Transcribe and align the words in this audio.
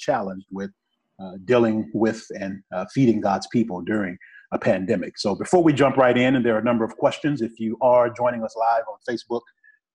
challenged 0.00 0.46
with 0.50 0.70
uh, 1.20 1.32
dealing 1.44 1.90
with 1.92 2.24
and 2.40 2.62
uh, 2.74 2.86
feeding 2.94 3.20
God's 3.20 3.46
people 3.48 3.82
during 3.82 4.16
a 4.52 4.58
pandemic. 4.58 5.18
So 5.18 5.34
before 5.34 5.62
we 5.62 5.74
jump 5.74 5.98
right 5.98 6.16
in, 6.16 6.34
and 6.34 6.44
there 6.44 6.54
are 6.56 6.60
a 6.60 6.64
number 6.64 6.82
of 6.82 6.96
questions, 6.96 7.42
if 7.42 7.60
you 7.60 7.76
are 7.82 8.08
joining 8.08 8.42
us 8.42 8.56
live 8.56 8.84
on 8.90 8.96
Facebook, 9.08 9.42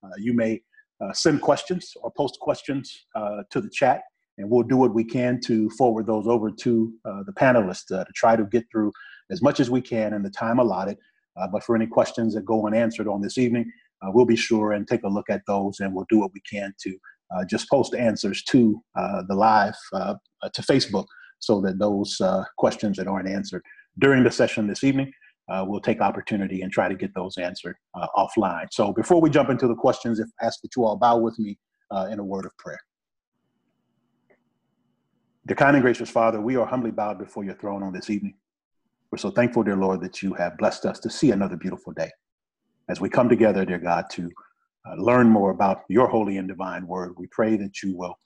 uh, 0.03 0.09
you 0.19 0.33
may 0.33 0.61
uh, 1.01 1.11
send 1.13 1.41
questions 1.41 1.93
or 2.03 2.11
post 2.15 2.37
questions 2.39 3.05
uh, 3.15 3.41
to 3.49 3.59
the 3.59 3.69
chat, 3.71 4.01
and 4.37 4.47
we'll 4.49 4.61
do 4.61 4.77
what 4.77 4.93
we 4.93 5.03
can 5.03 5.39
to 5.47 5.67
forward 5.71 6.05
those 6.05 6.27
over 6.27 6.51
to 6.51 6.93
the 7.03 7.33
panelists 7.33 7.87
to 7.87 8.05
try 8.13 8.35
to 8.35 8.45
get 8.45 8.63
through 8.71 8.91
as 9.31 9.41
much 9.41 9.59
as 9.59 9.71
we 9.71 9.81
can 9.81 10.13
in 10.13 10.21
the 10.21 10.29
time 10.29 10.59
allotted. 10.59 10.97
but 11.51 11.63
for 11.63 11.75
any 11.75 11.87
questions 11.87 12.35
that 12.35 12.45
go 12.45 12.67
unanswered 12.67 13.07
on 13.07 13.21
this 13.21 13.39
evening, 13.39 13.65
we'll 14.13 14.25
be 14.25 14.35
sure 14.35 14.73
and 14.73 14.87
take 14.87 15.03
a 15.03 15.09
look 15.09 15.29
at 15.29 15.41
those, 15.47 15.79
and 15.79 15.93
we'll 15.93 16.05
do 16.07 16.19
what 16.19 16.31
we 16.33 16.41
can 16.41 16.71
to 16.81 16.95
just 17.49 17.69
post 17.69 17.95
answers 17.95 18.43
to 18.43 18.81
uh, 18.97 19.23
the 19.27 19.35
live 19.35 19.75
uh, 19.93 20.15
to 20.53 20.61
Facebook 20.61 21.05
so 21.39 21.61
that 21.61 21.79
those 21.79 22.21
questions 22.57 22.97
that 22.97 23.07
aren't 23.07 23.29
answered 23.29 23.61
during 23.99 24.23
the 24.23 24.31
session 24.31 24.67
this 24.67 24.83
evening, 24.83 25.11
we'll 25.49 25.81
take 25.81 26.01
opportunity 26.01 26.61
and 26.61 26.71
try 26.71 26.87
to 26.87 26.95
get 26.95 27.13
those 27.13 27.37
answered 27.37 27.75
offline. 28.15 28.67
So 28.71 28.93
before 28.93 29.21
we 29.21 29.29
jump 29.29 29.49
into 29.49 29.67
the 29.67 29.75
questions, 29.75 30.19
if 30.19 30.27
I 30.41 30.45
ask 30.47 30.61
that 30.61 30.75
you 30.75 30.85
all 30.85 30.97
bow 30.97 31.17
with 31.17 31.37
me 31.39 31.57
in 32.11 32.19
a 32.19 32.23
word 32.23 32.45
of 32.45 32.57
prayer. 32.57 32.79
Dear 35.47 35.55
kind 35.55 35.75
and 35.75 35.83
gracious 35.83 36.09
Father, 36.09 36.41
we 36.41 36.55
are 36.55 36.65
humbly 36.65 36.89
bowed 36.89 37.19
before 37.19 37.43
your 37.43 37.53
throne 37.55 37.83
on 37.83 37.93
this 37.93 38.09
evening. 38.09 38.33
We're 39.11 39.19
so 39.19 39.29
thankful, 39.29 39.61
dear 39.61 39.75
Lord, 39.75 40.01
that 40.01 40.23
you 40.23 40.33
have 40.33 40.57
blessed 40.57 40.85
us 40.85 40.99
to 41.01 41.09
see 41.09 41.29
another 41.29 41.55
beautiful 41.55 41.93
day. 41.93 42.09
As 42.89 42.99
we 42.99 43.09
come 43.09 43.29
together, 43.29 43.63
dear 43.63 43.77
God, 43.77 44.05
to 44.13 44.23
uh, 44.23 44.29
learn 44.97 45.27
more 45.29 45.51
about 45.51 45.81
your 45.89 46.07
holy 46.07 46.37
and 46.37 46.47
divine 46.47 46.85
word. 46.87 47.13
We 47.17 47.27
pray 47.27 47.57
that 47.57 47.81
you 47.81 47.95
will 47.97 48.17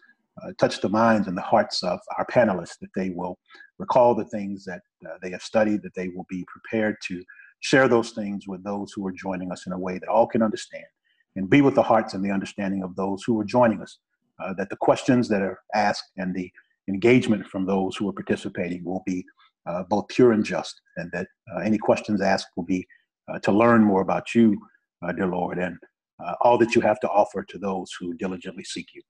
uh, 0.43 0.51
touch 0.57 0.81
the 0.81 0.89
minds 0.89 1.27
and 1.27 1.37
the 1.37 1.41
hearts 1.41 1.83
of 1.83 1.99
our 2.17 2.25
panelists, 2.25 2.77
that 2.79 2.89
they 2.95 3.09
will 3.09 3.37
recall 3.77 4.15
the 4.15 4.25
things 4.25 4.65
that 4.65 4.81
uh, 5.05 5.17
they 5.21 5.31
have 5.31 5.41
studied, 5.41 5.81
that 5.83 5.95
they 5.95 6.09
will 6.09 6.25
be 6.29 6.45
prepared 6.47 6.95
to 7.07 7.23
share 7.61 7.87
those 7.87 8.11
things 8.11 8.47
with 8.47 8.63
those 8.63 8.91
who 8.93 9.05
are 9.05 9.11
joining 9.11 9.51
us 9.51 9.65
in 9.65 9.73
a 9.73 9.79
way 9.79 9.97
that 9.97 10.09
all 10.09 10.27
can 10.27 10.41
understand, 10.41 10.85
and 11.35 11.49
be 11.49 11.61
with 11.61 11.75
the 11.75 11.83
hearts 11.83 12.13
and 12.13 12.23
the 12.23 12.31
understanding 12.31 12.83
of 12.83 12.95
those 12.95 13.23
who 13.23 13.39
are 13.39 13.45
joining 13.45 13.81
us, 13.81 13.99
uh, 14.43 14.53
that 14.53 14.69
the 14.69 14.77
questions 14.77 15.27
that 15.27 15.41
are 15.41 15.59
asked 15.75 16.11
and 16.17 16.33
the 16.33 16.49
engagement 16.87 17.45
from 17.47 17.65
those 17.65 17.95
who 17.95 18.07
are 18.09 18.13
participating 18.13 18.83
will 18.83 19.03
be 19.05 19.25
uh, 19.65 19.83
both 19.89 20.07
pure 20.07 20.31
and 20.31 20.45
just, 20.45 20.81
and 20.97 21.11
that 21.11 21.27
uh, 21.53 21.59
any 21.59 21.77
questions 21.77 22.21
asked 22.21 22.47
will 22.55 22.63
be 22.63 22.85
to 23.43 23.51
learn 23.51 23.83
more 23.83 24.01
about 24.01 24.33
you, 24.33 24.57
dear 25.15 25.27
Lord, 25.27 25.59
and 25.59 25.77
uh, 26.25 26.33
all 26.41 26.57
that 26.57 26.75
you 26.75 26.81
have 26.81 26.99
to 27.01 27.09
offer 27.09 27.43
to 27.43 27.57
those 27.57 27.91
who 27.99 28.13
diligently 28.15 28.63
seek 28.63 28.87
you. 28.93 29.01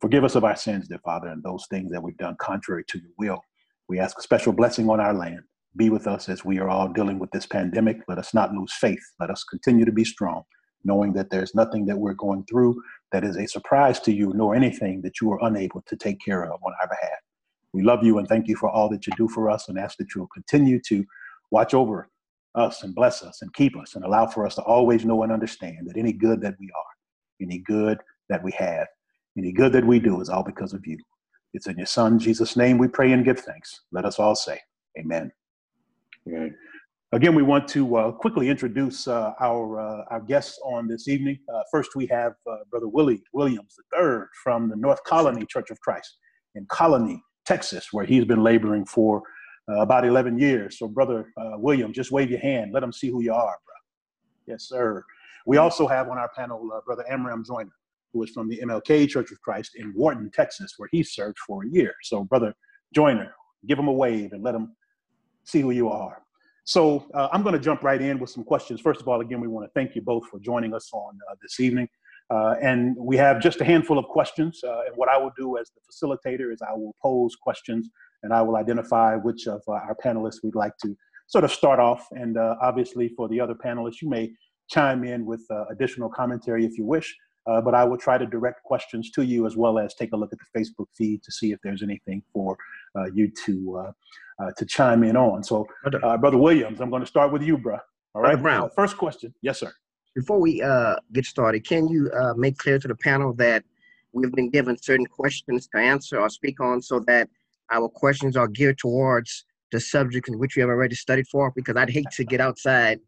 Forgive 0.00 0.24
us 0.24 0.34
of 0.34 0.44
our 0.44 0.56
sins, 0.56 0.88
dear 0.88 1.00
Father, 1.04 1.28
and 1.28 1.42
those 1.42 1.66
things 1.70 1.90
that 1.90 2.02
we've 2.02 2.16
done 2.18 2.36
contrary 2.40 2.84
to 2.88 2.98
your 2.98 3.10
will. 3.18 3.42
We 3.88 3.98
ask 3.98 4.18
a 4.18 4.22
special 4.22 4.52
blessing 4.52 4.88
on 4.88 5.00
our 5.00 5.14
land. 5.14 5.40
Be 5.76 5.90
with 5.90 6.06
us 6.06 6.28
as 6.28 6.44
we 6.44 6.58
are 6.58 6.68
all 6.68 6.88
dealing 6.88 7.18
with 7.18 7.30
this 7.30 7.46
pandemic. 7.46 7.98
Let 8.08 8.18
us 8.18 8.32
not 8.34 8.52
lose 8.52 8.72
faith. 8.74 9.02
Let 9.18 9.30
us 9.30 9.44
continue 9.44 9.84
to 9.84 9.92
be 9.92 10.04
strong, 10.04 10.42
knowing 10.84 11.12
that 11.14 11.30
there's 11.30 11.54
nothing 11.54 11.86
that 11.86 11.98
we're 11.98 12.14
going 12.14 12.44
through 12.48 12.80
that 13.12 13.24
is 13.24 13.36
a 13.36 13.46
surprise 13.46 13.98
to 14.00 14.12
you, 14.12 14.32
nor 14.34 14.54
anything 14.54 15.02
that 15.02 15.20
you 15.20 15.32
are 15.32 15.38
unable 15.42 15.82
to 15.86 15.96
take 15.96 16.18
care 16.24 16.44
of 16.44 16.60
on 16.62 16.72
our 16.80 16.88
behalf. 16.88 17.18
We 17.72 17.82
love 17.82 18.04
you 18.04 18.18
and 18.18 18.28
thank 18.28 18.48
you 18.48 18.56
for 18.56 18.68
all 18.68 18.88
that 18.90 19.06
you 19.06 19.12
do 19.16 19.28
for 19.28 19.50
us 19.50 19.68
and 19.68 19.78
ask 19.78 19.98
that 19.98 20.14
you 20.14 20.22
will 20.22 20.28
continue 20.28 20.80
to 20.88 21.04
watch 21.50 21.74
over 21.74 22.08
us 22.54 22.82
and 22.82 22.94
bless 22.94 23.22
us 23.22 23.42
and 23.42 23.52
keep 23.54 23.76
us 23.76 23.94
and 23.94 24.04
allow 24.04 24.26
for 24.26 24.46
us 24.46 24.54
to 24.56 24.62
always 24.62 25.04
know 25.04 25.22
and 25.22 25.32
understand 25.32 25.86
that 25.86 25.96
any 25.96 26.12
good 26.12 26.40
that 26.40 26.54
we 26.58 26.66
are, 26.66 27.42
any 27.42 27.58
good 27.58 27.98
that 28.28 28.42
we 28.42 28.52
have, 28.52 28.86
any 29.36 29.52
good 29.52 29.72
that 29.72 29.86
we 29.86 29.98
do 29.98 30.20
is 30.20 30.28
all 30.28 30.42
because 30.42 30.72
of 30.72 30.86
you. 30.86 30.98
It's 31.54 31.66
in 31.66 31.76
your 31.76 31.86
Son, 31.86 32.18
Jesus' 32.18 32.56
name, 32.56 32.78
we 32.78 32.88
pray 32.88 33.12
and 33.12 33.24
give 33.24 33.40
thanks. 33.40 33.82
Let 33.92 34.04
us 34.04 34.18
all 34.18 34.34
say, 34.34 34.60
Amen. 34.98 35.30
Amen. 36.26 36.54
Again, 37.12 37.34
we 37.34 37.42
want 37.42 37.66
to 37.68 37.96
uh, 37.96 38.12
quickly 38.12 38.50
introduce 38.50 39.08
uh, 39.08 39.32
our 39.40 39.80
uh, 39.80 40.04
our 40.10 40.20
guests 40.20 40.60
on 40.62 40.86
this 40.86 41.08
evening. 41.08 41.38
Uh, 41.52 41.62
first, 41.72 41.96
we 41.96 42.06
have 42.08 42.34
uh, 42.46 42.56
Brother 42.70 42.88
Willie 42.88 43.22
Williams 43.32 43.76
III 43.98 44.24
from 44.44 44.68
the 44.68 44.76
North 44.76 45.02
Colony 45.04 45.46
Church 45.46 45.70
of 45.70 45.80
Christ 45.80 46.18
in 46.54 46.66
Colony, 46.66 47.22
Texas, 47.46 47.88
where 47.92 48.04
he's 48.04 48.26
been 48.26 48.42
laboring 48.42 48.84
for 48.84 49.22
uh, 49.68 49.80
about 49.80 50.06
11 50.06 50.38
years. 50.38 50.78
So, 50.78 50.88
Brother 50.88 51.30
uh, 51.36 51.52
William, 51.56 51.92
just 51.92 52.10
wave 52.10 52.30
your 52.30 52.40
hand. 52.40 52.72
Let 52.72 52.80
them 52.80 52.92
see 52.92 53.08
who 53.08 53.22
you 53.22 53.34
are, 53.34 53.58
bro. 53.66 53.74
Yes, 54.46 54.64
sir. 54.64 55.04
We 55.46 55.58
also 55.58 55.86
have 55.86 56.08
on 56.08 56.18
our 56.18 56.30
panel 56.36 56.70
uh, 56.74 56.80
Brother 56.86 57.04
Amram 57.10 57.44
Joyner, 57.44 57.72
who 58.12 58.22
is 58.22 58.30
from 58.30 58.48
the 58.48 58.60
MLK 58.64 59.08
Church 59.08 59.30
of 59.30 59.40
Christ 59.42 59.72
in 59.76 59.92
Wharton, 59.94 60.30
Texas, 60.32 60.74
where 60.78 60.88
he 60.90 61.02
served 61.02 61.38
for 61.46 61.64
a 61.64 61.68
year. 61.68 61.94
So, 62.02 62.24
Brother 62.24 62.54
Joyner, 62.94 63.32
give 63.66 63.78
him 63.78 63.88
a 63.88 63.92
wave 63.92 64.32
and 64.32 64.42
let 64.42 64.52
them 64.52 64.74
see 65.44 65.60
who 65.60 65.70
you 65.70 65.88
are. 65.90 66.22
So, 66.64 67.06
uh, 67.14 67.28
I'm 67.32 67.42
going 67.42 67.54
to 67.54 67.60
jump 67.60 67.82
right 67.82 68.00
in 68.00 68.18
with 68.18 68.30
some 68.30 68.44
questions. 68.44 68.80
First 68.80 69.00
of 69.00 69.08
all, 69.08 69.20
again, 69.20 69.40
we 69.40 69.48
want 69.48 69.66
to 69.66 69.72
thank 69.74 69.94
you 69.94 70.02
both 70.02 70.26
for 70.28 70.38
joining 70.38 70.74
us 70.74 70.90
on 70.92 71.18
uh, 71.30 71.34
this 71.42 71.60
evening. 71.60 71.88
Uh, 72.30 72.56
and 72.62 72.94
we 72.98 73.16
have 73.16 73.40
just 73.40 73.60
a 73.60 73.64
handful 73.64 73.98
of 73.98 74.04
questions. 74.06 74.60
and 74.62 74.96
what 74.96 75.08
I 75.08 75.16
will 75.16 75.32
do 75.36 75.56
as 75.56 75.70
the 75.70 75.80
facilitator 75.90 76.52
is 76.52 76.60
I 76.62 76.72
will 76.72 76.94
pose 77.02 77.36
questions 77.36 77.88
and 78.22 78.32
I 78.32 78.42
will 78.42 78.56
identify 78.56 79.16
which 79.16 79.46
of 79.46 79.62
uh, 79.68 79.72
our 79.72 79.96
panelists 80.04 80.42
we'd 80.42 80.54
like 80.54 80.76
to 80.82 80.96
sort 81.26 81.44
of 81.44 81.52
start 81.52 81.78
off. 81.78 82.06
And 82.12 82.36
uh, 82.36 82.56
obviously, 82.60 83.08
for 83.08 83.28
the 83.28 83.40
other 83.40 83.54
panelists, 83.54 84.02
you 84.02 84.08
may 84.08 84.32
chime 84.68 85.04
in 85.04 85.24
with 85.24 85.44
uh, 85.50 85.64
additional 85.70 86.08
commentary 86.08 86.64
if 86.64 86.76
you 86.76 86.84
wish. 86.84 87.14
Uh, 87.46 87.62
but 87.62 87.74
I 87.74 87.82
will 87.82 87.96
try 87.96 88.18
to 88.18 88.26
direct 88.26 88.62
questions 88.62 89.10
to 89.12 89.22
you 89.22 89.46
as 89.46 89.56
well 89.56 89.78
as 89.78 89.94
take 89.94 90.12
a 90.12 90.16
look 90.16 90.30
at 90.34 90.38
the 90.38 90.58
Facebook 90.58 90.86
feed 90.94 91.22
to 91.22 91.32
see 91.32 91.50
if 91.50 91.58
there's 91.62 91.82
anything 91.82 92.22
for 92.30 92.58
uh, 92.94 93.06
you 93.14 93.30
to 93.46 93.84
uh, 94.38 94.50
to 94.56 94.66
chime 94.66 95.02
in 95.02 95.16
on. 95.16 95.42
So, 95.42 95.66
Brother 96.20 96.36
Williams, 96.36 96.80
I'm 96.80 96.90
going 96.90 97.00
to 97.00 97.06
start 97.06 97.32
with 97.32 97.42
you, 97.42 97.56
bro. 97.56 97.78
All 98.14 98.20
right, 98.20 98.40
Brown. 98.40 98.68
first 98.76 98.98
question, 98.98 99.34
yes, 99.40 99.60
sir. 99.60 99.72
Before 100.14 100.38
we 100.38 100.62
get 101.12 101.24
started, 101.24 101.66
can 101.66 101.88
you 101.88 102.10
make 102.36 102.58
clear 102.58 102.78
to 102.78 102.86
the 102.86 102.94
panel 102.96 103.32
that 103.34 103.64
we've 104.12 104.32
been 104.32 104.50
given 104.50 104.76
certain 104.76 105.06
questions 105.06 105.68
to 105.68 105.78
answer 105.78 106.20
or 106.20 106.28
speak 106.28 106.60
on, 106.60 106.82
so 106.82 107.00
that 107.00 107.30
our 107.70 107.88
questions 107.88 108.36
are 108.36 108.48
geared 108.48 108.78
towards 108.78 109.44
the 109.72 109.80
subject 109.80 110.28
in 110.28 110.38
which 110.38 110.56
you 110.56 110.62
have 110.62 110.70
already 110.70 110.94
studied 110.94 111.26
for 111.28 111.52
because 111.54 111.76
I'd 111.76 111.90
hate 111.90 112.10
to 112.12 112.24
get 112.24 112.40
outside. 112.40 113.00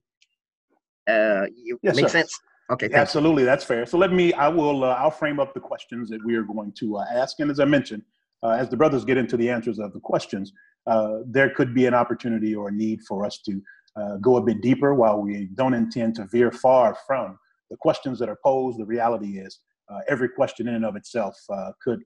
Uh, 1.08 1.46
you, 1.56 1.78
yes, 1.82 1.96
make 1.96 2.08
sense? 2.08 2.38
Okay, 2.70 2.88
absolutely, 2.92 3.42
you. 3.42 3.46
that's 3.46 3.64
fair. 3.64 3.84
So 3.86 3.98
let 3.98 4.12
me, 4.12 4.32
I 4.34 4.48
will, 4.48 4.84
uh, 4.84 4.94
I'll 4.94 5.10
frame 5.10 5.40
up 5.40 5.54
the 5.54 5.60
questions 5.60 6.08
that 6.10 6.24
we 6.24 6.36
are 6.36 6.44
going 6.44 6.72
to 6.78 6.98
uh, 6.98 7.04
ask, 7.12 7.40
and 7.40 7.50
as 7.50 7.58
I 7.58 7.64
mentioned, 7.64 8.02
uh, 8.42 8.50
as 8.50 8.68
the 8.68 8.76
brothers 8.76 9.04
get 9.04 9.18
into 9.18 9.36
the 9.36 9.50
answers 9.50 9.78
of 9.78 9.92
the 9.92 10.00
questions, 10.00 10.52
uh, 10.86 11.18
there 11.26 11.50
could 11.50 11.74
be 11.74 11.86
an 11.86 11.94
opportunity 11.94 12.54
or 12.54 12.68
a 12.68 12.72
need 12.72 13.00
for 13.06 13.26
us 13.26 13.40
to 13.46 13.60
uh, 13.96 14.16
go 14.18 14.36
a 14.36 14.42
bit 14.42 14.60
deeper. 14.62 14.94
While 14.94 15.20
we 15.20 15.48
don't 15.54 15.74
intend 15.74 16.14
to 16.16 16.26
veer 16.30 16.52
far 16.52 16.96
from 17.06 17.38
the 17.70 17.76
questions 17.76 18.18
that 18.20 18.28
are 18.28 18.38
posed, 18.44 18.78
the 18.78 18.86
reality 18.86 19.38
is 19.38 19.60
every 20.08 20.28
question 20.28 20.68
in 20.68 20.76
and 20.76 20.84
of 20.84 20.94
itself 20.94 21.36
could 21.82 22.00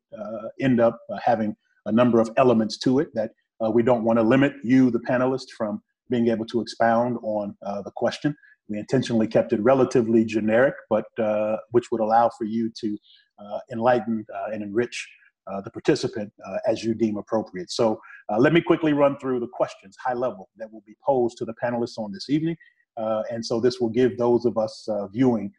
end 0.60 0.80
up 0.80 0.98
having 1.22 1.54
a 1.86 1.92
number 1.92 2.20
of 2.20 2.30
elements 2.36 2.78
to 2.78 2.98
it 2.98 3.08
that 3.14 3.30
uh, 3.64 3.70
we 3.70 3.82
don't 3.82 4.04
want 4.04 4.18
to 4.18 4.22
limit 4.22 4.54
you, 4.62 4.90
the 4.90 5.00
panelist, 5.00 5.50
from 5.56 5.82
being 6.10 6.28
able 6.28 6.46
to 6.46 6.60
expound 6.60 7.18
on 7.22 7.56
uh, 7.62 7.82
the 7.82 7.90
question. 7.96 8.34
We 8.68 8.78
intentionally 8.78 9.26
kept 9.26 9.52
it 9.52 9.60
relatively 9.60 10.24
generic, 10.24 10.74
but 10.88 11.04
uh, 11.18 11.56
which 11.70 11.90
would 11.90 12.00
allow 12.00 12.30
for 12.36 12.44
you 12.44 12.70
to 12.80 12.98
uh, 13.38 13.58
enlighten 13.72 14.24
uh, 14.34 14.52
and 14.52 14.62
enrich 14.62 15.06
uh, 15.50 15.60
the 15.60 15.70
participant 15.70 16.32
as 16.66 16.82
you 16.82 16.94
deem 16.94 17.18
appropriate. 17.18 17.70
So 17.70 18.00
let 18.38 18.54
me 18.54 18.62
quickly 18.62 18.94
run 18.94 19.18
through 19.18 19.40
the 19.40 19.48
questions, 19.52 19.94
high 20.02 20.14
level, 20.14 20.48
that 20.56 20.72
will 20.72 20.82
be 20.86 20.94
posed 21.04 21.36
to 21.38 21.44
the 21.44 21.52
panelists 21.62 21.98
on 21.98 22.12
this 22.12 22.30
evening. 22.30 22.56
and 22.96 23.44
so 23.44 23.60
this 23.60 23.78
will 23.78 23.90
give 23.90 24.16
those 24.16 24.46
of 24.46 24.56
us 24.56 24.88
viewing 25.12 25.52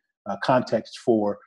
context 0.44 0.98
for 1.06 1.38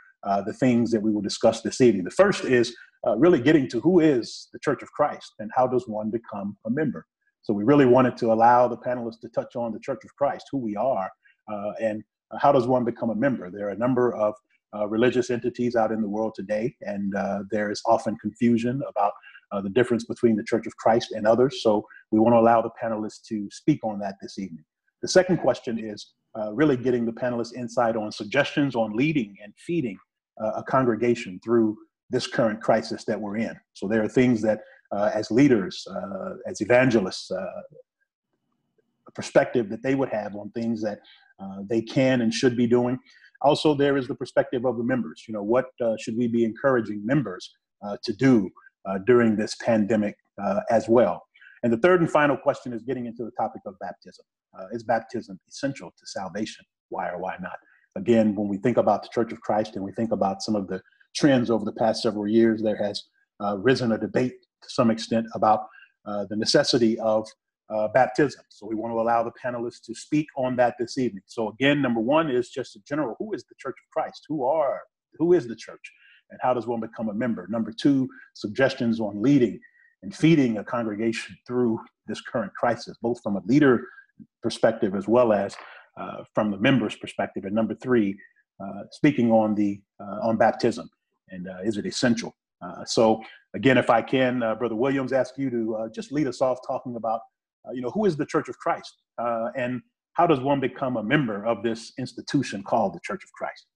the 0.46 0.52
things 0.52 0.92
that 0.92 1.02
we 1.02 1.10
will 1.10 1.20
discuss 1.20 1.62
this 1.62 1.80
evening. 1.80 2.04
The 2.04 2.12
first 2.12 2.44
is 2.44 2.76
uh, 3.06 3.16
really 3.16 3.40
getting 3.40 3.68
to 3.68 3.80
who 3.80 4.00
is 4.00 4.48
the 4.52 4.58
Church 4.58 4.82
of 4.82 4.90
Christ 4.92 5.34
and 5.38 5.50
how 5.54 5.66
does 5.66 5.86
one 5.86 6.10
become 6.10 6.56
a 6.66 6.70
member. 6.70 7.06
So 7.42 7.54
we 7.54 7.64
really 7.64 7.86
wanted 7.86 8.16
to 8.18 8.32
allow 8.32 8.68
the 8.68 8.76
panelists 8.76 9.20
to 9.20 9.28
touch 9.28 9.56
on 9.56 9.72
the 9.72 9.80
Church 9.80 10.04
of 10.04 10.14
Christ, 10.16 10.46
who 10.50 10.58
we 10.58 10.76
are, 10.76 11.10
uh, 11.50 11.72
and 11.80 12.02
how 12.40 12.52
does 12.52 12.66
one 12.66 12.84
become 12.84 13.10
a 13.10 13.14
member. 13.14 13.50
There 13.50 13.68
are 13.68 13.72
a 13.72 13.78
number 13.78 14.14
of 14.14 14.34
uh, 14.76 14.86
religious 14.86 15.30
entities 15.30 15.76
out 15.76 15.92
in 15.92 16.02
the 16.02 16.08
world 16.08 16.34
today, 16.34 16.74
and 16.82 17.14
uh, 17.14 17.40
there 17.50 17.70
is 17.70 17.80
often 17.86 18.16
confusion 18.16 18.82
about 18.88 19.12
uh, 19.50 19.62
the 19.62 19.70
difference 19.70 20.04
between 20.04 20.36
the 20.36 20.44
Church 20.44 20.66
of 20.66 20.76
Christ 20.76 21.12
and 21.12 21.26
others. 21.26 21.62
So 21.62 21.86
we 22.10 22.20
want 22.20 22.34
to 22.34 22.38
allow 22.38 22.60
the 22.60 22.70
panelists 22.82 23.22
to 23.28 23.48
speak 23.50 23.80
on 23.82 23.98
that 24.00 24.16
this 24.20 24.38
evening. 24.38 24.64
The 25.00 25.08
second 25.08 25.38
question 25.38 25.78
is 25.78 26.12
uh, 26.38 26.52
really 26.52 26.76
getting 26.76 27.06
the 27.06 27.12
panelists 27.12 27.54
insight 27.54 27.96
on 27.96 28.12
suggestions 28.12 28.76
on 28.76 28.94
leading 28.94 29.36
and 29.42 29.54
feeding 29.56 29.96
a 30.54 30.62
congregation 30.62 31.40
through 31.42 31.76
this 32.10 32.26
current 32.26 32.60
crisis 32.62 33.04
that 33.04 33.20
we're 33.20 33.36
in. 33.36 33.54
So 33.74 33.86
there 33.88 34.02
are 34.02 34.08
things 34.08 34.42
that, 34.42 34.60
uh, 34.92 35.10
as 35.14 35.30
leaders, 35.30 35.86
uh, 35.90 36.34
as 36.46 36.60
evangelists, 36.60 37.30
uh, 37.30 37.44
a 39.06 39.12
perspective 39.14 39.68
that 39.70 39.82
they 39.82 39.94
would 39.94 40.08
have 40.10 40.34
on 40.34 40.50
things 40.50 40.82
that 40.82 41.00
uh, 41.40 41.58
they 41.68 41.82
can 41.82 42.22
and 42.22 42.32
should 42.32 42.56
be 42.56 42.66
doing. 42.66 42.98
Also, 43.42 43.74
there 43.74 43.96
is 43.96 44.08
the 44.08 44.14
perspective 44.14 44.64
of 44.64 44.76
the 44.76 44.84
members. 44.84 45.24
You 45.28 45.34
know, 45.34 45.42
what 45.42 45.66
uh, 45.80 45.94
should 46.00 46.16
we 46.16 46.26
be 46.26 46.44
encouraging 46.44 47.04
members 47.04 47.54
to 48.02 48.12
do 48.12 48.50
during 49.06 49.36
this 49.36 49.54
pandemic 49.64 50.16
as 50.68 50.88
well. 50.88 51.22
And 51.62 51.72
the 51.72 51.76
third 51.76 52.00
and 52.00 52.10
final 52.10 52.36
question 52.36 52.72
is 52.72 52.82
getting 52.82 53.06
into 53.06 53.22
the 53.24 53.30
topic 53.38 53.62
of 53.66 53.78
baptism. 53.78 54.24
Is 54.72 54.82
baptism 54.82 55.38
essential 55.48 55.90
to 55.90 56.06
salvation? 56.06 56.64
Why 56.88 57.08
or 57.10 57.18
why 57.18 57.36
not? 57.40 57.56
Again, 57.94 58.34
when 58.34 58.48
we 58.48 58.56
think 58.58 58.78
about 58.78 59.02
the 59.02 59.08
Church 59.12 59.32
of 59.32 59.40
Christ 59.40 59.76
and 59.76 59.84
we 59.84 59.92
think 59.92 60.10
about 60.10 60.42
some 60.42 60.56
of 60.56 60.66
the 60.66 60.80
trends 61.14 61.50
over 61.50 61.64
the 61.64 61.72
past 61.72 62.02
several 62.02 62.26
years, 62.26 62.62
there 62.62 62.76
has 62.76 63.04
uh, 63.42 63.56
risen 63.58 63.92
a 63.92 63.98
debate 63.98 64.34
to 64.62 64.68
some 64.68 64.90
extent 64.90 65.26
about 65.34 65.60
uh, 66.06 66.24
the 66.28 66.36
necessity 66.36 66.98
of 67.00 67.28
uh, 67.70 67.88
baptism. 67.88 68.42
So 68.48 68.66
we 68.66 68.74
want 68.74 68.92
to 68.92 69.00
allow 69.00 69.22
the 69.22 69.32
panelists 69.44 69.82
to 69.84 69.94
speak 69.94 70.26
on 70.36 70.56
that 70.56 70.74
this 70.78 70.96
evening. 70.98 71.22
So 71.26 71.48
again, 71.50 71.82
number 71.82 72.00
one 72.00 72.30
is 72.30 72.48
just 72.48 72.76
a 72.76 72.80
general: 72.88 73.14
who 73.18 73.32
is 73.34 73.44
the 73.44 73.54
Church 73.58 73.76
of 73.84 73.90
Christ? 73.92 74.24
Who 74.28 74.44
are 74.44 74.80
who 75.18 75.32
is 75.32 75.46
the 75.46 75.56
church, 75.56 75.92
and 76.30 76.38
how 76.42 76.54
does 76.54 76.66
one 76.66 76.80
become 76.80 77.08
a 77.08 77.14
member? 77.14 77.46
Number 77.50 77.72
two, 77.72 78.08
suggestions 78.34 79.00
on 79.00 79.20
leading 79.20 79.58
and 80.02 80.14
feeding 80.14 80.58
a 80.58 80.64
congregation 80.64 81.36
through 81.46 81.78
this 82.06 82.20
current 82.20 82.54
crisis, 82.54 82.96
both 83.02 83.20
from 83.22 83.36
a 83.36 83.42
leader 83.46 83.84
perspective 84.42 84.94
as 84.94 85.08
well 85.08 85.32
as 85.32 85.56
uh, 86.00 86.22
from 86.34 86.50
the 86.50 86.58
members' 86.58 86.96
perspective. 86.96 87.44
And 87.44 87.54
number 87.54 87.74
three, 87.74 88.16
uh, 88.62 88.82
speaking 88.92 89.30
on 89.30 89.54
the 89.54 89.80
uh, 90.00 90.20
on 90.22 90.36
baptism 90.36 90.88
and 91.30 91.48
uh, 91.48 91.58
is 91.64 91.76
it 91.76 91.86
essential? 91.86 92.36
Uh, 92.60 92.84
so 92.84 93.22
again, 93.54 93.78
if 93.78 93.90
I 93.90 94.02
can, 94.02 94.42
uh, 94.42 94.54
Brother 94.54 94.74
Williams, 94.74 95.12
ask 95.12 95.38
you 95.38 95.50
to 95.50 95.88
just 95.94 96.12
lead 96.12 96.26
us 96.26 96.40
off 96.40 96.58
talking 96.66 96.96
about, 96.96 97.20
you 97.72 97.80
know, 97.80 97.90
who 97.90 98.04
is 98.04 98.16
the 98.16 98.26
Church 98.26 98.48
of 98.48 98.58
Christ 98.58 98.98
and 99.56 99.82
how 100.14 100.26
does 100.26 100.40
one 100.40 100.58
become 100.58 100.96
a 100.96 101.02
member 101.02 101.46
of 101.46 101.62
this 101.62 101.92
institution 101.98 102.62
called 102.64 102.92
the 102.92 103.00
Church 103.04 103.22
of 103.22 103.32
Christ? 103.32 103.66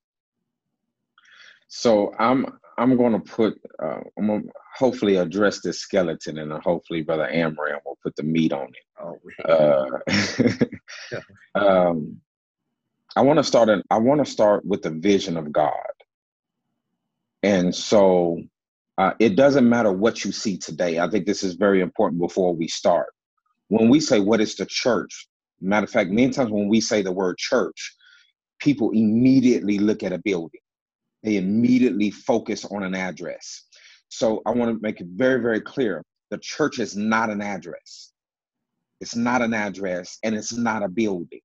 So 1.68 2.12
I'm 2.18 2.46
I'm 2.76 2.96
going 2.96 3.12
to 3.12 3.20
put 3.20 3.58
uh, 3.82 4.00
I'm 4.18 4.26
going 4.26 4.42
to 4.42 4.48
hopefully 4.76 5.16
address 5.16 5.60
this 5.60 5.80
skeleton, 5.80 6.38
and 6.38 6.52
hopefully 6.62 7.02
Brother 7.02 7.28
Amram 7.28 7.80
will 7.86 7.98
put 8.02 8.14
the 8.16 8.24
meat 8.24 8.52
on 8.52 8.68
it. 8.68 8.86
Oh, 9.00 9.98
uh, 11.54 11.58
um, 11.58 12.20
I 13.16 13.22
want 13.22 13.38
to 13.38 13.44
start. 13.44 13.68
In, 13.70 13.82
I 13.90 13.98
want 13.98 14.22
to 14.24 14.30
start 14.30 14.66
with 14.66 14.82
the 14.82 14.90
vision 14.90 15.36
of 15.36 15.50
God, 15.50 15.72
and 17.42 17.74
so 17.74 18.42
uh, 18.98 19.12
it 19.18 19.36
doesn't 19.36 19.68
matter 19.68 19.92
what 19.92 20.24
you 20.24 20.32
see 20.32 20.56
today. 20.56 20.98
I 20.98 21.08
think 21.08 21.26
this 21.26 21.42
is 21.42 21.54
very 21.54 21.80
important 21.80 22.20
before 22.20 22.54
we 22.54 22.68
start. 22.68 23.08
When 23.68 23.88
we 23.88 24.00
say 24.00 24.20
what 24.20 24.40
is 24.40 24.54
the 24.54 24.66
church, 24.66 25.28
matter 25.60 25.84
of 25.84 25.90
fact, 25.90 26.10
many 26.10 26.30
times 26.30 26.50
when 26.50 26.68
we 26.68 26.80
say 26.80 27.02
the 27.02 27.12
word 27.12 27.38
church, 27.38 27.96
people 28.60 28.90
immediately 28.90 29.78
look 29.78 30.02
at 30.02 30.12
a 30.12 30.18
building 30.18 30.60
they 31.22 31.36
immediately 31.36 32.10
focus 32.10 32.64
on 32.64 32.82
an 32.82 32.94
address. 32.94 33.64
So 34.08 34.42
I 34.44 34.50
want 34.50 34.74
to 34.74 34.82
make 34.82 35.00
it 35.00 35.06
very, 35.14 35.40
very 35.40 35.60
clear 35.60 36.02
the 36.30 36.38
church 36.38 36.78
is 36.78 36.96
not 36.96 37.30
an 37.30 37.40
address. 37.40 38.12
It's 39.00 39.16
not 39.16 39.42
an 39.42 39.54
address 39.54 40.18
and 40.22 40.34
it's 40.34 40.52
not 40.52 40.82
a 40.82 40.88
building. 40.88 41.40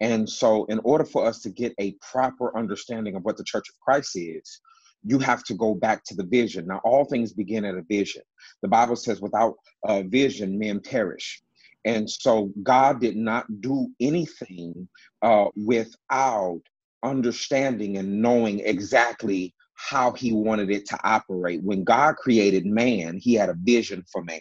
And 0.00 0.28
so, 0.28 0.64
in 0.66 0.80
order 0.82 1.04
for 1.04 1.26
us 1.26 1.42
to 1.42 1.50
get 1.50 1.74
a 1.78 1.94
proper 2.00 2.56
understanding 2.56 3.16
of 3.16 3.22
what 3.24 3.36
the 3.36 3.44
Church 3.44 3.68
of 3.68 3.78
Christ 3.80 4.16
is, 4.16 4.60
you 5.04 5.18
have 5.18 5.44
to 5.44 5.54
go 5.54 5.74
back 5.74 6.04
to 6.04 6.14
the 6.14 6.24
vision. 6.24 6.66
Now, 6.66 6.80
all 6.84 7.04
things 7.04 7.32
begin 7.32 7.64
at 7.64 7.76
a 7.76 7.82
vision. 7.82 8.22
The 8.62 8.68
Bible 8.68 8.96
says, 8.96 9.20
without 9.20 9.56
a 9.86 10.02
vision, 10.02 10.58
men 10.58 10.80
perish. 10.80 11.42
And 11.84 12.10
so, 12.10 12.52
God 12.62 13.00
did 13.00 13.16
not 13.16 13.46
do 13.60 13.88
anything 14.00 14.88
uh, 15.22 15.46
without 15.56 16.60
understanding 17.02 17.96
and 17.98 18.22
knowing 18.22 18.60
exactly 18.60 19.54
how 19.74 20.12
he 20.12 20.32
wanted 20.32 20.70
it 20.70 20.86
to 20.88 20.98
operate. 21.04 21.62
When 21.62 21.84
God 21.84 22.16
created 22.16 22.66
man, 22.66 23.18
he 23.18 23.34
had 23.34 23.48
a 23.48 23.56
vision 23.56 24.04
for 24.12 24.22
man. 24.22 24.40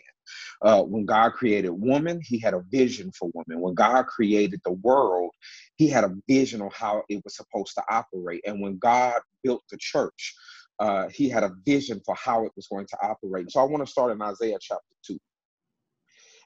Uh, 0.61 0.83
when 0.83 1.05
God 1.05 1.33
created 1.33 1.71
woman, 1.71 2.21
he 2.23 2.39
had 2.39 2.53
a 2.53 2.63
vision 2.69 3.11
for 3.17 3.31
woman. 3.33 3.61
When 3.61 3.75
God 3.75 4.07
created 4.07 4.61
the 4.65 4.73
world, 4.73 5.31
he 5.79 5.87
had 5.87 6.03
a 6.03 6.13
vision 6.27 6.61
on 6.61 6.69
how 6.73 7.03
it 7.09 7.21
was 7.23 7.37
supposed 7.37 7.73
to 7.75 7.83
operate. 7.89 8.41
And 8.45 8.61
when 8.61 8.77
God 8.77 9.21
built 9.43 9.63
the 9.71 9.77
church, 9.79 10.35
uh, 10.79 11.07
he 11.07 11.29
had 11.29 11.43
a 11.43 11.55
vision 11.65 12.01
for 12.05 12.15
how 12.15 12.45
it 12.45 12.51
was 12.55 12.67
going 12.67 12.85
to 12.87 12.97
operate. 13.01 13.49
So 13.49 13.61
I 13.61 13.63
want 13.63 13.83
to 13.85 13.91
start 13.91 14.11
in 14.11 14.21
Isaiah 14.21 14.57
chapter 14.61 14.83
2. 15.07 15.17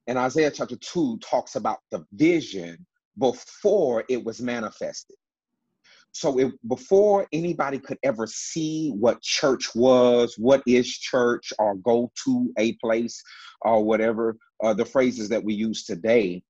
And 0.07 0.19
Isaiah 0.19 0.51
chapter 0.51 0.75
2 0.75 1.17
talks 1.19 1.55
about 1.55 1.79
the 1.91 2.05
vision 2.13 2.85
before 3.17 4.03
it 4.07 4.23
was 4.23 4.39
manifested 4.39 5.17
so 6.13 6.39
it, 6.39 6.53
before 6.67 7.27
anybody 7.33 7.79
could 7.79 7.97
ever 8.03 8.27
see 8.27 8.91
what 8.91 9.21
church 9.21 9.75
was 9.75 10.35
what 10.37 10.61
is 10.67 10.87
church 10.87 11.51
or 11.59 11.75
go 11.75 12.11
to 12.23 12.53
a 12.57 12.73
place 12.73 13.21
or 13.61 13.83
whatever 13.83 14.37
uh, 14.63 14.73
the 14.73 14.85
phrases 14.85 15.27
that 15.29 15.43
we 15.43 15.53
use 15.53 15.83
today 15.83 16.41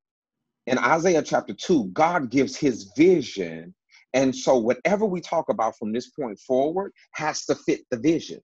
in 0.67 0.77
isaiah 0.77 1.21
chapter 1.21 1.53
2 1.53 1.85
god 1.93 2.29
gives 2.29 2.55
his 2.55 2.91
vision. 2.95 3.73
And 4.15 4.35
so 4.35 4.57
whatever 4.57 5.05
we 5.05 5.21
talk 5.21 5.49
about 5.49 5.75
from 5.77 5.91
this 5.91 6.09
point 6.11 6.39
forward 6.39 6.91
has 7.13 7.45
to 7.45 7.55
fit 7.55 7.81
the 7.89 7.97
vision. 7.97 8.39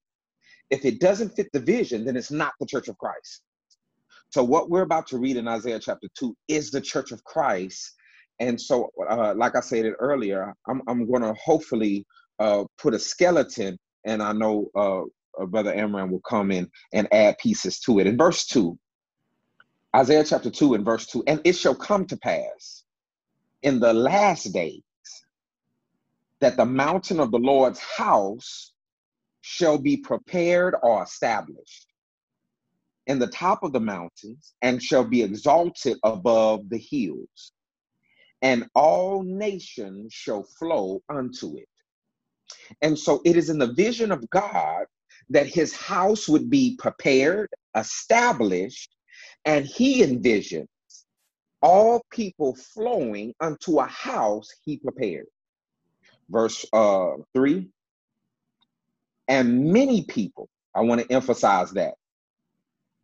If 0.68 0.84
it 0.84 0.98
doesn't 0.98 1.36
fit 1.36 1.48
the 1.52 1.60
vision 1.60 2.04
then 2.04 2.16
it's 2.16 2.30
not 2.30 2.52
the 2.60 2.66
church 2.66 2.88
of 2.88 2.98
christ. 2.98 3.42
So 4.30 4.44
what 4.44 4.70
we're 4.70 4.82
about 4.82 5.06
to 5.08 5.18
read 5.18 5.36
in 5.36 5.48
isaiah 5.48 5.80
chapter 5.80 6.08
2 6.18 6.36
is 6.48 6.70
the 6.70 6.80
church 6.80 7.12
of 7.12 7.22
christ. 7.24 7.94
And 8.40 8.58
so, 8.58 8.90
uh, 9.08 9.34
like 9.36 9.54
I 9.54 9.60
said 9.60 9.84
it 9.84 9.94
earlier, 9.98 10.54
I'm, 10.66 10.80
I'm 10.88 11.06
going 11.06 11.22
to 11.22 11.34
hopefully 11.34 12.06
uh, 12.38 12.64
put 12.78 12.94
a 12.94 12.98
skeleton, 12.98 13.78
and 14.06 14.22
I 14.22 14.32
know 14.32 14.70
uh, 14.74 15.02
uh, 15.40 15.46
Brother 15.46 15.74
Amram 15.74 16.10
will 16.10 16.22
come 16.22 16.50
in 16.50 16.68
and 16.92 17.06
add 17.12 17.36
pieces 17.38 17.78
to 17.80 17.98
it. 18.00 18.06
In 18.06 18.16
verse 18.16 18.46
2, 18.46 18.76
Isaiah 19.94 20.24
chapter 20.24 20.50
2 20.50 20.74
and 20.74 20.84
verse 20.84 21.06
2, 21.06 21.24
and 21.26 21.40
it 21.44 21.54
shall 21.56 21.74
come 21.74 22.06
to 22.06 22.16
pass 22.16 22.84
in 23.62 23.80
the 23.80 23.92
last 23.92 24.52
days 24.52 24.82
that 26.40 26.56
the 26.56 26.64
mountain 26.64 27.20
of 27.20 27.30
the 27.30 27.38
Lord's 27.38 27.80
house 27.80 28.72
shall 29.40 29.78
be 29.78 29.96
prepared 29.96 30.74
or 30.82 31.02
established 31.02 31.86
in 33.06 33.18
the 33.18 33.26
top 33.26 33.62
of 33.62 33.72
the 33.72 33.80
mountains 33.80 34.54
and 34.62 34.82
shall 34.82 35.04
be 35.04 35.22
exalted 35.22 35.98
above 36.04 36.68
the 36.68 36.78
hills 36.78 37.52
and 38.42 38.66
all 38.74 39.22
nations 39.22 40.12
shall 40.12 40.44
flow 40.44 41.02
unto 41.08 41.56
it. 41.56 41.68
And 42.82 42.98
so 42.98 43.20
it 43.24 43.36
is 43.36 43.50
in 43.50 43.58
the 43.58 43.72
vision 43.72 44.12
of 44.12 44.28
God 44.30 44.86
that 45.30 45.46
his 45.46 45.74
house 45.74 46.28
would 46.28 46.48
be 46.48 46.76
prepared, 46.78 47.48
established, 47.76 48.94
and 49.44 49.64
he 49.64 50.02
envisions 50.02 50.66
all 51.62 52.02
people 52.10 52.54
flowing 52.54 53.34
unto 53.40 53.80
a 53.80 53.86
house 53.86 54.48
he 54.64 54.78
prepared. 54.78 55.26
Verse 56.28 56.64
uh, 56.72 57.12
3 57.34 57.68
And 59.28 59.72
many 59.72 60.04
people, 60.04 60.48
I 60.74 60.80
want 60.80 61.00
to 61.02 61.12
emphasize 61.12 61.72
that, 61.72 61.94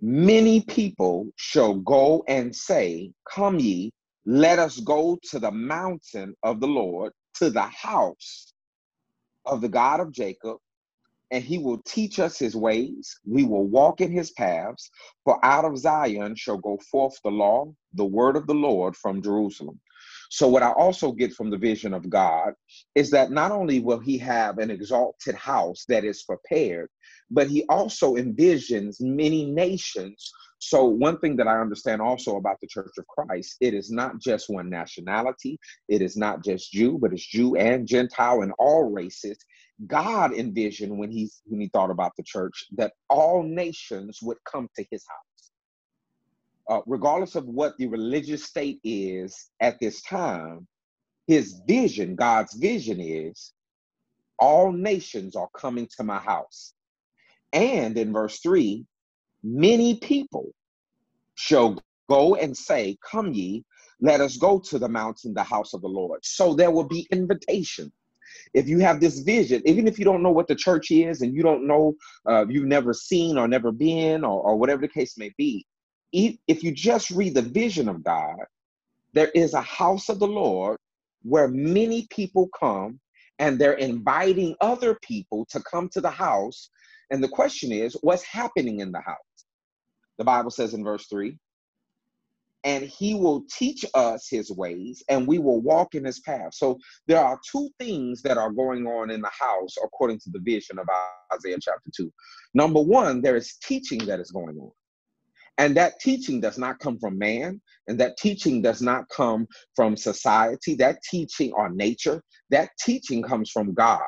many 0.00 0.62
people 0.62 1.28
shall 1.36 1.74
go 1.74 2.24
and 2.28 2.54
say, 2.54 3.12
Come 3.30 3.58
ye, 3.58 3.92
let 4.24 4.58
us 4.58 4.80
go 4.80 5.18
to 5.30 5.38
the 5.38 5.50
mountain 5.50 6.34
of 6.42 6.60
the 6.60 6.68
Lord, 6.68 7.12
to 7.34 7.50
the 7.50 7.62
house 7.62 8.52
of 9.44 9.60
the 9.60 9.68
God 9.68 10.00
of 10.00 10.12
Jacob, 10.12 10.58
and 11.30 11.42
he 11.42 11.58
will 11.58 11.78
teach 11.86 12.18
us 12.18 12.38
his 12.38 12.54
ways. 12.56 13.18
We 13.26 13.44
will 13.44 13.66
walk 13.66 14.00
in 14.00 14.12
his 14.12 14.30
paths. 14.32 14.90
For 15.24 15.44
out 15.44 15.64
of 15.64 15.78
Zion 15.78 16.34
shall 16.36 16.58
go 16.58 16.78
forth 16.90 17.18
the 17.24 17.30
law, 17.30 17.72
the 17.94 18.04
word 18.04 18.36
of 18.36 18.46
the 18.46 18.54
Lord 18.54 18.96
from 18.96 19.22
Jerusalem. 19.22 19.80
So, 20.30 20.48
what 20.48 20.62
I 20.62 20.72
also 20.72 21.12
get 21.12 21.32
from 21.32 21.50
the 21.50 21.58
vision 21.58 21.94
of 21.94 22.10
God 22.10 22.52
is 22.94 23.10
that 23.10 23.30
not 23.30 23.52
only 23.52 23.80
will 23.80 24.00
he 24.00 24.18
have 24.18 24.58
an 24.58 24.70
exalted 24.70 25.34
house 25.34 25.84
that 25.88 26.04
is 26.04 26.24
prepared, 26.24 26.88
but 27.30 27.48
he 27.48 27.64
also 27.68 28.16
envisions 28.16 29.00
many 29.00 29.46
nations 29.46 30.30
so, 30.58 30.84
one 30.86 31.18
thing 31.18 31.36
that 31.36 31.46
I 31.46 31.60
understand 31.60 32.00
also 32.00 32.36
about 32.36 32.60
the 32.60 32.66
Church 32.66 32.92
of 32.98 33.06
Christ, 33.06 33.56
it 33.60 33.74
is 33.74 33.90
not 33.90 34.18
just 34.20 34.48
one 34.48 34.70
nationality, 34.70 35.58
it 35.88 36.00
is 36.00 36.16
not 36.16 36.42
just 36.42 36.72
Jew, 36.72 36.98
but 37.00 37.12
it's 37.12 37.26
Jew 37.26 37.56
and 37.56 37.86
Gentile 37.86 38.42
and 38.42 38.52
all 38.58 38.90
races. 38.90 39.36
God 39.86 40.32
envisioned 40.32 40.96
when 40.96 41.10
he 41.10 41.30
when 41.44 41.60
he 41.60 41.68
thought 41.68 41.90
about 41.90 42.12
the 42.16 42.22
church 42.22 42.64
that 42.76 42.94
all 43.10 43.42
nations 43.42 44.20
would 44.22 44.38
come 44.50 44.68
to 44.76 44.84
his 44.90 45.04
house. 45.06 45.50
Uh, 46.68 46.80
regardless 46.86 47.34
of 47.34 47.44
what 47.44 47.76
the 47.76 47.86
religious 47.86 48.44
state 48.44 48.80
is 48.82 49.50
at 49.60 49.78
this 49.78 50.00
time, 50.02 50.66
his 51.26 51.60
vision, 51.68 52.16
God's 52.16 52.54
vision 52.54 52.98
is 53.00 53.52
all 54.38 54.72
nations 54.72 55.36
are 55.36 55.48
coming 55.54 55.88
to 55.96 56.04
my 56.04 56.18
house. 56.18 56.72
And 57.52 57.96
in 57.96 58.12
verse 58.12 58.40
3, 58.40 58.84
many 59.46 59.96
people 59.96 60.50
shall 61.36 61.78
go 62.10 62.36
and 62.36 62.56
say, 62.56 62.98
Come 63.10 63.32
ye, 63.34 63.64
let 64.00 64.20
us 64.20 64.36
go 64.38 64.60
to 64.60 64.78
the 64.78 64.88
mountain, 64.88 65.34
the 65.34 65.44
house 65.44 65.74
of 65.74 65.82
the 65.82 65.88
Lord. 65.88 66.20
So 66.24 66.54
there 66.54 66.72
will 66.72 66.88
be 66.88 67.08
invitation. 67.12 67.86
if 68.54 68.68
you 68.68 68.78
have 68.80 69.00
this 69.00 69.20
vision, 69.20 69.62
even 69.64 69.86
if 69.86 69.98
you 69.98 70.04
don't 70.04 70.22
know 70.22 70.30
what 70.30 70.48
the 70.48 70.54
church 70.54 70.90
is 70.90 71.22
and 71.22 71.34
you 71.34 71.42
don't 71.42 71.66
know, 71.66 71.94
uh, 72.26 72.46
you've 72.48 72.66
never 72.66 72.92
seen 72.92 73.38
or 73.38 73.46
never 73.48 73.72
been 73.72 74.24
or, 74.24 74.42
or 74.42 74.56
whatever 74.56 74.82
the 74.82 74.88
case 74.88 75.16
may 75.18 75.30
be, 75.36 75.64
if 76.12 76.62
you 76.64 76.72
just 76.72 77.10
read 77.10 77.34
the 77.34 77.42
vision 77.42 77.88
of 77.88 78.02
God, 78.02 78.36
there 79.14 79.30
is 79.34 79.54
a 79.54 79.62
house 79.62 80.08
of 80.08 80.18
the 80.18 80.26
Lord 80.28 80.78
where 81.22 81.48
many 81.48 82.06
people 82.10 82.48
come 82.58 83.00
and 83.38 83.58
they're 83.58 83.74
inviting 83.74 84.56
other 84.60 84.98
people 85.02 85.46
to 85.50 85.60
come 85.62 85.88
to 85.90 86.00
the 86.00 86.10
house. 86.10 86.70
And 87.10 87.22
the 87.22 87.28
question 87.28 87.72
is, 87.72 87.96
what's 88.02 88.24
happening 88.24 88.80
in 88.80 88.92
the 88.92 89.00
house? 89.00 89.16
The 90.18 90.24
Bible 90.24 90.50
says 90.50 90.74
in 90.74 90.84
verse 90.84 91.06
3 91.08 91.38
and 92.66 92.82
he 92.84 93.14
will 93.14 93.44
teach 93.48 93.84
us 93.94 94.28
his 94.28 94.50
ways 94.50 95.00
and 95.08 95.24
we 95.24 95.38
will 95.38 95.60
walk 95.62 95.94
in 95.94 96.04
his 96.04 96.18
path. 96.18 96.52
So 96.52 96.78
there 97.06 97.24
are 97.24 97.38
two 97.48 97.70
things 97.78 98.22
that 98.22 98.38
are 98.38 98.50
going 98.50 98.88
on 98.88 99.08
in 99.08 99.20
the 99.20 99.30
house 99.30 99.76
according 99.84 100.18
to 100.20 100.30
the 100.30 100.40
vision 100.40 100.76
of 100.80 100.88
Isaiah 101.32 101.58
chapter 101.60 101.90
2. 101.96 102.12
Number 102.54 102.80
one, 102.80 103.22
there 103.22 103.36
is 103.36 103.56
teaching 103.62 104.04
that 104.06 104.18
is 104.18 104.32
going 104.32 104.58
on. 104.58 104.72
And 105.58 105.76
that 105.76 106.00
teaching 106.00 106.40
does 106.40 106.58
not 106.58 106.80
come 106.80 106.98
from 106.98 107.16
man, 107.16 107.62
and 107.86 107.98
that 108.00 108.18
teaching 108.18 108.60
does 108.60 108.82
not 108.82 109.08
come 109.08 109.46
from 109.74 109.96
society, 109.96 110.74
that 110.74 110.98
teaching 111.08 111.52
or 111.52 111.70
nature, 111.70 112.20
that 112.50 112.70
teaching 112.80 113.22
comes 113.22 113.50
from 113.50 113.72
God. 113.72 114.02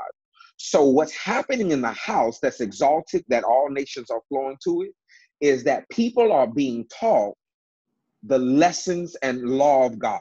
So, 0.58 0.84
what's 0.84 1.16
happening 1.16 1.70
in 1.70 1.80
the 1.80 1.92
house 1.92 2.38
that's 2.42 2.60
exalted, 2.60 3.24
that 3.28 3.44
all 3.44 3.70
nations 3.70 4.10
are 4.10 4.20
flowing 4.28 4.58
to 4.64 4.82
it, 4.82 4.92
is 5.40 5.64
that 5.64 5.88
people 5.90 6.32
are 6.32 6.46
being 6.46 6.86
taught 6.88 7.34
the 8.24 8.38
lessons 8.38 9.16
and 9.22 9.42
law 9.42 9.86
of 9.86 9.98
God. 9.98 10.20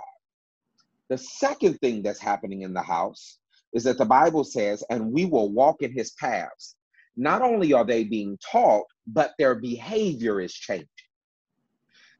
The 1.09 1.17
second 1.17 1.79
thing 1.79 2.03
that's 2.03 2.19
happening 2.19 2.61
in 2.61 2.73
the 2.73 2.81
house 2.81 3.39
is 3.73 3.83
that 3.85 3.97
the 3.97 4.05
Bible 4.05 4.43
says, 4.43 4.83
and 4.89 5.11
we 5.11 5.25
will 5.25 5.51
walk 5.51 5.81
in 5.81 5.91
his 5.91 6.11
paths. 6.11 6.75
Not 7.15 7.41
only 7.41 7.73
are 7.73 7.85
they 7.85 8.03
being 8.03 8.37
taught, 8.51 8.85
but 9.07 9.33
their 9.37 9.55
behavior 9.55 10.39
is 10.39 10.53
changing. 10.53 10.87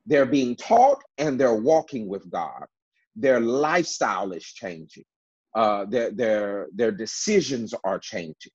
They're 0.05 0.25
being 0.25 0.55
taught 0.55 1.01
and 1.17 1.39
they're 1.39 1.53
walking 1.53 2.07
with 2.07 2.29
God. 2.29 2.65
Their 3.15 3.39
lifestyle 3.39 4.31
is 4.31 4.43
changing. 4.43 5.03
Uh, 5.53 5.85
their, 5.85 6.11
their, 6.11 6.67
their 6.73 6.91
decisions 6.91 7.73
are 7.83 7.99
changing. 7.99 8.51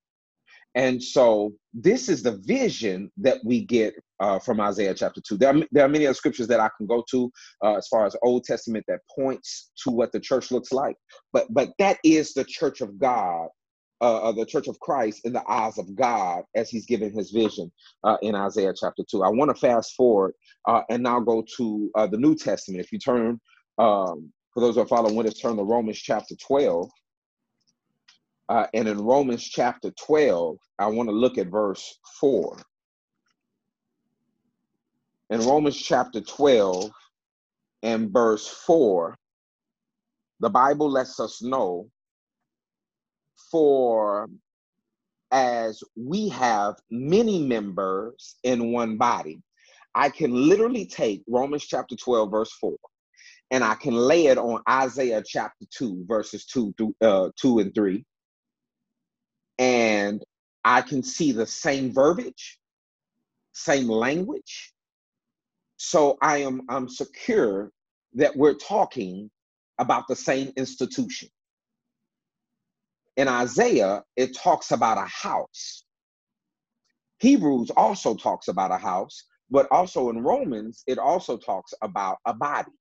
And 0.74 1.02
so 1.02 1.52
this 1.74 2.08
is 2.08 2.22
the 2.22 2.38
vision 2.44 3.10
that 3.18 3.38
we 3.44 3.64
get 3.64 3.94
uh, 4.20 4.38
from 4.38 4.60
Isaiah 4.60 4.94
chapter 4.94 5.20
2. 5.20 5.36
There 5.36 5.54
are, 5.54 5.62
there 5.70 5.84
are 5.84 5.88
many 5.88 6.06
other 6.06 6.14
scriptures 6.14 6.46
that 6.48 6.60
I 6.60 6.70
can 6.76 6.86
go 6.86 7.04
to 7.10 7.30
uh, 7.62 7.76
as 7.76 7.88
far 7.88 8.06
as 8.06 8.16
Old 8.22 8.44
Testament 8.44 8.84
that 8.88 9.00
points 9.14 9.70
to 9.84 9.90
what 9.90 10.12
the 10.12 10.20
church 10.20 10.50
looks 10.50 10.72
like. 10.72 10.96
But 11.32 11.46
but 11.50 11.70
that 11.78 11.98
is 12.04 12.32
the 12.32 12.44
church 12.44 12.80
of 12.80 12.98
God, 12.98 13.48
uh, 14.00 14.32
the 14.32 14.46
church 14.46 14.68
of 14.68 14.78
Christ 14.80 15.20
in 15.24 15.32
the 15.32 15.42
eyes 15.50 15.78
of 15.78 15.94
God 15.94 16.44
as 16.54 16.70
he's 16.70 16.86
given 16.86 17.12
his 17.12 17.30
vision 17.30 17.70
uh, 18.04 18.16
in 18.22 18.34
Isaiah 18.34 18.74
chapter 18.78 19.02
2. 19.10 19.22
I 19.24 19.28
want 19.28 19.54
to 19.54 19.60
fast 19.60 19.94
forward 19.94 20.34
uh, 20.68 20.82
and 20.88 21.02
now 21.02 21.20
go 21.20 21.44
to 21.58 21.90
uh, 21.96 22.06
the 22.06 22.18
New 22.18 22.34
Testament. 22.34 22.82
If 22.82 22.92
you 22.92 22.98
turn, 22.98 23.40
um, 23.78 24.32
for 24.54 24.60
those 24.60 24.74
who 24.74 24.82
are 24.82 24.86
following 24.86 25.30
turn 25.32 25.56
to 25.56 25.62
Romans 25.62 25.98
chapter 25.98 26.34
12. 26.36 26.90
Uh, 28.48 28.66
and 28.74 28.88
in 28.88 29.00
Romans 29.00 29.42
chapter 29.42 29.90
12, 30.04 30.56
I 30.78 30.86
want 30.86 31.08
to 31.08 31.14
look 31.14 31.38
at 31.38 31.46
verse 31.48 31.98
4. 32.20 32.58
In 35.30 35.40
Romans 35.40 35.76
chapter 35.76 36.20
12 36.20 36.90
and 37.82 38.12
verse 38.12 38.46
4, 38.46 39.16
the 40.40 40.50
Bible 40.50 40.90
lets 40.90 41.20
us 41.20 41.42
know 41.42 41.88
for 43.50 44.28
as 45.30 45.82
we 45.96 46.28
have 46.28 46.76
many 46.90 47.42
members 47.42 48.36
in 48.42 48.72
one 48.72 48.98
body, 48.98 49.40
I 49.94 50.10
can 50.10 50.48
literally 50.48 50.86
take 50.86 51.22
Romans 51.26 51.64
chapter 51.64 51.96
12, 51.96 52.30
verse 52.30 52.52
4, 52.60 52.74
and 53.50 53.64
I 53.64 53.74
can 53.74 53.94
lay 53.94 54.26
it 54.26 54.38
on 54.38 54.62
Isaiah 54.68 55.22
chapter 55.24 55.64
2, 55.70 56.04
verses 56.06 56.44
2 56.46 56.74
through 56.76 56.94
uh, 57.00 57.30
2 57.36 57.60
and 57.60 57.74
3, 57.74 58.04
and 59.58 60.22
I 60.64 60.82
can 60.82 61.02
see 61.02 61.32
the 61.32 61.46
same 61.46 61.92
verbiage, 61.92 62.58
same 63.52 63.88
language. 63.88 64.72
So 65.76 66.16
I 66.22 66.38
am 66.38 66.62
I'm 66.68 66.88
secure 66.88 67.72
that 68.14 68.36
we're 68.36 68.54
talking 68.54 69.30
about 69.78 70.06
the 70.08 70.16
same 70.16 70.52
institution. 70.56 71.28
In 73.16 73.28
Isaiah, 73.28 74.02
it 74.16 74.36
talks 74.36 74.70
about 74.70 74.98
a 74.98 75.08
house. 75.08 75.84
Hebrews 77.18 77.70
also 77.76 78.14
talks 78.14 78.48
about 78.48 78.72
a 78.72 78.78
house, 78.78 79.24
but 79.50 79.66
also 79.70 80.10
in 80.10 80.22
Romans, 80.22 80.82
it 80.86 80.98
also 80.98 81.36
talks 81.36 81.74
about 81.82 82.18
a 82.26 82.34
body 82.34 82.72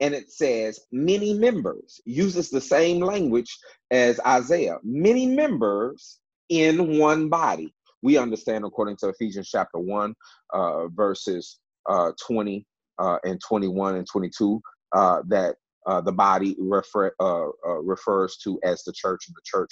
and 0.00 0.14
it 0.14 0.30
says 0.30 0.80
many 0.92 1.34
members, 1.34 2.00
uses 2.04 2.50
the 2.50 2.60
same 2.60 3.00
language 3.00 3.56
as 3.90 4.20
Isaiah, 4.20 4.78
many 4.82 5.26
members 5.26 6.18
in 6.48 6.98
one 6.98 7.28
body. 7.28 7.74
We 8.02 8.16
understand, 8.16 8.64
according 8.64 8.96
to 8.98 9.08
Ephesians 9.08 9.48
chapter 9.48 9.78
1, 9.78 10.14
uh, 10.54 10.88
verses 10.88 11.58
uh, 11.88 12.12
20 12.26 12.64
uh, 12.98 13.18
and 13.24 13.40
21 13.40 13.96
and 13.96 14.06
22, 14.06 14.60
uh, 14.94 15.22
that 15.28 15.56
uh, 15.86 16.00
the 16.00 16.12
body 16.12 16.56
refer, 16.58 17.12
uh, 17.20 17.46
refers 17.82 18.36
to 18.38 18.60
as 18.62 18.82
the 18.84 18.92
church, 18.92 19.24
and 19.26 19.34
the 19.34 19.42
church 19.44 19.70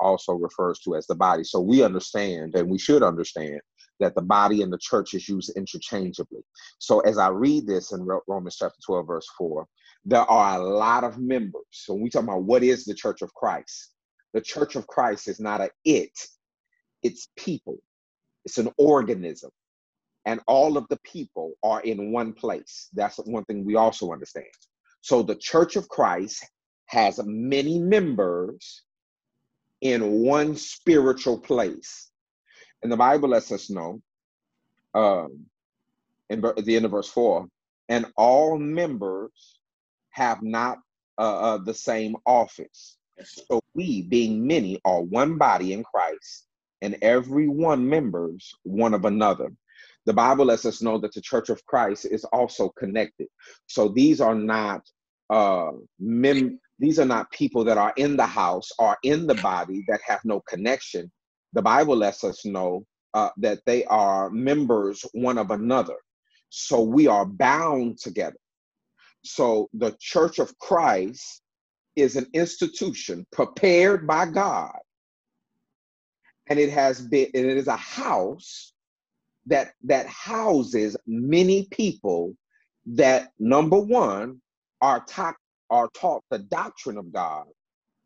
also 0.00 0.34
refers 0.34 0.78
to 0.80 0.94
as 0.94 1.06
the 1.06 1.14
body. 1.14 1.44
So 1.44 1.60
we 1.60 1.82
understand, 1.82 2.54
and 2.54 2.70
we 2.70 2.78
should 2.78 3.02
understand, 3.02 3.60
that 4.00 4.14
the 4.14 4.22
body 4.22 4.62
and 4.62 4.72
the 4.72 4.78
church 4.78 5.14
is 5.14 5.28
used 5.28 5.56
interchangeably. 5.56 6.40
So 6.78 7.00
as 7.00 7.18
I 7.18 7.28
read 7.28 7.66
this 7.66 7.92
in 7.92 8.06
Romans 8.26 8.56
chapter 8.56 8.78
12, 8.84 9.06
verse 9.06 9.28
4, 9.36 9.66
there 10.04 10.20
are 10.20 10.58
a 10.58 10.62
lot 10.62 11.04
of 11.04 11.18
members. 11.18 11.64
So 11.70 11.94
when 11.94 12.02
we 12.02 12.10
talk 12.10 12.22
about 12.22 12.44
what 12.44 12.62
is 12.62 12.84
the 12.84 12.94
church 12.94 13.22
of 13.22 13.34
Christ, 13.34 13.92
the 14.32 14.40
church 14.40 14.76
of 14.76 14.86
Christ 14.86 15.28
is 15.28 15.40
not 15.40 15.60
a 15.60 15.70
it, 15.84 16.12
it's 17.02 17.28
people. 17.36 17.78
It's 18.44 18.58
an 18.58 18.70
organism. 18.78 19.50
And 20.24 20.40
all 20.46 20.76
of 20.76 20.86
the 20.88 20.98
people 21.04 21.54
are 21.62 21.80
in 21.80 22.12
one 22.12 22.32
place. 22.32 22.88
That's 22.92 23.16
one 23.18 23.44
thing 23.44 23.64
we 23.64 23.76
also 23.76 24.12
understand. 24.12 24.46
So 25.00 25.22
the 25.22 25.36
church 25.36 25.76
of 25.76 25.88
Christ 25.88 26.46
has 26.86 27.20
many 27.24 27.78
members 27.78 28.82
in 29.80 30.22
one 30.22 30.56
spiritual 30.56 31.38
place. 31.38 32.07
And 32.82 32.92
the 32.92 32.96
Bible 32.96 33.30
lets 33.30 33.52
us 33.52 33.70
know 33.70 34.00
um, 34.94 35.46
in 36.30 36.44
at 36.44 36.64
the 36.64 36.76
end 36.76 36.84
of 36.84 36.92
verse 36.92 37.08
4 37.08 37.48
and 37.88 38.06
all 38.16 38.58
members 38.58 39.60
have 40.10 40.42
not 40.42 40.78
uh, 41.18 41.54
uh, 41.54 41.58
the 41.58 41.74
same 41.74 42.16
office. 42.26 42.96
So 43.22 43.60
we, 43.74 44.02
being 44.02 44.46
many, 44.46 44.80
are 44.84 45.02
one 45.02 45.38
body 45.38 45.72
in 45.72 45.82
Christ, 45.82 46.46
and 46.82 46.96
every 47.02 47.48
one 47.48 47.88
members 47.88 48.54
one 48.62 48.94
of 48.94 49.04
another. 49.04 49.50
The 50.06 50.12
Bible 50.12 50.46
lets 50.46 50.64
us 50.64 50.80
know 50.80 50.98
that 50.98 51.12
the 51.12 51.20
church 51.20 51.48
of 51.48 51.64
Christ 51.66 52.06
is 52.06 52.24
also 52.24 52.68
connected. 52.70 53.28
So 53.66 53.88
these 53.88 54.20
are 54.20 54.34
not 54.34 54.82
uh, 55.30 55.72
mem- 55.98 56.60
these 56.78 56.98
are 56.98 57.04
not 57.04 57.30
people 57.32 57.64
that 57.64 57.76
are 57.76 57.92
in 57.96 58.16
the 58.16 58.26
house 58.26 58.70
or 58.78 58.96
in 59.02 59.26
the 59.26 59.34
body 59.34 59.84
that 59.88 60.00
have 60.06 60.20
no 60.24 60.40
connection 60.48 61.10
the 61.52 61.62
Bible 61.62 61.96
lets 61.96 62.24
us 62.24 62.44
know 62.44 62.84
uh, 63.14 63.30
that 63.38 63.60
they 63.66 63.84
are 63.86 64.30
members 64.30 65.04
one 65.12 65.38
of 65.38 65.50
another. 65.50 65.96
So 66.50 66.82
we 66.82 67.06
are 67.06 67.26
bound 67.26 67.98
together. 67.98 68.38
So 69.24 69.68
the 69.72 69.96
church 70.00 70.38
of 70.38 70.56
Christ 70.58 71.42
is 71.96 72.16
an 72.16 72.26
institution 72.32 73.26
prepared 73.32 74.06
by 74.06 74.26
God. 74.26 74.78
And 76.48 76.58
it 76.58 76.70
has 76.70 77.00
been, 77.00 77.28
and 77.34 77.46
it 77.46 77.56
is 77.56 77.66
a 77.66 77.76
house 77.76 78.72
that 79.46 79.72
that 79.84 80.06
houses 80.06 80.96
many 81.06 81.66
people 81.70 82.34
that 82.86 83.30
number 83.38 83.78
one 83.78 84.40
are 84.80 85.04
taught 85.04 85.34
are 85.70 85.88
taught 85.94 86.22
the 86.30 86.38
doctrine 86.38 86.96
of 86.96 87.12
God, 87.12 87.44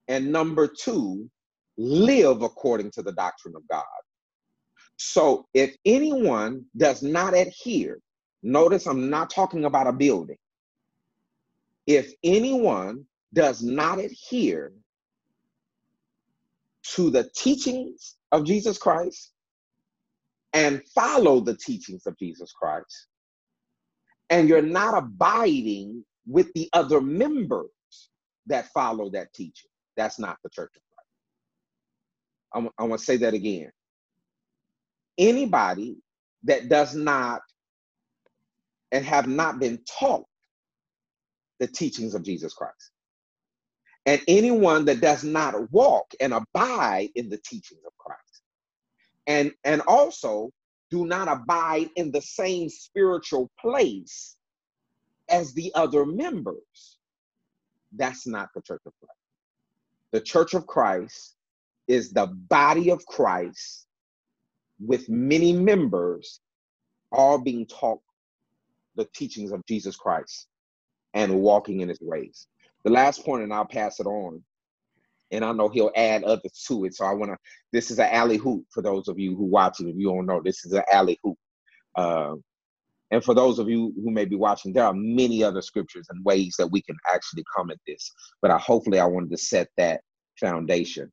and 0.08 0.32
number 0.32 0.66
two 0.66 1.30
live 1.76 2.42
according 2.42 2.90
to 2.92 3.02
the 3.02 3.12
doctrine 3.12 3.54
of 3.56 3.66
God. 3.68 3.84
So 4.96 5.46
if 5.54 5.74
anyone 5.84 6.64
does 6.76 7.02
not 7.02 7.34
adhere, 7.34 7.98
notice 8.42 8.86
I'm 8.86 9.10
not 9.10 9.30
talking 9.30 9.64
about 9.64 9.86
a 9.86 9.92
building. 9.92 10.36
If 11.86 12.12
anyone 12.22 13.04
does 13.32 13.62
not 13.62 13.98
adhere 13.98 14.72
to 16.94 17.10
the 17.10 17.28
teachings 17.34 18.16
of 18.30 18.44
Jesus 18.44 18.78
Christ 18.78 19.32
and 20.52 20.82
follow 20.94 21.40
the 21.40 21.56
teachings 21.56 22.06
of 22.06 22.16
Jesus 22.18 22.52
Christ, 22.52 23.06
and 24.30 24.48
you're 24.48 24.62
not 24.62 24.96
abiding 24.96 26.04
with 26.26 26.52
the 26.54 26.68
other 26.72 27.00
members 27.00 27.70
that 28.46 28.68
follow 28.72 29.10
that 29.10 29.32
teaching, 29.34 29.70
that's 29.96 30.18
not 30.18 30.38
the 30.42 30.50
church 30.50 30.72
of 30.76 30.82
I 32.54 32.84
want 32.84 33.00
to 33.00 33.04
say 33.04 33.16
that 33.18 33.34
again. 33.34 33.70
Anybody 35.18 35.98
that 36.44 36.68
does 36.68 36.94
not 36.94 37.42
and 38.92 39.04
have 39.04 39.26
not 39.26 39.58
been 39.58 39.80
taught 39.98 40.24
the 41.58 41.66
teachings 41.66 42.14
of 42.14 42.24
Jesus 42.24 42.52
Christ. 42.52 42.90
And 44.04 44.20
anyone 44.28 44.84
that 44.86 45.00
does 45.00 45.24
not 45.24 45.70
walk 45.72 46.12
and 46.20 46.34
abide 46.34 47.10
in 47.14 47.28
the 47.28 47.38
teachings 47.38 47.82
of 47.86 47.92
Christ. 47.98 48.42
And, 49.26 49.52
and 49.64 49.80
also 49.82 50.50
do 50.90 51.06
not 51.06 51.28
abide 51.28 51.90
in 51.96 52.10
the 52.10 52.20
same 52.20 52.68
spiritual 52.68 53.50
place 53.60 54.36
as 55.28 55.54
the 55.54 55.72
other 55.74 56.04
members. 56.04 56.98
That's 57.92 58.26
not 58.26 58.50
the 58.54 58.62
church 58.62 58.82
of 58.86 58.92
Christ. 59.00 59.18
The 60.12 60.20
church 60.20 60.54
of 60.54 60.66
Christ 60.66 61.36
is 61.88 62.12
the 62.12 62.26
body 62.26 62.90
of 62.90 63.04
Christ 63.06 63.86
with 64.80 65.08
many 65.08 65.52
members 65.52 66.40
all 67.10 67.38
being 67.38 67.66
taught 67.66 68.00
the 68.96 69.06
teachings 69.14 69.52
of 69.52 69.64
Jesus 69.66 69.96
Christ 69.96 70.48
and 71.14 71.40
walking 71.40 71.80
in 71.80 71.88
his 71.88 72.00
ways. 72.00 72.46
The 72.84 72.90
last 72.90 73.24
point, 73.24 73.42
and 73.42 73.52
I'll 73.52 73.64
pass 73.64 74.00
it 74.00 74.06
on. 74.06 74.42
And 75.30 75.44
I 75.44 75.52
know 75.52 75.68
he'll 75.68 75.92
add 75.96 76.24
others 76.24 76.64
to 76.68 76.84
it. 76.84 76.94
So 76.94 77.06
I 77.06 77.12
want 77.12 77.32
to, 77.32 77.38
this 77.72 77.90
is 77.90 77.98
an 77.98 78.08
alley 78.10 78.38
oop 78.46 78.64
for 78.70 78.82
those 78.82 79.08
of 79.08 79.18
you 79.18 79.34
who 79.34 79.44
watching. 79.44 79.88
If 79.88 79.96
you 79.96 80.08
don't 80.08 80.26
know, 80.26 80.42
this 80.44 80.64
is 80.66 80.72
an 80.72 80.82
alley 80.92 81.18
oop. 81.26 81.38
Uh, 81.94 82.34
and 83.10 83.24
for 83.24 83.34
those 83.34 83.58
of 83.58 83.68
you 83.68 83.94
who 84.02 84.10
may 84.10 84.24
be 84.24 84.36
watching, 84.36 84.72
there 84.72 84.84
are 84.84 84.94
many 84.94 85.42
other 85.42 85.62
scriptures 85.62 86.06
and 86.10 86.24
ways 86.24 86.54
that 86.58 86.66
we 86.66 86.82
can 86.82 86.96
actually 87.12 87.44
come 87.54 87.70
at 87.70 87.78
this. 87.86 88.10
But 88.40 88.50
I, 88.50 88.58
hopefully, 88.58 89.00
I 89.00 89.04
wanted 89.06 89.30
to 89.30 89.36
set 89.38 89.68
that 89.76 90.00
foundation. 90.40 91.12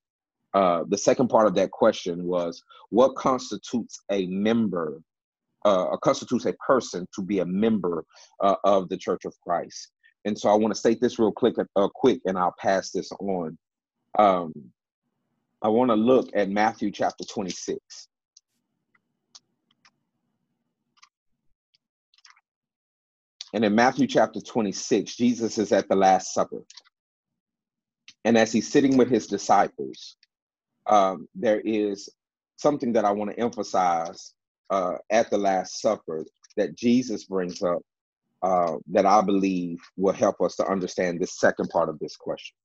Uh, 0.54 0.84
the 0.88 0.98
second 0.98 1.28
part 1.28 1.48
of 1.48 1.56
that 1.56 1.72
question 1.72 2.24
was 2.24 2.64
what 2.90 3.16
constitutes 3.16 4.02
a 4.12 4.26
member, 4.28 5.02
uh, 5.66 5.96
constitutes 5.98 6.46
a 6.46 6.54
person 6.54 7.08
to 7.14 7.22
be 7.22 7.40
a 7.40 7.46
member 7.46 8.04
uh, 8.42 8.56
of 8.64 8.90
the 8.90 8.98
Church 8.98 9.26
of 9.26 9.34
Christ? 9.42 9.92
And 10.26 10.38
so 10.38 10.50
I 10.50 10.56
want 10.56 10.74
to 10.74 10.80
state 10.80 11.00
this 11.00 11.20
real 11.20 11.32
quick, 11.32 11.56
uh, 11.76 11.88
quick, 11.94 12.20
and 12.26 12.38
I'll 12.38 12.56
pass 12.60 12.92
this 12.92 13.12
on. 13.20 13.58
Um, 14.18 14.54
I 15.62 15.68
want 15.68 15.92
to 15.92 15.96
look 15.96 16.30
at 16.36 16.50
Matthew 16.50 16.92
chapter 16.92 17.24
26. 17.24 18.08
And 23.54 23.66
in 23.66 23.74
Matthew 23.74 24.08
chapter 24.08 24.40
26, 24.40 25.16
Jesus 25.16 25.58
is 25.58 25.72
at 25.72 25.90
the 25.90 25.96
Last 25.96 26.34
Supper. 26.34 26.62
And 28.26 28.38
as 28.38 28.52
he's 28.52 28.72
sitting 28.72 28.98
with 28.98 29.10
his 29.10 29.28
disciples, 29.28 30.18
um, 30.90 31.28
there 31.36 31.62
is 31.62 32.10
something 32.58 32.94
that 32.94 33.06
I 33.06 33.12
want 33.12 33.32
to 33.32 33.40
emphasize 33.40 34.34
uh, 34.70 34.96
at 35.10 35.30
the 35.30 35.38
Last 35.38 35.82
Supper 35.82 36.26
that 36.58 36.76
Jesus 36.76 37.26
brings 37.26 37.62
up 37.64 37.82
uh, 38.42 38.78
that 38.92 39.06
I 39.06 39.22
believe 39.22 39.80
will 39.98 40.14
help 40.14 40.42
us 40.42 40.56
to 40.58 40.66
understand 40.66 41.20
this 41.20 41.40
second 41.40 41.70
part 41.70 41.90
of 41.90 42.00
this 42.00 42.16
question. 42.16 42.56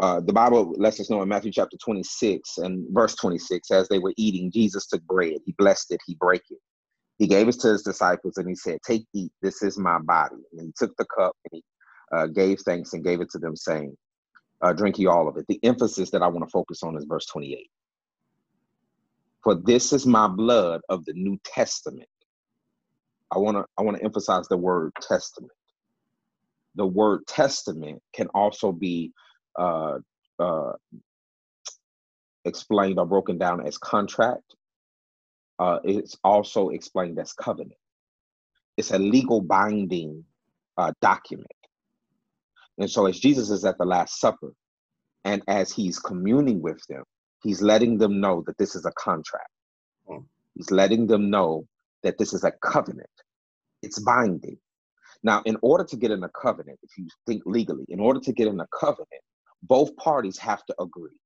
Uh, 0.00 0.20
the 0.20 0.32
Bible 0.32 0.74
lets 0.76 0.98
us 0.98 1.10
know 1.10 1.22
in 1.22 1.28
Matthew 1.28 1.52
chapter 1.52 1.76
26 1.76 2.58
and 2.58 2.86
verse 2.90 3.14
26, 3.16 3.70
as 3.70 3.88
they 3.88 3.98
were 3.98 4.14
eating, 4.16 4.50
Jesus 4.50 4.86
took 4.86 5.02
bread, 5.04 5.34
he 5.44 5.54
blessed 5.56 5.92
it, 5.92 6.00
he 6.06 6.16
broke 6.16 6.42
it. 6.50 6.58
He 7.18 7.28
gave 7.28 7.46
it 7.46 7.60
to 7.60 7.68
his 7.68 7.82
disciples 7.82 8.38
and 8.38 8.48
he 8.48 8.56
said, 8.56 8.78
Take, 8.84 9.04
eat, 9.14 9.30
this 9.40 9.62
is 9.62 9.78
my 9.78 10.00
body. 10.00 10.34
And 10.52 10.66
he 10.66 10.72
took 10.76 10.96
the 10.96 11.06
cup 11.16 11.36
and 11.44 11.62
he 11.62 11.64
uh, 12.12 12.26
gave 12.26 12.58
thanks 12.60 12.92
and 12.92 13.04
gave 13.04 13.20
it 13.20 13.30
to 13.30 13.38
them, 13.38 13.54
saying, 13.54 13.96
uh, 14.64 14.72
Drink 14.72 14.98
ye 14.98 15.06
all 15.06 15.28
of 15.28 15.36
it. 15.36 15.46
The 15.48 15.60
emphasis 15.62 16.10
that 16.10 16.22
I 16.22 16.28
want 16.28 16.44
to 16.44 16.50
focus 16.50 16.82
on 16.82 16.96
is 16.96 17.04
verse 17.04 17.26
28. 17.26 17.70
For 19.42 19.54
this 19.54 19.92
is 19.92 20.06
my 20.06 20.26
blood 20.26 20.80
of 20.88 21.04
the 21.04 21.12
New 21.12 21.38
Testament 21.44 22.08
I 23.34 23.38
want 23.38 23.56
to 23.56 23.64
I 23.76 23.82
want 23.82 23.96
to 23.98 24.04
emphasize 24.04 24.46
the 24.48 24.56
word 24.56 24.92
testament. 25.00 25.52
The 26.76 26.86
word 26.86 27.26
testament 27.26 28.00
can 28.12 28.28
also 28.28 28.72
be 28.72 29.12
uh, 29.58 29.98
uh, 30.38 30.72
explained 32.44 32.98
or 32.98 33.06
broken 33.06 33.38
down 33.38 33.66
as 33.66 33.78
contract. 33.78 34.54
Uh, 35.58 35.78
it's 35.84 36.16
also 36.24 36.70
explained 36.70 37.18
as 37.18 37.32
covenant. 37.32 37.78
It's 38.76 38.90
a 38.90 38.98
legal 38.98 39.40
binding 39.40 40.24
uh, 40.76 40.92
document. 41.00 41.46
And 42.78 42.90
so, 42.90 43.06
as 43.06 43.20
Jesus 43.20 43.50
is 43.50 43.64
at 43.64 43.78
the 43.78 43.84
Last 43.84 44.20
Supper, 44.20 44.52
and 45.24 45.42
as 45.48 45.72
he's 45.72 45.98
communing 45.98 46.60
with 46.60 46.80
them, 46.88 47.04
he's 47.42 47.62
letting 47.62 47.98
them 47.98 48.20
know 48.20 48.42
that 48.46 48.58
this 48.58 48.74
is 48.74 48.84
a 48.84 48.92
contract. 48.92 49.50
Mm. 50.08 50.24
He's 50.54 50.70
letting 50.70 51.06
them 51.06 51.30
know 51.30 51.66
that 52.02 52.18
this 52.18 52.32
is 52.32 52.44
a 52.44 52.52
covenant. 52.52 53.08
It's 53.82 53.98
binding. 53.98 54.58
Now, 55.22 55.42
in 55.46 55.56
order 55.62 55.84
to 55.84 55.96
get 55.96 56.10
in 56.10 56.22
a 56.22 56.28
covenant, 56.28 56.78
if 56.82 56.96
you 56.98 57.08
think 57.26 57.42
legally, 57.46 57.86
in 57.88 57.98
order 58.00 58.20
to 58.20 58.32
get 58.32 58.46
in 58.46 58.60
a 58.60 58.66
covenant, 58.78 59.22
both 59.62 59.96
parties 59.96 60.38
have 60.38 60.64
to 60.66 60.74
agree. 60.80 61.18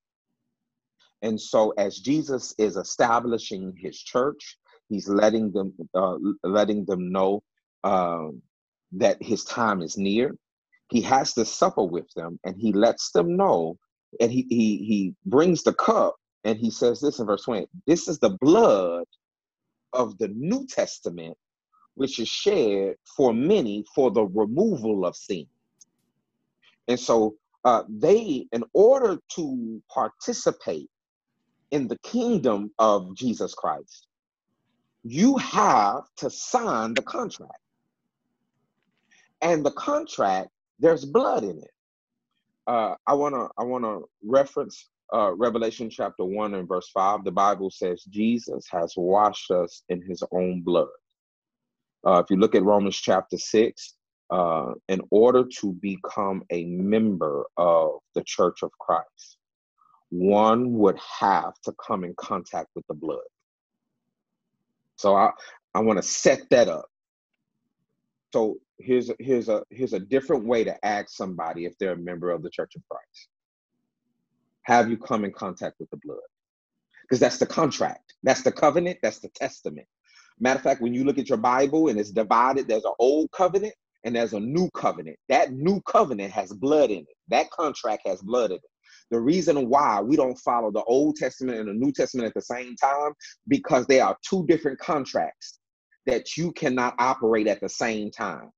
And 1.23 1.41
so, 1.41 1.71
as 1.71 1.99
Jesus 1.99 2.55
is 2.59 2.77
establishing 2.77 3.75
his 3.77 4.01
church, 4.01 4.57
he's 4.89 5.09
letting 5.09 5.51
them 5.51 5.75
uh, 5.95 6.17
letting 6.45 6.85
them 6.85 7.11
know 7.11 7.43
um, 7.83 8.41
that 8.93 9.21
his 9.21 9.43
time 9.45 9.83
is 9.83 9.99
near. 9.99 10.37
He 10.91 11.03
has 11.03 11.35
to 11.35 11.45
supper 11.45 11.83
with 11.83 12.09
them, 12.15 12.39
and 12.45 12.57
he 12.57 12.73
lets 12.73 13.11
them 13.11 13.37
know. 13.37 13.79
And 14.21 14.33
he 14.33 14.47
he 14.51 14.79
he 14.79 15.15
brings 15.27 15.63
the 15.65 15.75
cup, 15.75 16.17
and 16.45 16.59
he 16.59 16.71
says 16.71 17.01
this 17.01 17.19
in 17.21 17.27
verse 17.27 17.45
twenty: 17.45 17.69
"This 17.87 18.09
is 18.09 18.19
the 18.21 18.37
blood 18.41 19.05
of 19.93 20.19
the 20.19 20.29
New 20.29 20.67
Testament, 20.69 21.37
which 21.95 22.19
is 22.21 22.29
shed 22.29 22.97
for 23.17 23.35
many 23.35 23.85
for 23.95 24.11
the 24.11 24.25
removal 24.25 25.07
of 25.07 25.17
sin. 25.17 25.47
And 26.89 26.99
so 27.01 27.37
uh, 27.65 27.85
they, 27.89 28.47
in 28.53 28.65
order 28.75 29.19
to 29.37 29.83
participate 29.93 30.91
in 31.71 31.89
the 31.89 31.99
kingdom 32.01 32.73
of 32.79 33.17
Jesus 33.17 33.55
Christ, 33.55 34.07
you 35.05 35.37
have 35.39 36.05
to 36.19 36.31
sign 36.31 36.95
the 36.95 37.03
contract. 37.03 37.61
And 39.43 39.65
the 39.67 39.73
contract, 39.73 40.51
there's 40.81 41.05
blood 41.05 41.45
in 41.45 41.59
it. 41.59 41.71
Uh, 42.69 42.95
I 43.07 43.15
wanna 43.15 43.49
I 43.59 43.65
wanna 43.65 44.01
reference 44.23 44.91
uh, 45.15 45.33
Revelation 45.35 45.89
chapter 45.89 46.25
1 46.25 46.55
and 46.55 46.69
verse 46.69 46.91
5, 46.91 47.25
the 47.25 47.33
Bible 47.33 47.71
says 47.71 48.05
Jesus 48.11 48.67
has 48.71 48.93
washed 48.97 49.51
us 49.51 49.83
in 49.89 50.03
his 50.03 50.23
own 50.33 50.61
blood. 50.61 50.89
Uh, 52.07 52.23
if 52.23 52.31
you 52.31 52.37
look 52.37 52.55
at 52.55 52.63
Romans 52.63 52.97
chapter 52.97 53.39
6, 53.39 53.95
uh, 54.31 54.73
in 54.89 55.01
order 55.11 55.45
to 55.61 55.73
become 55.81 56.43
a 56.51 56.67
member 56.67 57.47
of 57.57 58.01
the 58.15 58.23
church 58.25 58.63
of 58.63 58.71
Christ, 58.79 59.39
one 60.11 60.75
would 60.75 60.99
have 60.99 61.55
to 61.65 61.75
come 61.85 62.05
in 62.05 62.15
contact 62.19 62.69
with 62.75 62.87
the 62.89 62.95
blood. 62.95 63.19
So 64.97 65.17
I, 65.17 65.31
I 65.75 65.81
want 65.81 65.99
to 65.99 66.03
set 66.03 66.51
that 66.51 66.69
up. 66.69 66.87
So 68.35 68.59
here's 68.79 69.11
a, 69.11 69.17
here's 69.19 69.49
a 69.49 69.63
here's 69.71 69.93
a 69.93 70.01
different 70.01 70.45
way 70.45 70.65
to 70.65 70.85
ask 70.85 71.11
somebody 71.11 71.65
if 71.65 71.77
they're 71.79 71.93
a 71.93 71.97
member 71.97 72.31
of 72.31 72.43
the 72.43 72.51
Church 72.51 72.77
of 72.77 72.83
Christ 72.89 73.29
have 74.69 74.91
you 74.91 74.99
come 74.99 75.25
in 75.25 75.33
contact 75.33 75.81
with 75.81 75.89
the 75.89 75.97
blood. 76.05 76.19
Because 77.03 77.21
that's 77.21 77.39
the 77.39 77.47
contract, 77.47 78.13
that's 78.23 78.43
the 78.43 78.53
covenant, 78.53 78.99
that's 79.03 79.19
the 79.19 79.31
testament. 79.31 79.87
Matter 80.41 80.59
of 80.59 80.63
fact, 80.63 80.83
when 80.83 80.93
you 80.93 81.05
look 81.05 81.19
at 81.19 81.31
your 81.31 81.39
Bible 81.39 81.89
and 81.89 81.99
it's 81.99 82.11
divided, 82.11 82.69
there's 82.69 82.85
an 82.85 82.93
old 82.99 83.31
covenant 83.33 83.73
and 84.05 84.15
there's 84.15 84.35
a 84.35 84.41
new 84.41 84.69
covenant. 84.73 85.17
That 85.31 85.53
new 85.53 85.81
covenant 85.81 86.33
has 86.33 86.53
blood 86.53 86.91
in 86.91 86.99
it. 86.99 87.17
That 87.29 87.51
contract 87.51 88.03
has 88.07 88.21
blood 88.21 88.51
in 88.51 88.59
it. 88.59 88.63
The 89.11 89.19
reason 89.19 89.71
why 89.71 90.03
we 90.03 90.17
don't 90.17 90.39
follow 90.39 90.71
the 90.71 90.85
Old 90.85 91.17
Testament 91.17 91.59
and 91.59 91.69
the 91.69 91.73
New 91.73 91.91
Testament 91.91 92.29
at 92.29 92.35
the 92.35 92.43
same 92.43 92.77
time, 92.77 93.13
because 93.49 93.87
they 93.87 94.01
are 94.01 94.19
two 94.23 94.47
different 94.47 94.79
contracts 94.79 95.61
that 96.05 96.37
you 96.37 96.53
cannot 96.53 96.95
operate 96.99 97.47
at 97.47 97.61
the 97.63 97.71
same 97.71 98.11
time. 98.11 98.51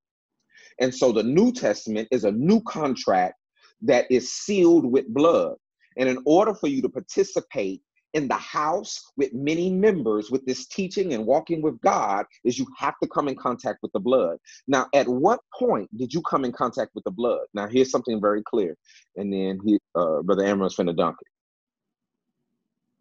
And 0.80 0.94
so 0.94 1.12
the 1.12 1.22
New 1.22 1.52
Testament 1.52 2.08
is 2.10 2.24
a 2.24 2.32
new 2.32 2.60
contract 2.62 3.34
that 3.82 4.10
is 4.10 4.32
sealed 4.32 4.84
with 4.84 5.06
blood. 5.08 5.54
And 5.96 6.08
in 6.08 6.18
order 6.24 6.54
for 6.54 6.68
you 6.68 6.82
to 6.82 6.88
participate 6.88 7.82
in 8.14 8.26
the 8.26 8.34
house 8.34 9.12
with 9.16 9.32
many 9.32 9.70
members 9.70 10.30
with 10.30 10.44
this 10.44 10.66
teaching 10.66 11.12
and 11.12 11.24
walking 11.26 11.62
with 11.62 11.80
God 11.80 12.26
is 12.44 12.58
you 12.58 12.66
have 12.76 12.94
to 13.02 13.08
come 13.08 13.28
in 13.28 13.36
contact 13.36 13.78
with 13.82 13.92
the 13.92 14.00
blood. 14.00 14.38
Now, 14.66 14.86
at 14.94 15.06
what 15.06 15.40
point 15.56 15.88
did 15.96 16.12
you 16.12 16.20
come 16.22 16.44
in 16.44 16.52
contact 16.52 16.90
with 16.94 17.04
the 17.04 17.10
blood? 17.10 17.42
Now, 17.54 17.68
here's 17.68 17.90
something 17.90 18.20
very 18.20 18.42
clear. 18.42 18.76
And 19.16 19.32
then 19.32 19.60
he, 19.64 19.78
uh, 19.94 20.22
Brother 20.22 20.44
Amram's 20.44 20.76
finna 20.76 20.96
dunk 20.96 21.16
it. 21.20 21.28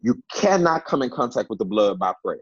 You 0.02 0.22
cannot 0.32 0.84
come 0.84 1.02
in 1.02 1.10
contact 1.10 1.50
with 1.50 1.58
the 1.58 1.64
blood 1.64 1.98
by 1.98 2.14
prayer. 2.24 2.38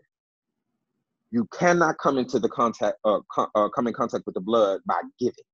You 1.31 1.47
cannot 1.53 1.97
come 1.99 2.19
into 2.19 2.39
the 2.39 2.49
contact, 2.49 2.99
uh, 3.05 3.21
co- 3.33 3.51
uh, 3.55 3.69
come 3.69 3.87
in 3.87 3.93
contact 3.93 4.25
with 4.27 4.35
the 4.35 4.41
blood 4.41 4.81
by 4.87 5.01
giving. 5.19 5.45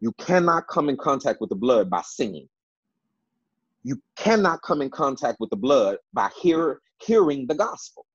You 0.00 0.12
cannot 0.18 0.66
come 0.68 0.88
in 0.88 0.96
contact 0.96 1.40
with 1.40 1.50
the 1.50 1.56
blood 1.56 1.90
by 1.90 2.02
singing. 2.02 2.48
You 3.84 4.00
cannot 4.16 4.62
come 4.62 4.80
in 4.80 4.90
contact 4.90 5.38
with 5.40 5.50
the 5.50 5.56
blood 5.56 5.98
by 6.12 6.30
hear, 6.40 6.80
hearing 7.02 7.46
the 7.46 7.54
gospel. 7.54 8.06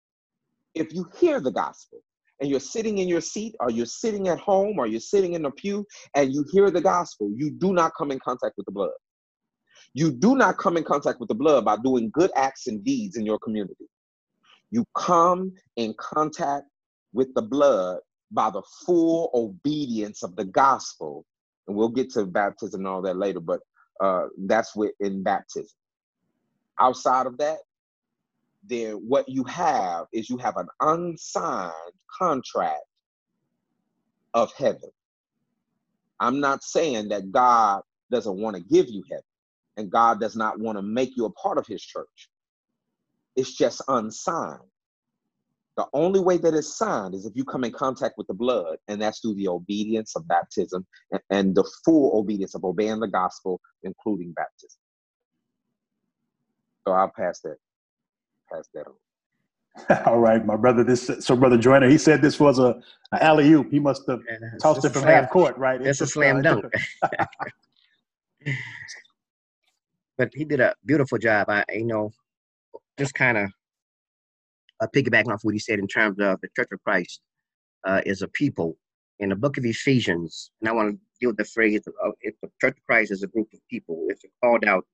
If 0.73 0.93
you 0.93 1.09
hear 1.19 1.39
the 1.39 1.51
gospel 1.51 1.99
and 2.39 2.49
you're 2.49 2.59
sitting 2.59 2.99
in 2.99 3.07
your 3.07 3.21
seat, 3.21 3.55
or 3.59 3.71
you're 3.71 3.85
sitting 3.85 4.27
at 4.27 4.39
home, 4.39 4.77
or 4.77 4.85
you're 4.85 4.99
sitting 4.99 5.33
in 5.33 5.45
a 5.45 5.51
pew, 5.51 5.85
and 6.15 6.31
you 6.31 6.45
hear 6.51 6.69
the 6.69 6.81
gospel, 6.81 7.31
you 7.35 7.49
do 7.49 7.73
not 7.73 7.93
come 7.97 8.11
in 8.11 8.19
contact 8.19 8.55
with 8.57 8.65
the 8.67 8.71
blood. 8.71 8.91
You 9.93 10.11
do 10.11 10.35
not 10.35 10.57
come 10.57 10.77
in 10.77 10.83
contact 10.83 11.19
with 11.19 11.29
the 11.29 11.35
blood 11.35 11.65
by 11.65 11.77
doing 11.77 12.11
good 12.13 12.29
acts 12.35 12.67
and 12.67 12.83
deeds 12.83 13.17
in 13.17 13.25
your 13.25 13.39
community. 13.39 13.87
You 14.71 14.85
come 14.95 15.53
in 15.75 15.93
contact 15.97 16.65
with 17.13 17.33
the 17.33 17.41
blood 17.41 17.99
by 18.31 18.49
the 18.49 18.61
full 18.85 19.29
obedience 19.33 20.23
of 20.23 20.35
the 20.35 20.45
gospel. 20.45 21.25
And 21.67 21.75
we'll 21.75 21.89
get 21.89 22.11
to 22.11 22.25
baptism 22.25 22.81
and 22.81 22.87
all 22.87 23.01
that 23.01 23.17
later, 23.17 23.39
but 23.39 23.61
uh, 23.99 24.27
that's 24.45 24.75
in 24.99 25.23
baptism. 25.23 25.75
Outside 26.79 27.25
of 27.25 27.37
that, 27.39 27.57
then 28.63 28.93
what 29.07 29.27
you 29.29 29.43
have 29.45 30.05
is 30.13 30.29
you 30.29 30.37
have 30.37 30.57
an 30.57 30.67
unsigned 30.81 31.73
contract 32.19 32.83
of 34.33 34.51
heaven. 34.53 34.89
I'm 36.19 36.39
not 36.39 36.63
saying 36.63 37.09
that 37.09 37.31
God 37.31 37.81
doesn't 38.11 38.37
want 38.37 38.55
to 38.55 38.63
give 38.63 38.89
you 38.89 39.03
heaven 39.09 39.23
and 39.77 39.91
God 39.91 40.19
does 40.19 40.35
not 40.35 40.59
want 40.59 40.77
to 40.77 40.81
make 40.81 41.15
you 41.15 41.25
a 41.25 41.31
part 41.31 41.57
of 41.57 41.67
his 41.67 41.81
church. 41.81 42.29
It's 43.37 43.53
just 43.53 43.81
unsigned. 43.87 44.59
The 45.77 45.85
only 45.93 46.19
way 46.19 46.37
that 46.37 46.55
it's 46.55 46.75
signed 46.75 47.13
is 47.13 47.27
if 47.27 47.35
you 47.35 47.45
come 47.45 47.63
in 47.63 47.71
contact 47.71 48.15
with 48.17 48.25
the 48.25 48.33
blood, 48.33 48.77
and 48.87 48.99
that's 48.99 49.19
through 49.19 49.35
the 49.35 49.47
obedience 49.47 50.15
of 50.15 50.27
baptism 50.27 50.85
and, 51.11 51.21
and 51.29 51.55
the 51.55 51.63
full 51.85 52.17
obedience 52.17 52.55
of 52.55 52.65
obeying 52.65 52.99
the 52.99 53.07
gospel, 53.07 53.61
including 53.83 54.33
baptism. 54.33 54.79
So 56.87 56.93
I'll 56.93 57.11
pass 57.15 57.41
that, 57.41 57.57
pass 58.51 58.67
that 58.73 58.87
on. 58.87 58.95
All 60.07 60.17
right, 60.17 60.43
my 60.43 60.55
brother. 60.55 60.83
This 60.83 61.11
so 61.19 61.35
brother 61.35 61.57
Joyner. 61.57 61.87
He 61.87 61.99
said 61.99 62.23
this 62.23 62.39
was 62.39 62.57
a, 62.57 62.81
a 63.11 63.23
alley 63.23 63.51
oop. 63.51 63.69
He 63.69 63.79
must 63.79 64.01
have 64.09 64.21
yeah, 64.27 64.37
tossed 64.59 64.83
it 64.83 64.89
from 64.89 65.03
half 65.03 65.29
court, 65.29 65.55
right? 65.59 65.79
It's, 65.79 66.01
a 66.01 66.07
slam 66.07 66.41
dunk. 66.41 66.65
but 70.17 70.31
he 70.33 70.43
did 70.45 70.59
a 70.59 70.73
beautiful 70.83 71.19
job. 71.19 71.49
I, 71.49 71.63
you 71.69 71.85
know, 71.85 72.11
just 72.97 73.13
kind 73.13 73.37
of 73.37 73.51
uh, 74.81 74.87
piggybacking 74.95 75.33
off 75.33 75.43
what 75.43 75.53
he 75.53 75.59
said 75.59 75.79
in 75.79 75.87
terms 75.87 76.19
of 76.19 76.39
the 76.41 76.49
Church 76.55 76.69
of 76.71 76.83
Christ 76.83 77.21
uh, 77.85 78.01
is 78.05 78.21
a 78.21 78.27
people. 78.27 78.77
In 79.19 79.29
the 79.29 79.35
book 79.35 79.57
of 79.57 79.65
Ephesians, 79.65 80.51
and 80.61 80.69
I 80.69 80.73
want 80.73 80.91
to 80.91 80.99
deal 81.19 81.29
with 81.29 81.37
the 81.37 81.45
phrase 81.45 81.81
of 81.87 82.13
if 82.21 82.35
the 82.43 82.49
Church 82.61 82.77
of 82.77 82.85
Christ 82.85 83.11
is 83.11 83.23
a 83.23 83.27
group 83.27 83.47
of 83.51 83.59
people, 83.67 84.05
it's 84.09 84.23
a 84.23 84.27
called 84.43 84.63
out 84.63 84.85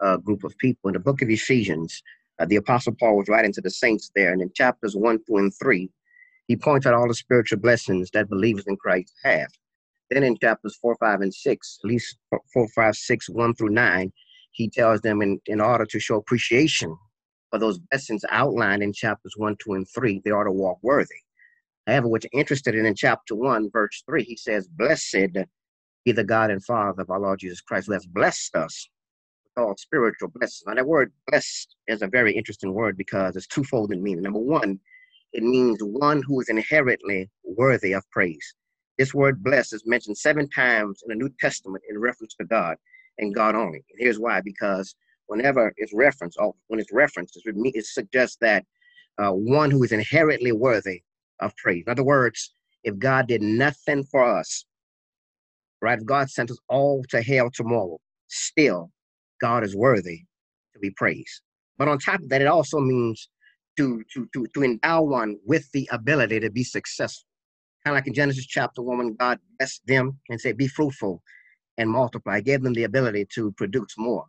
uh, 0.00 0.18
group 0.18 0.44
of 0.44 0.56
people. 0.58 0.88
In 0.88 0.92
the 0.92 1.00
book 1.00 1.22
of 1.22 1.30
Ephesians, 1.30 2.02
uh, 2.38 2.44
the 2.44 2.56
Apostle 2.56 2.94
Paul 3.00 3.16
was 3.16 3.28
writing 3.28 3.52
to 3.52 3.62
the 3.62 3.70
saints 3.70 4.10
there, 4.14 4.32
and 4.32 4.42
in 4.42 4.52
chapters 4.52 4.94
1, 4.94 5.20
2, 5.26 5.36
and 5.36 5.54
3, 5.54 5.90
he 6.46 6.56
points 6.56 6.86
out 6.86 6.92
all 6.92 7.08
the 7.08 7.14
spiritual 7.14 7.58
blessings 7.58 8.10
that 8.10 8.28
believers 8.28 8.66
in 8.66 8.76
Christ 8.76 9.14
have. 9.24 9.48
Then 10.10 10.24
in 10.24 10.36
chapters 10.36 10.76
4, 10.82 10.96
5, 11.00 11.20
and 11.22 11.32
6, 11.32 11.78
at 11.82 11.88
least 11.88 12.18
4, 12.52 12.68
5, 12.68 12.96
6, 12.96 13.30
1 13.30 13.54
through 13.54 13.70
9, 13.70 14.12
he 14.52 14.68
tells 14.68 15.00
them 15.00 15.22
in, 15.22 15.40
in 15.46 15.60
order 15.60 15.86
to 15.86 16.00
show 16.00 16.16
appreciation 16.16 16.96
for 17.50 17.58
those 17.58 17.78
blessings 17.78 18.24
outlined 18.30 18.82
in 18.82 18.92
chapters 18.92 19.34
1, 19.36 19.56
2, 19.64 19.72
and 19.74 19.86
3, 19.94 20.22
they 20.24 20.30
are 20.30 20.44
to 20.44 20.52
walk 20.52 20.78
worthy. 20.82 21.14
However, 21.86 22.08
what 22.08 22.24
you're 22.24 22.40
interested 22.40 22.74
in 22.74 22.86
in 22.86 22.94
chapter 22.94 23.34
1, 23.34 23.70
verse 23.72 24.02
3, 24.06 24.22
he 24.22 24.36
says, 24.36 24.68
Blessed 24.68 25.36
be 26.04 26.12
the 26.12 26.24
God 26.24 26.50
and 26.50 26.64
Father 26.64 27.02
of 27.02 27.10
our 27.10 27.20
Lord 27.20 27.40
Jesus 27.40 27.60
Christ, 27.60 27.86
who 27.86 27.92
has 27.92 28.06
blessed 28.06 28.54
us 28.56 28.88
with 29.44 29.64
all 29.64 29.76
spiritual 29.76 30.28
blessings. 30.34 30.62
Now, 30.66 30.74
that 30.74 30.86
word 30.86 31.12
blessed 31.26 31.74
is 31.88 32.02
a 32.02 32.06
very 32.06 32.34
interesting 32.34 32.72
word 32.72 32.96
because 32.96 33.36
it's 33.36 33.46
twofold 33.46 33.92
in 33.92 34.02
meaning. 34.02 34.22
Number 34.22 34.38
one, 34.38 34.78
it 35.32 35.42
means 35.42 35.78
one 35.82 36.22
who 36.22 36.40
is 36.40 36.48
inherently 36.48 37.28
worthy 37.44 37.92
of 37.92 38.08
praise. 38.10 38.54
This 38.98 39.14
word 39.14 39.42
blessed 39.42 39.74
is 39.74 39.82
mentioned 39.86 40.18
seven 40.18 40.48
times 40.50 41.02
in 41.02 41.08
the 41.08 41.22
New 41.22 41.30
Testament 41.40 41.82
in 41.88 41.98
reference 41.98 42.34
to 42.34 42.44
God 42.44 42.76
and 43.18 43.34
God 43.34 43.54
only. 43.54 43.78
And 43.78 43.98
here's 43.98 44.18
why 44.18 44.40
because 44.40 44.94
whenever 45.30 45.72
it's 45.76 45.94
referenced, 45.94 46.36
or 46.40 46.54
when 46.66 46.80
it's 46.80 46.92
referenced, 46.92 47.40
it 47.44 47.86
suggests 47.86 48.36
that 48.40 48.64
uh, 49.18 49.30
one 49.30 49.70
who 49.70 49.82
is 49.84 49.92
inherently 49.92 50.50
worthy 50.50 51.02
of 51.38 51.56
praise. 51.56 51.84
In 51.86 51.90
other 51.92 52.02
words, 52.02 52.52
if 52.82 52.98
God 52.98 53.28
did 53.28 53.40
nothing 53.40 54.02
for 54.04 54.24
us, 54.24 54.64
right? 55.80 55.98
If 55.98 56.04
God 56.04 56.30
sent 56.30 56.50
us 56.50 56.58
all 56.68 57.04
to 57.10 57.22
hell 57.22 57.48
tomorrow, 57.48 57.98
still, 58.26 58.90
God 59.40 59.62
is 59.62 59.76
worthy 59.76 60.24
to 60.72 60.80
be 60.80 60.90
praised. 60.90 61.42
But 61.78 61.86
on 61.86 61.98
top 61.98 62.20
of 62.20 62.28
that, 62.30 62.42
it 62.42 62.48
also 62.48 62.80
means 62.80 63.28
to 63.76 64.02
to 64.12 64.28
to 64.34 64.46
to 64.54 64.64
endow 64.64 65.02
one 65.02 65.36
with 65.46 65.70
the 65.72 65.88
ability 65.92 66.40
to 66.40 66.50
be 66.50 66.64
successful. 66.64 67.28
Kind 67.84 67.96
of 67.96 67.98
like 67.98 68.08
in 68.08 68.14
Genesis 68.14 68.46
chapter 68.46 68.82
one, 68.82 68.98
when 68.98 69.14
God 69.14 69.38
blessed 69.58 69.82
them 69.86 70.18
and 70.28 70.40
said, 70.40 70.56
"Be 70.56 70.66
fruitful 70.66 71.22
and 71.78 71.88
multiply," 71.88 72.40
gave 72.40 72.62
them 72.62 72.74
the 72.74 72.84
ability 72.84 73.26
to 73.36 73.52
produce 73.52 73.94
more. 73.96 74.26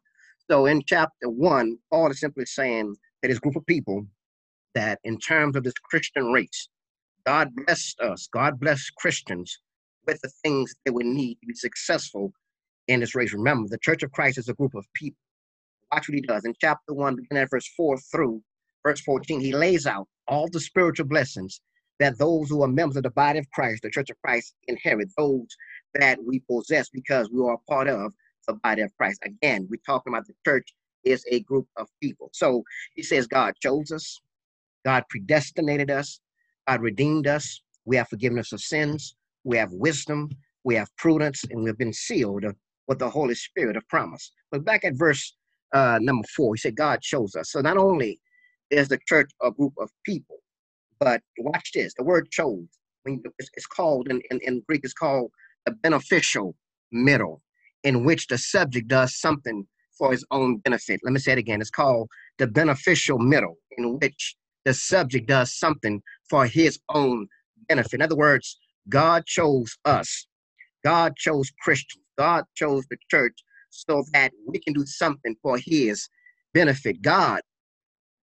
So 0.52 0.66
in 0.66 0.82
chapter 0.86 1.30
one, 1.30 1.78
Paul 1.90 2.12
is 2.12 2.20
simply 2.20 2.44
saying 2.46 2.94
that 3.22 3.30
this 3.30 3.40
group 3.40 3.56
of 3.56 3.66
people 3.68 4.06
that 4.76 5.00
in 5.06 5.18
terms 5.18 5.56
of 5.56 5.64
this 5.64 5.74
Christian 5.90 6.26
race, 6.34 6.68
God 7.26 7.56
blessed 7.56 8.02
us, 8.02 8.28
God 8.34 8.60
blessed 8.60 8.94
Christians 8.98 9.58
with 10.06 10.20
the 10.20 10.30
things 10.44 10.76
they 10.84 10.92
would 10.92 11.06
need 11.06 11.36
to 11.36 11.48
be 11.48 11.54
successful 11.54 12.34
in 12.90 13.00
this 13.00 13.16
race. 13.16 13.34
Remember, 13.34 13.70
the 13.70 13.78
Church 13.78 14.04
of 14.04 14.12
Christ 14.12 14.40
is 14.40 14.50
a 14.50 14.54
group 14.54 14.76
of 14.76 14.86
people. 14.94 15.18
Watch 15.94 16.10
what 16.10 16.16
he 16.16 16.22
does. 16.22 16.44
In 16.44 16.54
chapter 16.60 16.94
1, 16.94 17.16
beginning 17.16 17.44
at 17.44 17.50
verse 17.50 17.72
4 17.78 17.98
through 18.12 18.44
verse 18.86 19.00
14, 19.00 19.40
he 19.40 19.54
lays 19.54 19.88
out 19.88 20.10
all 20.28 20.50
the 20.52 20.60
spiritual 20.60 21.06
blessings 21.06 21.62
that 22.02 22.18
those 22.18 22.50
who 22.50 22.62
are 22.62 22.68
members 22.68 22.98
of 22.98 23.04
the 23.04 23.12
body 23.12 23.40
of 23.40 23.50
Christ, 23.52 23.84
the 23.84 23.90
Church 23.90 24.10
of 24.10 24.22
Christ, 24.22 24.54
inherit, 24.68 25.08
those 25.18 25.48
that 25.94 26.20
we 26.26 26.40
possess 26.40 26.90
because 26.90 27.30
we 27.32 27.42
are 27.42 27.58
part 27.70 27.88
of 27.88 28.14
the 28.52 28.60
body 28.60 28.82
of 28.82 28.96
Christ. 28.98 29.22
Again, 29.26 29.68
we're 29.70 29.82
talking 29.86 30.14
about 30.14 30.28
the 30.28 30.34
church 30.46 30.74
is 31.04 31.26
a 31.32 31.42
group 31.42 31.68
of 31.78 31.88
people. 32.02 32.30
So 32.34 32.64
he 32.96 33.04
says 33.04 33.28
God 33.28 33.54
chose 33.62 33.92
us, 33.92 34.20
God 34.86 35.04
predestinated 35.10 35.90
us, 35.92 36.20
God 36.68 36.82
redeemed 36.82 37.28
us, 37.28 37.62
we 37.86 37.96
have 37.98 38.08
forgiveness 38.10 38.52
of 38.52 38.62
sins, 38.62 39.16
we 39.44 39.58
have 39.58 39.72
wisdom, 39.72 40.30
we 40.64 40.76
have 40.76 40.96
prudence, 40.98 41.44
and 41.50 41.64
we've 41.64 41.78
been 41.78 41.94
sealed 41.94 42.46
with 42.88 43.00
the 43.00 43.10
Holy 43.10 43.36
Spirit 43.36 43.78
of 43.78 43.88
promise. 43.90 44.32
But 44.52 44.66
back 44.66 44.84
at 44.86 44.96
verse 44.96 45.36
uh, 45.74 46.00
number 46.02 46.28
four, 46.36 46.56
he 46.56 46.60
said 46.60 46.76
God 46.76 47.02
chose 47.02 47.36
us. 47.36 47.52
So 47.52 47.62
not 47.62 47.78
only 47.78 48.20
is 48.70 48.90
the 48.90 49.00
church 49.08 49.32
a 49.42 49.52
group 49.52 49.74
of 49.80 49.90
people, 50.06 50.38
but 51.00 51.22
watch 51.40 51.72
this, 51.74 51.94
the 51.96 52.04
word 52.04 52.30
chose, 52.32 52.68
it's 53.06 53.66
called 53.66 54.10
in, 54.10 54.22
in, 54.30 54.40
in 54.42 54.64
Greek, 54.68 54.82
it's 54.84 54.94
called 54.94 55.32
a 55.66 55.72
beneficial 55.72 56.56
middle 56.92 57.42
in 57.84 58.04
which 58.04 58.28
the 58.28 58.38
subject 58.38 58.88
does 58.88 59.20
something 59.20 59.66
for 59.98 60.12
his 60.12 60.26
own 60.32 60.58
benefit. 60.58 61.00
Let 61.04 61.14
me 61.14 61.20
say 61.20 61.34
it 61.34 61.38
again. 61.38 61.62
It's 61.62 61.70
called 61.70 62.10
the 62.38 62.48
beneficial 62.48 63.20
middle, 63.20 63.56
in 63.78 64.00
which 64.00 64.36
the 64.66 64.74
subject 64.74 65.28
does 65.28 65.58
something 65.58 66.02
for 66.30 66.46
his 66.46 66.80
own 66.90 67.28
benefit. 67.68 67.94
In 67.94 68.02
other 68.02 68.16
words, 68.16 68.58
God 68.90 69.26
chose 69.26 69.78
us. 69.86 70.28
God 70.84 71.16
chose 71.16 71.52
Christians. 71.62 72.04
God 72.18 72.46
chose 72.56 72.86
the 72.90 72.98
church 73.10 73.38
so 73.70 74.04
that 74.14 74.32
we 74.48 74.60
can 74.60 74.74
do 74.74 74.86
something 74.86 75.36
for 75.42 75.58
his 75.58 76.08
benefit. 76.54 77.02
God 77.02 77.42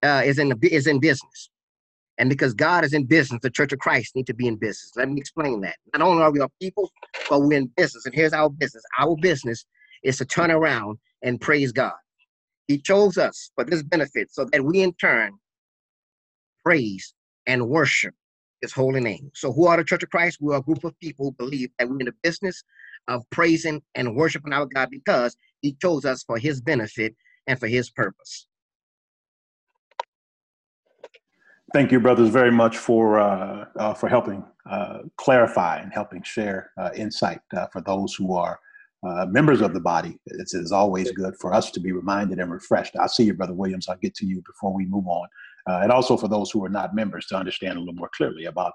uh, 0.03 0.21
is 0.25 0.39
in 0.39 0.49
the, 0.49 0.57
is 0.73 0.87
in 0.87 0.99
business. 0.99 1.48
And 2.19 2.29
because 2.29 2.53
God 2.53 2.85
is 2.85 2.93
in 2.93 3.05
business, 3.05 3.39
the 3.41 3.49
Church 3.49 3.73
of 3.73 3.79
Christ 3.79 4.15
need 4.15 4.27
to 4.27 4.35
be 4.35 4.47
in 4.47 4.57
business. 4.57 4.91
Let 4.97 5.09
me 5.09 5.21
explain 5.21 5.61
that. 5.61 5.77
Not 5.93 6.03
only 6.07 6.21
are 6.23 6.31
we 6.31 6.41
a 6.41 6.49
people, 6.61 6.91
but 7.29 7.41
we're 7.41 7.57
in 7.57 7.71
business. 7.77 8.05
And 8.05 8.15
here's 8.15 8.33
our 8.33 8.49
business. 8.49 8.83
Our 8.99 9.17
business 9.21 9.65
is 10.03 10.17
to 10.19 10.25
turn 10.25 10.51
around 10.51 10.99
and 11.23 11.41
praise 11.41 11.71
God. 11.71 11.93
He 12.67 12.79
chose 12.79 13.17
us 13.17 13.51
for 13.55 13.65
this 13.65 13.83
benefit 13.83 14.33
so 14.33 14.45
that 14.51 14.65
we 14.65 14.81
in 14.81 14.93
turn 14.95 15.33
praise 16.65 17.15
and 17.47 17.69
worship 17.69 18.13
his 18.61 18.73
holy 18.73 19.01
name. 19.01 19.31
So 19.33 19.53
who 19.53 19.67
are 19.67 19.77
the 19.77 19.85
Church 19.85 20.03
of 20.03 20.11
Christ? 20.11 20.39
We 20.41 20.53
are 20.53 20.59
a 20.59 20.63
group 20.63 20.83
of 20.83 20.99
people 20.99 21.27
who 21.27 21.31
believe 21.45 21.71
that 21.79 21.89
we're 21.89 21.99
in 22.01 22.07
the 22.07 22.15
business 22.23 22.63
of 23.07 23.23
praising 23.31 23.81
and 23.95 24.17
worshiping 24.17 24.53
our 24.53 24.67
God 24.67 24.89
because 24.91 25.37
he 25.61 25.73
chose 25.81 26.05
us 26.05 26.23
for 26.23 26.37
his 26.37 26.61
benefit 26.61 27.15
and 27.47 27.59
for 27.59 27.67
his 27.67 27.89
purpose. 27.89 28.48
Thank 31.71 31.91
you, 31.91 31.99
brothers, 31.99 32.29
very 32.29 32.51
much 32.51 32.77
for 32.77 33.19
uh, 33.19 33.65
uh, 33.75 33.93
for 33.93 34.09
helping 34.09 34.43
uh, 34.69 34.99
clarify 35.17 35.77
and 35.77 35.93
helping 35.93 36.23
share 36.23 36.71
uh, 36.77 36.89
insight 36.95 37.41
uh, 37.55 37.67
for 37.67 37.81
those 37.81 38.15
who 38.15 38.33
are 38.33 38.59
uh, 39.07 39.27
members 39.27 39.61
of 39.61 39.73
the 39.73 39.79
body. 39.79 40.17
It's, 40.25 40.55
it's, 40.55 40.71
always 40.71 41.11
good 41.11 41.35
for 41.39 41.53
us 41.53 41.69
to 41.71 41.79
be 41.79 41.91
reminded 41.91 42.39
and 42.39 42.51
refreshed. 42.51 42.95
I'll 42.99 43.07
see 43.07 43.25
you, 43.25 43.35
brother 43.35 43.53
Williams. 43.53 43.87
I'll 43.87 43.97
get 43.97 44.15
to 44.15 44.25
you 44.25 44.41
before 44.47 44.73
we 44.73 44.85
move 44.85 45.07
on, 45.07 45.27
and 45.67 45.91
also 45.91 46.17
for 46.17 46.27
those 46.27 46.49
who 46.49 46.65
are 46.65 46.69
not 46.69 46.95
members 46.95 47.27
to 47.27 47.35
understand 47.35 47.77
a 47.77 47.79
little 47.79 47.93
more 47.93 48.09
clearly 48.15 48.45
about 48.45 48.73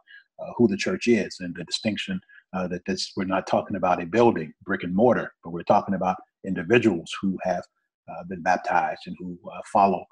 who 0.57 0.69
the 0.69 0.77
church 0.77 1.09
is 1.09 1.39
and 1.41 1.55
the 1.57 1.65
distinction 1.65 2.21
that 2.53 2.83
this 2.87 3.13
we're 3.17 3.25
not 3.25 3.49
talking 3.49 3.77
about 3.77 4.01
a 4.01 4.07
building, 4.07 4.53
brick 4.65 4.85
and 4.85 4.95
mortar, 4.95 5.33
but 5.43 5.51
we're 5.51 5.65
talking 5.65 5.95
about 5.95 6.17
individuals 6.45 7.11
who 7.21 7.37
have 7.43 7.65
uh, 8.09 8.23
been 8.29 8.43
baptized 8.43 9.03
and 9.07 9.17
who 9.19 9.37
uh, 9.51 9.61
follow 9.73 10.05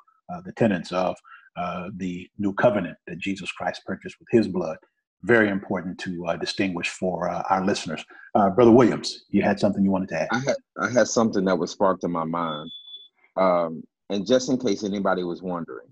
the 0.47 0.53
tenets 0.53 0.93
of 0.93 1.15
Uh, 1.57 1.91
the 1.97 2.27
new 2.39 2.55
covenant 2.55 2.97
that 3.07 3.19
Jesus 3.19 3.53
Christ 3.53 3.83
purchased 3.85 4.17
with 4.19 4.29
his 4.31 4.49
blood. 4.49 4.79
Very 5.23 5.51
important 5.51 5.99
to 5.99 6.27
uh, 6.27 6.37
distinguish 6.37 6.89
for 6.89 7.29
uh, 7.29 7.43
our 7.51 7.65
listeners. 7.65 8.03
Brother 8.35 8.71
Williams, 8.71 9.27
you 9.29 9.43
had 9.43 9.61
something 9.61 9.85
you 9.85 9.91
wanted 9.91 10.09
to 10.09 10.23
add? 10.23 10.29
I 10.33 10.39
had, 10.39 10.57
I 10.81 10.91
had 10.91 11.09
something 11.09 11.45
that 11.45 11.59
was 11.59 11.71
sparked 11.71 12.05
in 12.05 12.11
my 12.11 12.25
mind. 12.25 12.71
Um, 13.37 13.83
and 14.09 14.27
just 14.27 14.49
in 14.49 14.57
case 14.57 14.83
anybody 14.83 15.25
was 15.25 15.43
wondering, 15.43 15.89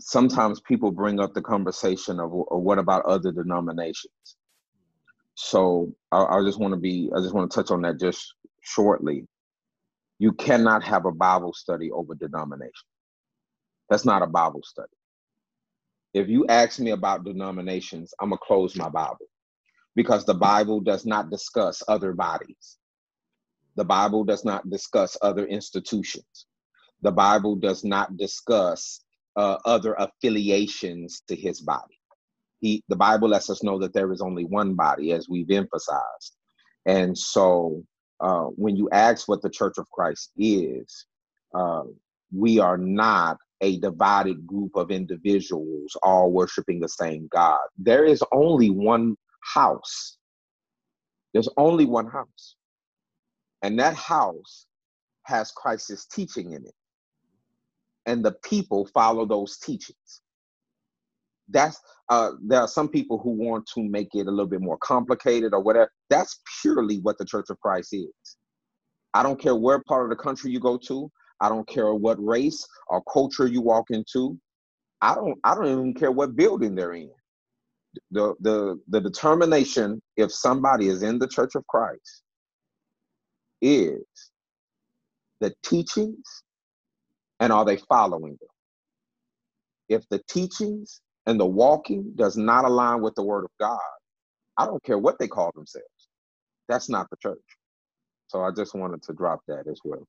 sometimes 0.00 0.60
people 0.60 0.90
bring 0.90 1.20
up 1.20 1.34
the 1.34 1.42
conversation 1.42 2.18
of, 2.18 2.32
of 2.50 2.60
what 2.62 2.78
about 2.78 3.04
other 3.04 3.30
denominations? 3.30 4.36
So 5.34 5.92
I, 6.12 6.24
I 6.24 6.42
just 6.42 6.58
want 6.58 6.72
to 6.72 6.80
be, 6.80 7.10
I 7.14 7.20
just 7.20 7.34
want 7.34 7.50
to 7.50 7.54
touch 7.54 7.70
on 7.70 7.82
that 7.82 8.00
just 8.00 8.34
shortly. 8.62 9.26
You 10.18 10.32
cannot 10.32 10.82
have 10.84 11.04
a 11.04 11.12
Bible 11.12 11.52
study 11.52 11.90
over 11.90 12.14
denomination. 12.14 12.88
That's 13.90 14.04
not 14.04 14.22
a 14.22 14.26
Bible 14.26 14.62
study. 14.64 14.88
If 16.14 16.28
you 16.28 16.46
ask 16.48 16.80
me 16.80 16.90
about 16.90 17.24
denominations, 17.24 18.14
I'm 18.20 18.30
going 18.30 18.38
to 18.38 18.46
close 18.46 18.76
my 18.76 18.88
Bible 18.88 19.26
because 19.94 20.24
the 20.24 20.34
Bible 20.34 20.80
does 20.80 21.04
not 21.06 21.30
discuss 21.30 21.82
other 21.88 22.12
bodies. 22.12 22.78
The 23.76 23.84
Bible 23.84 24.24
does 24.24 24.44
not 24.44 24.68
discuss 24.70 25.16
other 25.22 25.46
institutions. 25.46 26.46
The 27.02 27.12
Bible 27.12 27.56
does 27.56 27.84
not 27.84 28.16
discuss 28.16 29.02
uh, 29.36 29.58
other 29.66 29.94
affiliations 29.98 31.22
to 31.28 31.36
his 31.36 31.60
body. 31.60 31.98
He, 32.60 32.82
the 32.88 32.96
Bible 32.96 33.28
lets 33.28 33.50
us 33.50 33.62
know 33.62 33.78
that 33.80 33.92
there 33.92 34.12
is 34.12 34.22
only 34.22 34.44
one 34.46 34.74
body, 34.74 35.12
as 35.12 35.28
we've 35.28 35.50
emphasized. 35.50 36.36
And 36.86 37.16
so, 37.16 37.84
uh, 38.20 38.44
when 38.44 38.76
you 38.76 38.88
ask 38.92 39.28
what 39.28 39.42
the 39.42 39.50
Church 39.50 39.76
of 39.76 39.90
Christ 39.90 40.32
is, 40.38 41.06
uh, 41.54 41.82
we 42.34 42.58
are 42.58 42.78
not 42.78 43.36
a 43.60 43.78
divided 43.80 44.46
group 44.46 44.76
of 44.76 44.90
individuals 44.90 45.96
all 46.02 46.30
worshiping 46.30 46.80
the 46.80 46.88
same 46.88 47.28
God. 47.32 47.58
There 47.78 48.04
is 48.04 48.22
only 48.32 48.70
one 48.70 49.16
house. 49.42 50.18
There's 51.32 51.48
only 51.56 51.86
one 51.86 52.06
house. 52.06 52.56
And 53.62 53.78
that 53.78 53.94
house 53.94 54.66
has 55.24 55.50
Christ's 55.50 56.06
teaching 56.06 56.52
in 56.52 56.64
it 56.64 56.74
and 58.06 58.24
the 58.24 58.32
people 58.44 58.86
follow 58.94 59.26
those 59.26 59.58
teachings. 59.58 60.22
That's 61.48 61.78
uh, 62.08 62.32
there 62.42 62.60
are 62.60 62.68
some 62.68 62.88
people 62.88 63.18
who 63.18 63.30
want 63.30 63.68
to 63.74 63.82
make 63.82 64.14
it 64.14 64.26
a 64.26 64.30
little 64.30 64.46
bit 64.46 64.60
more 64.60 64.78
complicated 64.78 65.52
or 65.52 65.60
whatever. 65.60 65.90
That's 66.08 66.40
purely 66.60 66.98
what 67.00 67.18
the 67.18 67.24
Church 67.24 67.46
of 67.50 67.60
Christ 67.60 67.92
is. 67.92 68.36
I 69.14 69.22
don't 69.22 69.40
care 69.40 69.54
where 69.54 69.82
part 69.86 70.04
of 70.04 70.10
the 70.10 70.22
country 70.22 70.50
you 70.50 70.60
go 70.60 70.78
to. 70.88 71.10
I 71.40 71.48
don't 71.50 71.68
care 71.68 71.94
what 71.94 72.24
race 72.24 72.66
or 72.88 73.02
culture 73.12 73.46
you 73.46 73.62
walk 73.62 73.86
into. 73.90 74.38
I 75.02 75.14
don't 75.14 75.38
I 75.44 75.54
don't 75.54 75.66
even 75.66 75.94
care 75.94 76.12
what 76.12 76.36
building 76.36 76.74
they're 76.74 76.94
in. 76.94 77.10
The 78.12 78.34
the 78.40 78.80
the 78.88 79.00
determination 79.00 80.02
if 80.16 80.32
somebody 80.32 80.88
is 80.88 81.02
in 81.02 81.18
the 81.18 81.28
Church 81.28 81.54
of 81.56 81.66
Christ 81.66 82.22
is 83.62 84.04
the 85.40 85.54
teachings 85.64 86.24
and 87.40 87.52
are 87.52 87.64
they 87.64 87.76
following 87.88 88.38
them? 88.40 88.48
If 89.88 90.08
the 90.10 90.22
teachings 90.28 91.00
and 91.26 91.40
the 91.40 91.46
walking 91.46 92.12
does 92.16 92.36
not 92.36 92.64
align 92.64 93.02
with 93.02 93.14
the 93.16 93.24
word 93.24 93.44
of 93.44 93.50
God, 93.60 93.78
I 94.58 94.66
don't 94.66 94.82
care 94.84 94.98
what 94.98 95.18
they 95.18 95.28
call 95.28 95.52
themselves. 95.54 95.86
That's 96.68 96.88
not 96.88 97.08
the 97.10 97.16
church. 97.22 97.38
So 98.28 98.42
I 98.42 98.50
just 98.52 98.74
wanted 98.74 99.02
to 99.04 99.14
drop 99.14 99.40
that 99.48 99.66
as 99.70 99.80
well. 99.84 100.06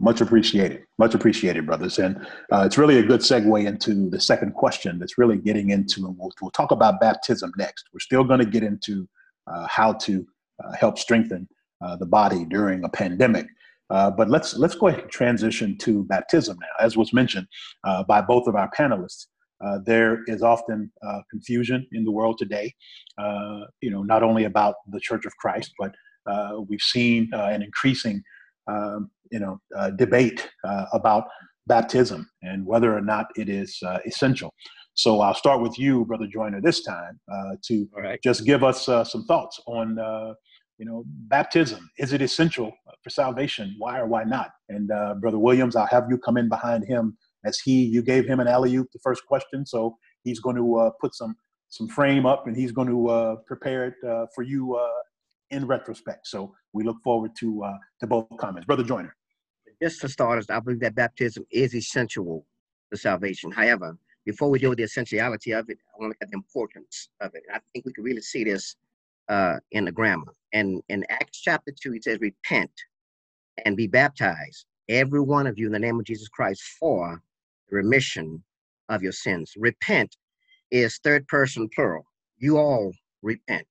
Much 0.00 0.22
appreciated. 0.22 0.84
Much 0.98 1.14
appreciated, 1.14 1.66
brothers. 1.66 1.98
And 1.98 2.16
uh, 2.50 2.62
it's 2.64 2.78
really 2.78 2.98
a 2.98 3.02
good 3.02 3.20
segue 3.20 3.66
into 3.66 4.08
the 4.08 4.18
second 4.18 4.54
question 4.54 4.98
that's 4.98 5.18
really 5.18 5.36
getting 5.36 5.70
into, 5.70 6.06
and 6.06 6.16
we'll, 6.18 6.32
we'll 6.40 6.50
talk 6.50 6.70
about 6.70 7.00
baptism 7.00 7.52
next. 7.58 7.84
We're 7.92 8.00
still 8.00 8.24
going 8.24 8.40
to 8.40 8.46
get 8.46 8.62
into 8.62 9.06
uh, 9.46 9.66
how 9.66 9.92
to 9.94 10.26
uh, 10.64 10.72
help 10.72 10.98
strengthen 10.98 11.46
uh, 11.84 11.96
the 11.96 12.06
body 12.06 12.46
during 12.46 12.82
a 12.84 12.88
pandemic. 12.88 13.46
Uh, 13.90 14.10
but 14.10 14.30
let's 14.30 14.56
let's 14.56 14.74
go 14.74 14.86
ahead 14.86 15.02
and 15.02 15.10
transition 15.10 15.76
to 15.78 16.04
baptism 16.04 16.56
now. 16.60 16.84
As 16.84 16.96
was 16.96 17.12
mentioned 17.12 17.46
uh, 17.84 18.04
by 18.04 18.22
both 18.22 18.46
of 18.46 18.54
our 18.54 18.70
panelists, 18.70 19.26
there 19.84 20.22
is 20.26 20.42
often 20.42 20.90
confusion 21.30 21.86
in 21.92 22.04
the 22.04 22.10
world 22.10 22.38
today. 22.38 22.72
You 23.18 23.90
know, 23.90 24.02
not 24.02 24.22
only 24.22 24.44
about 24.44 24.76
the 24.88 25.00
Church 25.00 25.26
of 25.26 25.36
Christ, 25.36 25.72
but 25.78 25.92
we've 26.68 26.80
seen 26.80 27.28
an 27.32 27.62
increasing 27.62 28.22
um, 28.70 29.10
you 29.30 29.40
know 29.40 29.58
debate 29.96 30.48
about 30.92 31.24
baptism 31.66 32.28
and 32.42 32.64
whether 32.66 32.96
or 32.96 33.00
not 33.00 33.26
it 33.36 33.48
is 33.48 33.80
essential. 34.06 34.52
So 34.94 35.20
I'll 35.20 35.34
start 35.34 35.62
with 35.62 35.78
you, 35.78 36.04
Brother 36.04 36.26
Joyner, 36.32 36.60
this 36.60 36.82
time 36.82 37.20
to 37.64 37.88
right. 37.96 38.18
just 38.22 38.44
give 38.44 38.62
us 38.64 38.86
some 38.86 39.24
thoughts 39.26 39.60
on 39.66 39.98
you 40.80 40.86
know, 40.86 41.04
baptism, 41.28 41.90
is 41.98 42.14
it 42.14 42.22
essential 42.22 42.72
for 43.04 43.10
salvation? 43.10 43.74
Why 43.76 43.98
or 43.98 44.06
why 44.06 44.24
not? 44.24 44.48
And 44.70 44.90
uh, 44.90 45.14
Brother 45.20 45.38
Williams, 45.38 45.76
I'll 45.76 45.86
have 45.86 46.06
you 46.08 46.16
come 46.16 46.38
in 46.38 46.48
behind 46.48 46.86
him 46.86 47.18
as 47.44 47.58
he, 47.58 47.84
you 47.84 48.02
gave 48.02 48.26
him 48.26 48.40
an 48.40 48.48
alley 48.48 48.74
oop 48.74 48.88
the 48.90 48.98
first 49.00 49.26
question. 49.26 49.66
So 49.66 49.98
he's 50.24 50.40
going 50.40 50.56
to 50.56 50.76
uh, 50.76 50.90
put 50.98 51.14
some, 51.14 51.34
some 51.68 51.86
frame 51.86 52.24
up 52.24 52.46
and 52.46 52.56
he's 52.56 52.72
going 52.72 52.88
to 52.88 53.08
uh, 53.08 53.36
prepare 53.46 53.88
it 53.88 53.94
uh, 54.08 54.24
for 54.34 54.40
you 54.40 54.74
uh, 54.74 54.88
in 55.50 55.66
retrospect. 55.66 56.26
So 56.26 56.54
we 56.72 56.84
look 56.84 56.98
forward 57.02 57.32
to, 57.40 57.64
uh, 57.64 57.78
to 58.00 58.06
both 58.06 58.26
comments. 58.38 58.66
Brother 58.66 58.84
Joyner. 58.84 59.14
Just 59.82 60.00
for 60.00 60.08
starters, 60.08 60.46
I 60.50 60.60
believe 60.60 60.80
that 60.80 60.94
baptism 60.94 61.44
is 61.50 61.74
essential 61.74 62.44
to 62.92 62.98
salvation. 62.98 63.50
However, 63.50 63.96
before 64.26 64.50
we 64.50 64.58
deal 64.58 64.70
with 64.70 64.78
the 64.78 64.84
essentiality 64.84 65.52
of 65.52 65.70
it, 65.70 65.78
I 65.78 65.98
want 65.98 66.04
to 66.04 66.08
look 66.08 66.16
at 66.22 66.30
the 66.30 66.36
importance 66.36 67.08
of 67.20 67.34
it. 67.34 67.42
I 67.52 67.58
think 67.72 67.86
we 67.86 67.92
can 67.92 68.04
really 68.04 68.20
see 68.20 68.44
this 68.44 68.76
uh, 69.28 69.56
in 69.72 69.86
the 69.86 69.92
grammar. 69.92 70.34
And 70.52 70.82
in 70.88 71.04
Acts 71.08 71.40
chapter 71.40 71.72
2, 71.72 71.94
it 71.94 72.04
says, 72.04 72.18
Repent 72.20 72.70
and 73.64 73.76
be 73.76 73.86
baptized, 73.86 74.66
every 74.88 75.20
one 75.20 75.46
of 75.46 75.58
you, 75.58 75.66
in 75.66 75.72
the 75.72 75.78
name 75.78 75.98
of 75.98 76.04
Jesus 76.04 76.28
Christ, 76.28 76.62
for 76.78 77.22
the 77.70 77.76
remission 77.76 78.42
of 78.88 79.02
your 79.02 79.12
sins. 79.12 79.52
Repent 79.56 80.16
is 80.70 80.98
third 80.98 81.26
person 81.28 81.68
plural. 81.74 82.04
You 82.38 82.58
all 82.58 82.92
repent. 83.22 83.66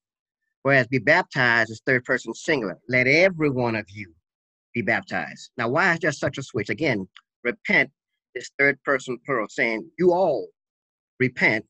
Whereas 0.63 0.87
be 0.87 0.99
baptized 0.99 1.71
is 1.71 1.81
third 1.85 2.03
person 2.03 2.33
singular. 2.33 2.77
Let 2.89 3.07
every 3.07 3.49
one 3.49 3.75
of 3.75 3.85
you 3.89 4.13
be 4.73 4.81
baptized. 4.81 5.51
Now, 5.57 5.69
why 5.69 5.93
is 5.93 5.99
there 5.99 6.11
such 6.11 6.37
a 6.37 6.43
switch? 6.43 6.69
Again, 6.69 7.07
repent 7.43 7.89
is 8.35 8.51
third 8.59 8.81
person 8.83 9.17
plural, 9.25 9.47
saying 9.49 9.89
you 9.97 10.11
all 10.11 10.47
repent. 11.19 11.65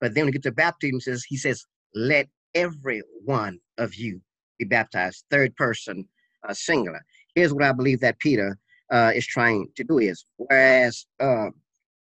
But 0.00 0.14
then 0.14 0.22
when 0.22 0.26
we 0.26 0.32
get 0.32 0.42
to 0.42 0.52
baptism, 0.52 1.00
says 1.00 1.24
he 1.24 1.36
says, 1.36 1.64
let 1.94 2.28
every 2.54 3.02
one 3.24 3.58
of 3.78 3.94
you 3.94 4.20
be 4.58 4.64
baptized, 4.64 5.24
third 5.30 5.54
person 5.56 6.06
uh, 6.48 6.52
singular. 6.52 7.00
Here's 7.34 7.52
what 7.52 7.64
I 7.64 7.72
believe 7.72 8.00
that 8.00 8.18
Peter 8.18 8.58
uh, 8.92 9.12
is 9.14 9.26
trying 9.26 9.68
to 9.76 9.84
do 9.84 9.98
is, 9.98 10.24
whereas 10.36 11.06
uh, 11.20 11.48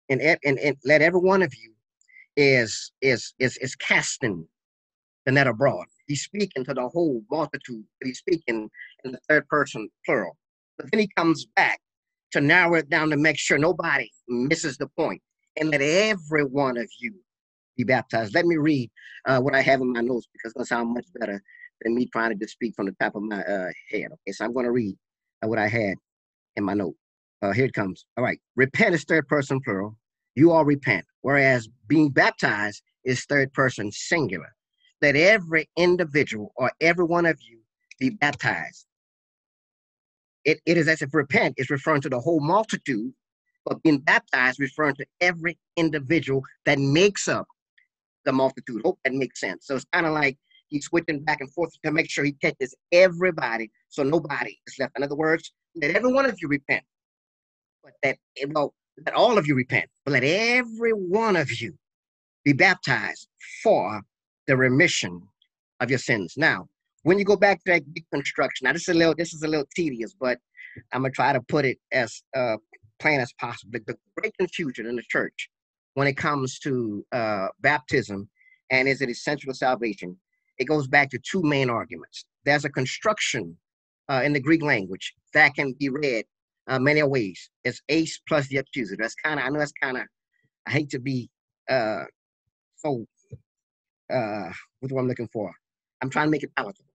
in, 0.08 0.22
in, 0.22 0.58
in 0.58 0.76
let 0.86 1.02
every 1.02 1.20
one 1.20 1.42
of 1.42 1.54
you 1.56 1.74
is 2.38 2.92
is 3.02 3.34
is 3.40 3.58
is 3.58 3.76
casting 3.76 4.48
the 5.26 5.32
net 5.32 5.48
abroad. 5.48 5.86
He's 6.10 6.24
speaking 6.24 6.66
to 6.66 6.74
the 6.74 6.90
whole 6.90 7.22
multitude, 7.32 7.86
but 8.02 8.08
he's 8.08 8.18
speaking 8.18 8.70
in 9.06 9.12
the 9.12 9.20
third 9.30 9.48
person 9.48 9.88
plural. 10.06 10.36
But 10.78 10.92
then 10.92 11.00
he 11.00 11.10
comes 11.16 11.46
back 11.56 11.80
to 12.32 12.42
narrow 12.42 12.74
it 12.76 12.90
down 12.90 13.12
to 13.12 13.18
make 13.18 13.38
sure 13.38 13.60
nobody 13.60 14.10
misses 14.28 14.78
the 14.78 14.88
point, 14.98 15.22
and 15.58 15.70
let 15.70 15.82
every 15.82 16.44
one 16.44 16.78
of 16.78 16.90
you 17.00 17.14
be 17.78 17.84
baptized. 17.84 18.34
Let 18.34 18.48
me 18.48 18.58
read 18.58 18.90
uh, 19.26 19.40
what 19.40 19.54
I 19.56 19.62
have 19.62 19.82
in 19.82 19.94
my 19.94 20.02
notes 20.02 20.28
because 20.34 20.50
it's 20.50 20.54
going 20.54 20.66
to 20.66 20.68
sound 20.68 20.94
much 20.96 21.06
better 21.20 21.42
than 21.84 21.96
me 21.96 22.08
trying 22.08 22.32
to 22.32 22.36
just 22.36 22.54
speak 22.54 22.74
from 22.76 22.88
the 22.88 22.96
top 23.00 23.16
of 23.16 23.22
my 23.22 23.42
uh, 23.44 23.70
head. 23.92 24.08
Okay, 24.12 24.32
so 24.32 24.46
I'm 24.46 24.54
going 24.54 24.66
to 24.66 24.72
read 24.72 24.96
uh, 25.44 25.48
what 25.48 25.60
I 25.60 25.68
had 25.68 25.94
in 26.56 26.64
my 26.64 26.74
note. 26.74 26.96
Uh, 27.42 27.52
here 27.52 27.66
it 27.66 27.74
comes. 27.74 28.06
All 28.18 28.24
right. 28.24 28.40
Repent 28.56 28.96
is 28.96 29.04
third 29.04 29.28
person 29.28 29.60
plural. 29.64 29.96
You 30.36 30.52
all 30.52 30.66
repent. 30.66 31.06
Whereas 31.22 31.70
being 31.88 32.10
baptized 32.10 32.82
is 33.06 33.24
third 33.26 33.54
person 33.54 33.92
singular. 33.92 34.50
Let 35.02 35.16
every 35.16 35.70
individual 35.78 36.52
or 36.56 36.72
every 36.82 37.06
one 37.06 37.26
of 37.26 37.40
you 37.42 37.60
be 38.00 38.10
baptized. 38.10 38.86
It, 40.46 40.60
it 40.66 40.78
is 40.78 40.88
as 40.88 41.02
if 41.02 41.14
repent 41.14 41.56
is 41.58 41.70
referring 41.70 42.02
to 42.02 42.10
the 42.10 42.20
whole 42.20 42.40
multitude, 42.40 43.14
but 43.66 43.82
being 43.84 44.00
baptized 44.00 44.60
referring 44.60 44.96
to 44.96 45.06
every 45.22 45.58
individual 45.76 46.44
that 46.66 46.80
makes 46.80 47.28
up 47.28 47.48
the 48.26 48.32
multitude. 48.32 48.82
Hope 48.84 49.00
that 49.04 49.14
makes 49.14 49.40
sense. 49.40 49.68
So 49.68 49.76
it's 49.76 49.86
kind 49.94 50.06
of 50.06 50.14
like 50.14 50.38
he's 50.68 50.86
switching 50.86 51.24
back 51.24 51.42
and 51.42 51.52
forth 51.52 51.72
to 51.84 51.92
make 51.92 52.10
sure 52.10 52.24
he 52.24 52.34
catches 52.34 52.76
everybody 52.92 53.72
so 53.90 54.04
nobody 54.04 54.58
is 54.68 54.76
left. 54.80 54.98
In 54.98 55.04
other 55.04 55.16
words, 55.16 55.52
let 55.76 55.96
every 55.96 56.12
one 56.12 56.26
of 56.26 56.38
you 56.42 56.48
repent. 56.48 56.84
But 57.84 57.94
that, 58.04 58.18
well, 58.50 58.74
let 59.06 59.16
all 59.16 59.38
of 59.38 59.48
you 59.48 59.56
repent, 59.56 59.90
but 60.06 60.14
let 60.14 60.24
every 60.24 60.92
one 60.92 61.36
of 61.36 61.52
you 61.62 61.74
be 62.44 62.54
baptized 62.54 63.28
for 63.64 64.02
the 64.50 64.58
remission 64.58 65.22
of 65.80 65.92
your 65.92 66.00
sins. 66.00 66.34
Now, 66.36 66.68
when 67.04 67.20
you 67.20 67.24
go 67.24 67.38
back 67.38 67.64
to 67.64 67.72
that 67.72 67.84
deconstruction, 67.94 68.64
now 68.64 68.74
this 68.74 68.90
is 68.90 68.96
a 68.96 68.98
little, 68.98 69.14
this 69.16 69.32
is 69.32 69.44
a 69.44 69.48
little 69.48 69.68
tedious, 69.76 70.16
but 70.20 70.40
I'm 70.92 71.04
gonna 71.04 71.12
try 71.12 71.32
to 71.34 71.42
put 71.42 71.66
it 71.66 71.78
as 71.92 72.24
uh, 72.36 72.58
plain 72.98 73.20
as 73.20 73.32
possible. 73.40 73.80
The, 73.86 73.96
great 74.18 74.36
confusion 74.38 74.88
in 74.88 74.96
the 74.96 75.04
church 75.04 75.50
when 75.94 76.08
it 76.08 76.18
comes 76.18 76.58
to 76.60 77.06
uh, 77.12 77.50
baptism 77.62 78.28
and 78.72 78.88
is 78.88 79.02
it 79.02 79.10
essential 79.10 79.54
to 79.54 79.58
salvation? 79.58 80.18
It 80.58 80.66
goes 80.66 80.88
back 80.88 81.12
to 81.12 81.20
two 81.20 81.44
main 81.44 81.70
arguments. 81.70 82.26
There's 82.44 82.66
a 82.66 82.70
construction 82.70 83.56
uh, 84.10 84.24
in 84.26 84.34
the 84.34 84.40
Greek 84.40 84.64
language 84.64 85.14
that 85.36 85.54
can 85.54 85.74
be 85.74 85.90
read 85.90 86.26
uh, 86.68 86.80
many 86.80 87.04
ways. 87.04 87.52
It's 87.64 87.82
eis 87.90 88.20
plus 88.28 88.48
the 88.48 88.58
accuser. 88.58 88.98
That's 89.00 89.16
kind 89.24 89.40
of, 89.40 89.46
I 89.46 89.50
know 89.50 89.60
that's 89.60 89.72
kind 89.82 89.98
of, 89.98 90.04
I 90.68 90.72
hate 90.72 90.90
to 90.90 91.00
be 91.00 91.30
uh, 91.70 92.06
so, 92.78 93.06
uh, 94.12 94.52
what's 94.80 94.94
what 94.94 95.02
I'm 95.02 95.08
looking 95.08 95.30
for? 95.32 95.52
I'm 96.02 96.10
trying 96.10 96.28
to 96.28 96.32
make 96.32 96.44
it 96.44 96.52
palatable. 96.56 96.94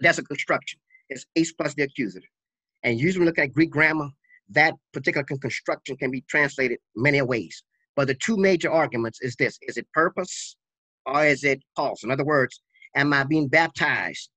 That's 0.00 0.18
a 0.18 0.22
construction. 0.22 0.80
It's 1.08 1.26
eis 1.36 1.52
plus 1.52 1.74
the 1.74 1.82
accusative. 1.82 2.28
And 2.82 2.98
usually 2.98 3.20
when 3.20 3.26
look 3.26 3.38
at 3.38 3.52
Greek 3.52 3.70
grammar, 3.70 4.08
that 4.50 4.74
particular 4.92 5.24
construction 5.24 5.96
can 5.96 6.10
be 6.10 6.22
translated 6.28 6.78
many 6.96 7.20
ways. 7.22 7.62
But 7.96 8.08
the 8.08 8.14
two 8.14 8.36
major 8.36 8.70
arguments 8.70 9.20
is 9.22 9.36
this, 9.36 9.58
is 9.62 9.76
it 9.76 9.86
purpose 9.92 10.56
or 11.06 11.24
is 11.24 11.44
it 11.44 11.62
cause? 11.76 12.02
In 12.02 12.10
other 12.10 12.24
words, 12.24 12.60
am 12.96 13.12
I 13.12 13.24
being 13.24 13.48
baptized 13.48 14.30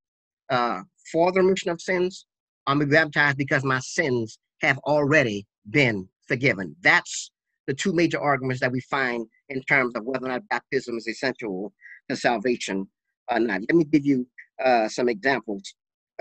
uh, 0.49 0.81
for 1.11 1.31
the 1.31 1.41
remission 1.41 1.71
of 1.71 1.81
sins? 1.81 2.25
I'm 2.67 2.79
being 2.79 2.91
baptized 2.91 3.37
because 3.37 3.63
my 3.63 3.79
sins 3.79 4.39
have 4.61 4.77
already 4.79 5.45
been 5.69 6.07
forgiven. 6.27 6.75
That's 6.81 7.31
the 7.65 7.73
two 7.73 7.93
major 7.93 8.19
arguments 8.19 8.61
that 8.61 8.71
we 8.71 8.81
find 8.81 9.25
in 9.49 9.61
terms 9.63 9.93
of 9.95 10.03
whether 10.03 10.25
or 10.25 10.29
not 10.29 10.47
baptism 10.49 10.97
is 10.97 11.07
essential 11.07 11.73
to 12.09 12.15
salvation 12.15 12.87
or 13.29 13.39
not. 13.39 13.61
Let 13.61 13.75
me 13.75 13.85
give 13.85 14.05
you 14.05 14.27
uh, 14.63 14.87
some 14.87 15.09
examples 15.09 15.61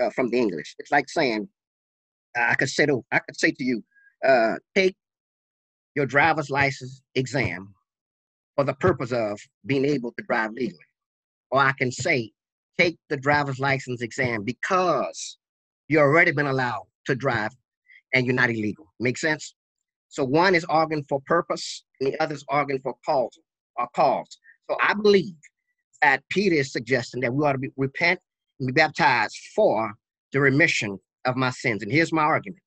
uh, 0.01 0.09
from 0.11 0.29
the 0.29 0.37
English. 0.37 0.75
It's 0.79 0.91
like 0.91 1.09
saying, 1.09 1.47
I 2.35 2.55
could 2.55 2.69
say 2.69 2.85
to, 2.85 3.03
I 3.11 3.19
could 3.19 3.39
say 3.39 3.51
to 3.51 3.63
you, 3.63 3.83
uh, 4.25 4.55
take 4.75 4.95
your 5.95 6.05
driver's 6.05 6.49
license 6.49 7.01
exam 7.15 7.73
for 8.55 8.63
the 8.63 8.73
purpose 8.75 9.11
of 9.11 9.39
being 9.65 9.85
able 9.85 10.11
to 10.13 10.23
drive 10.27 10.51
legally. 10.51 10.79
Or 11.51 11.59
I 11.59 11.71
can 11.77 11.91
say, 11.91 12.31
take 12.77 12.97
the 13.09 13.17
driver's 13.17 13.59
license 13.59 14.01
exam 14.01 14.43
because 14.43 15.37
you've 15.87 16.01
already 16.01 16.31
been 16.31 16.47
allowed 16.47 16.85
to 17.05 17.15
drive 17.15 17.51
and 18.13 18.25
you're 18.25 18.35
not 18.35 18.49
illegal. 18.49 18.93
Make 18.99 19.17
sense? 19.17 19.55
So 20.09 20.23
one 20.23 20.55
is 20.55 20.65
arguing 20.65 21.05
for 21.07 21.19
purpose, 21.25 21.83
and 21.99 22.11
the 22.11 22.21
other 22.21 22.35
is 22.35 22.45
arguing 22.49 22.81
for 22.81 22.95
cause 23.05 23.37
or 23.77 23.87
cause. 23.95 24.37
So 24.69 24.77
I 24.81 24.93
believe 24.93 25.35
that 26.01 26.23
Peter 26.29 26.55
is 26.55 26.71
suggesting 26.71 27.21
that 27.21 27.33
we 27.33 27.45
ought 27.45 27.53
to 27.53 27.57
be, 27.57 27.69
repent 27.77 28.19
and 28.59 28.67
be 28.67 28.73
baptized 28.73 29.37
for 29.55 29.93
the 30.31 30.39
remission 30.39 30.99
of 31.25 31.35
my 31.35 31.49
sins. 31.51 31.83
And 31.83 31.91
here's 31.91 32.13
my 32.13 32.23
argument. 32.23 32.61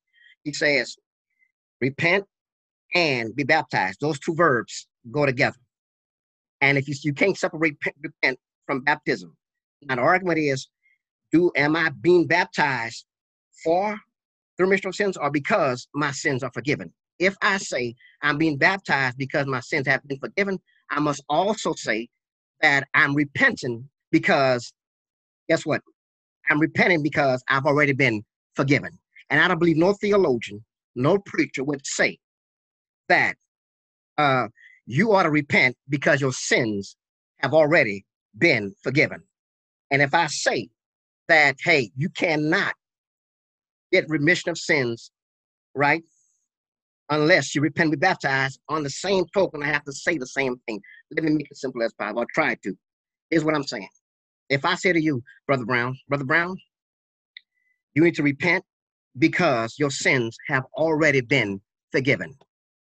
He 0.44 0.52
says, 0.52 0.96
repent 1.80 2.24
and 2.94 3.34
be 3.34 3.44
baptized. 3.44 4.00
Those 4.00 4.18
two 4.18 4.34
verbs 4.34 4.86
go 5.10 5.26
together. 5.26 5.58
And 6.60 6.76
if 6.76 6.88
you, 6.88 6.94
you 7.02 7.14
can't 7.14 7.36
separate 7.36 7.76
repent 8.02 8.38
from 8.66 8.80
baptism, 8.82 9.36
the 9.82 9.96
argument 9.98 10.38
is, 10.38 10.68
do 11.32 11.50
am 11.56 11.76
I 11.76 11.90
being 12.00 12.26
baptized 12.26 13.06
for 13.64 13.98
the 14.58 14.64
remission 14.64 14.88
of 14.88 14.94
sins 14.94 15.16
or 15.16 15.30
because 15.30 15.88
my 15.94 16.10
sins 16.10 16.42
are 16.42 16.50
forgiven? 16.52 16.92
If 17.20 17.36
I 17.42 17.58
say 17.58 17.94
I'm 18.22 18.38
being 18.38 18.58
baptized 18.58 19.18
because 19.18 19.46
my 19.46 19.60
sins 19.60 19.86
have 19.86 20.02
been 20.08 20.18
forgiven, 20.18 20.58
I 20.90 21.00
must 21.00 21.22
also 21.28 21.74
say 21.74 22.08
that 22.62 22.88
I'm 22.94 23.14
repenting 23.14 23.88
because 24.10 24.72
guess 25.48 25.66
what? 25.66 25.82
I'm 26.48 26.60
repenting 26.60 27.02
because 27.02 27.44
I've 27.48 27.66
already 27.66 27.92
been 27.92 28.24
forgiven. 28.54 28.98
And 29.30 29.40
I 29.40 29.48
don't 29.48 29.58
believe 29.60 29.76
no 29.76 29.92
theologian, 29.94 30.64
no 30.96 31.18
preacher 31.18 31.62
would 31.64 31.86
say 31.86 32.18
that 33.08 33.36
uh, 34.18 34.48
you 34.86 35.12
ought 35.12 35.24
to 35.24 35.30
repent 35.30 35.76
because 35.88 36.20
your 36.20 36.32
sins 36.32 36.96
have 37.38 37.54
already 37.54 38.06
been 38.38 38.74
forgiven. 38.82 39.22
And 39.90 40.02
if 40.02 40.14
I 40.14 40.28
say 40.28 40.68
that, 41.28 41.56
hey, 41.62 41.92
you 41.96 42.08
cannot 42.10 42.74
get 43.92 44.08
remission 44.08 44.50
of 44.50 44.58
sins, 44.58 45.10
right? 45.74 46.02
Unless 47.10 47.54
you 47.54 47.60
repent 47.60 47.92
and 47.92 48.00
be 48.00 48.06
baptized, 48.06 48.60
on 48.68 48.84
the 48.84 48.90
same 48.90 49.24
token, 49.34 49.62
I 49.62 49.66
have 49.66 49.84
to 49.84 49.92
say 49.92 50.16
the 50.18 50.26
same 50.26 50.56
thing. 50.66 50.80
Let 51.10 51.24
me 51.24 51.32
make 51.32 51.50
it 51.50 51.56
simple 51.56 51.82
as 51.82 51.92
possible. 51.94 52.20
I'll 52.20 52.26
try 52.34 52.54
to. 52.62 52.74
Here's 53.30 53.44
what 53.44 53.54
I'm 53.54 53.64
saying. 53.64 53.88
If 54.48 54.64
I 54.64 54.76
say 54.76 54.92
to 54.92 55.00
you, 55.00 55.22
Brother 55.46 55.64
Brown, 55.64 55.98
Brother 56.08 56.24
Brown, 56.24 56.56
you 57.94 58.04
need 58.04 58.14
to 58.16 58.22
repent 58.22 58.64
because 59.18 59.76
your 59.78 59.90
sins 59.90 60.36
have 60.48 60.64
already 60.76 61.20
been 61.20 61.60
forgiven. 61.92 62.34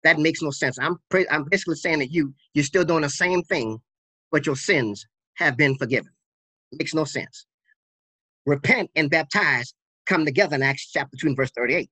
That 0.03 0.19
makes 0.19 0.41
no 0.41 0.51
sense. 0.51 0.77
I'm 0.79 0.97
pre- 1.09 1.27
I'm 1.29 1.45
basically 1.49 1.75
saying 1.75 1.99
that 1.99 2.11
you 2.11 2.33
you're 2.53 2.63
still 2.65 2.85
doing 2.85 3.01
the 3.03 3.09
same 3.09 3.43
thing, 3.43 3.79
but 4.31 4.45
your 4.45 4.55
sins 4.55 5.05
have 5.35 5.57
been 5.57 5.77
forgiven. 5.77 6.11
Makes 6.73 6.93
no 6.93 7.05
sense. 7.05 7.45
Repent 8.45 8.89
and 8.95 9.09
baptize 9.09 9.73
come 10.05 10.25
together 10.25 10.55
in 10.55 10.63
Acts 10.63 10.91
chapter 10.91 11.17
2 11.17 11.27
and 11.27 11.37
verse 11.37 11.51
38. 11.55 11.89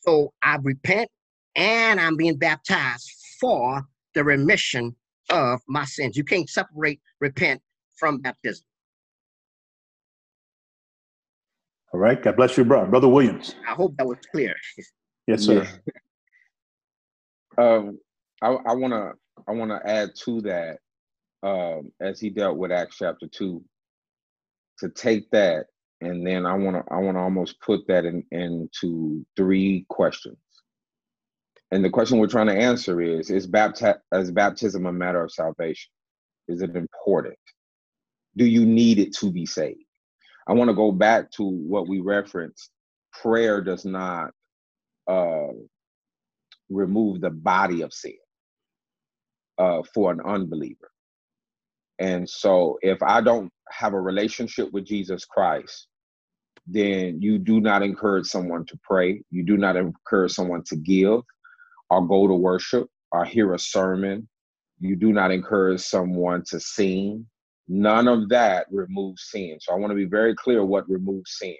So 0.00 0.32
I 0.42 0.58
repent 0.62 1.08
and 1.56 2.00
I'm 2.00 2.16
being 2.16 2.36
baptized 2.36 3.10
for 3.40 3.82
the 4.14 4.24
remission 4.24 4.94
of 5.30 5.60
my 5.68 5.84
sins. 5.84 6.16
You 6.16 6.24
can't 6.24 6.48
separate 6.48 7.00
repent 7.20 7.60
from 7.96 8.18
baptism. 8.18 8.64
All 11.92 12.00
right. 12.00 12.20
God 12.20 12.36
bless 12.36 12.56
you, 12.56 12.64
brother. 12.64 12.90
Brother 12.90 13.08
Williams. 13.08 13.54
I 13.68 13.72
hope 13.72 13.96
that 13.96 14.06
was 14.06 14.18
clear. 14.32 14.54
Yes, 15.26 15.42
sir. 15.44 15.66
Yeah. 17.58 17.64
um, 17.64 17.98
I, 18.42 18.48
I 18.48 18.74
wanna 18.74 19.12
I 19.48 19.52
wanna 19.52 19.80
add 19.84 20.10
to 20.24 20.40
that 20.42 20.78
um, 21.42 21.92
as 22.00 22.20
he 22.20 22.30
dealt 22.30 22.56
with 22.56 22.72
Acts 22.72 22.96
chapter 22.98 23.26
two, 23.28 23.64
to 24.78 24.88
take 24.90 25.30
that 25.30 25.66
and 26.00 26.26
then 26.26 26.46
I 26.46 26.54
wanna 26.54 26.84
I 26.90 26.98
wanna 26.98 27.22
almost 27.22 27.60
put 27.60 27.86
that 27.88 28.04
in 28.04 28.24
into 28.30 29.24
three 29.36 29.86
questions. 29.88 30.36
And 31.74 31.84
the 31.84 31.90
question 31.90 32.18
we're 32.18 32.28
trying 32.28 32.46
to 32.46 32.56
answer 32.56 33.00
is: 33.00 33.30
Is 33.30 33.48
bapti- 33.48 33.98
is 34.12 34.30
baptism 34.30 34.86
a 34.86 34.92
matter 34.92 35.24
of 35.24 35.32
salvation? 35.32 35.90
Is 36.46 36.62
it 36.62 36.76
important? 36.76 37.34
Do 38.36 38.44
you 38.44 38.64
need 38.64 39.00
it 39.00 39.12
to 39.16 39.32
be 39.32 39.44
saved? 39.44 39.80
I 40.46 40.52
want 40.52 40.70
to 40.70 40.76
go 40.76 40.92
back 40.92 41.32
to 41.32 41.42
what 41.42 41.88
we 41.88 41.98
referenced. 41.98 42.70
Prayer 43.12 43.60
does 43.60 43.84
not 43.84 44.30
uh, 45.08 45.48
remove 46.70 47.20
the 47.20 47.30
body 47.30 47.82
of 47.82 47.92
sin 47.92 48.18
uh, 49.58 49.82
for 49.92 50.12
an 50.12 50.20
unbeliever. 50.24 50.92
And 51.98 52.30
so, 52.30 52.78
if 52.82 53.02
I 53.02 53.20
don't 53.20 53.50
have 53.68 53.94
a 53.94 54.00
relationship 54.00 54.70
with 54.72 54.86
Jesus 54.86 55.24
Christ, 55.24 55.88
then 56.68 57.20
you 57.20 57.36
do 57.36 57.60
not 57.60 57.82
encourage 57.82 58.26
someone 58.26 58.64
to 58.66 58.78
pray. 58.84 59.24
You 59.32 59.42
do 59.42 59.56
not 59.56 59.74
encourage 59.74 60.30
someone 60.30 60.62
to 60.66 60.76
give 60.76 61.22
or 61.94 62.06
go 62.06 62.26
to 62.26 62.34
worship 62.34 62.88
or 63.12 63.24
hear 63.24 63.54
a 63.54 63.58
sermon. 63.58 64.28
You 64.80 64.96
do 64.96 65.12
not 65.12 65.30
encourage 65.30 65.80
someone 65.80 66.42
to 66.48 66.58
sing. 66.58 67.26
None 67.68 68.08
of 68.08 68.28
that 68.30 68.66
removes 68.72 69.28
sin. 69.30 69.58
So 69.60 69.72
I 69.72 69.76
want 69.76 69.92
to 69.92 69.96
be 69.96 70.04
very 70.04 70.34
clear 70.34 70.64
what 70.64 70.88
removes 70.88 71.36
sin. 71.38 71.56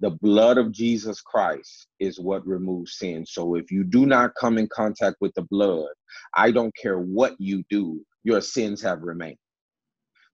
The 0.00 0.10
blood 0.10 0.58
of 0.58 0.72
Jesus 0.72 1.20
Christ 1.20 1.86
is 2.00 2.18
what 2.18 2.46
removes 2.46 2.98
sin. 2.98 3.24
So 3.26 3.54
if 3.54 3.70
you 3.70 3.84
do 3.84 4.06
not 4.06 4.34
come 4.34 4.58
in 4.58 4.68
contact 4.72 5.16
with 5.20 5.32
the 5.34 5.42
blood, 5.42 5.90
I 6.34 6.50
don't 6.50 6.74
care 6.76 6.98
what 6.98 7.36
you 7.38 7.62
do, 7.70 8.04
your 8.24 8.40
sins 8.40 8.82
have 8.82 9.02
remained. 9.02 9.38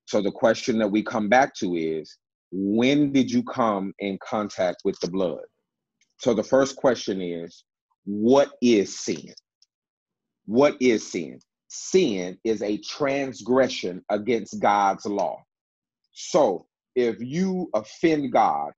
So 0.06 0.22
the 0.22 0.32
question 0.32 0.78
that 0.78 0.88
we 0.88 1.02
come 1.02 1.28
back 1.28 1.54
to 1.56 1.74
is 1.76 2.16
when 2.52 3.12
did 3.12 3.30
you 3.30 3.42
come 3.42 3.92
in 3.98 4.18
contact 4.26 4.78
with 4.84 4.98
the 5.00 5.10
blood? 5.10 5.44
So 6.18 6.32
the 6.32 6.42
first 6.42 6.76
question 6.76 7.20
is 7.20 7.64
what 8.04 8.50
is 8.61 8.98
sin? 8.98 9.32
What 10.46 10.76
is 10.80 11.11
sin? 11.11 11.40
sin 11.74 12.38
is 12.44 12.62
a 12.62 12.78
transgression 12.78 14.05
against 14.09 14.61
God's 14.61 15.07
law. 15.07 15.42
So 16.12 16.66
if 16.94 17.16
you 17.20 17.68
offend 17.74 18.32
God, 18.32 18.72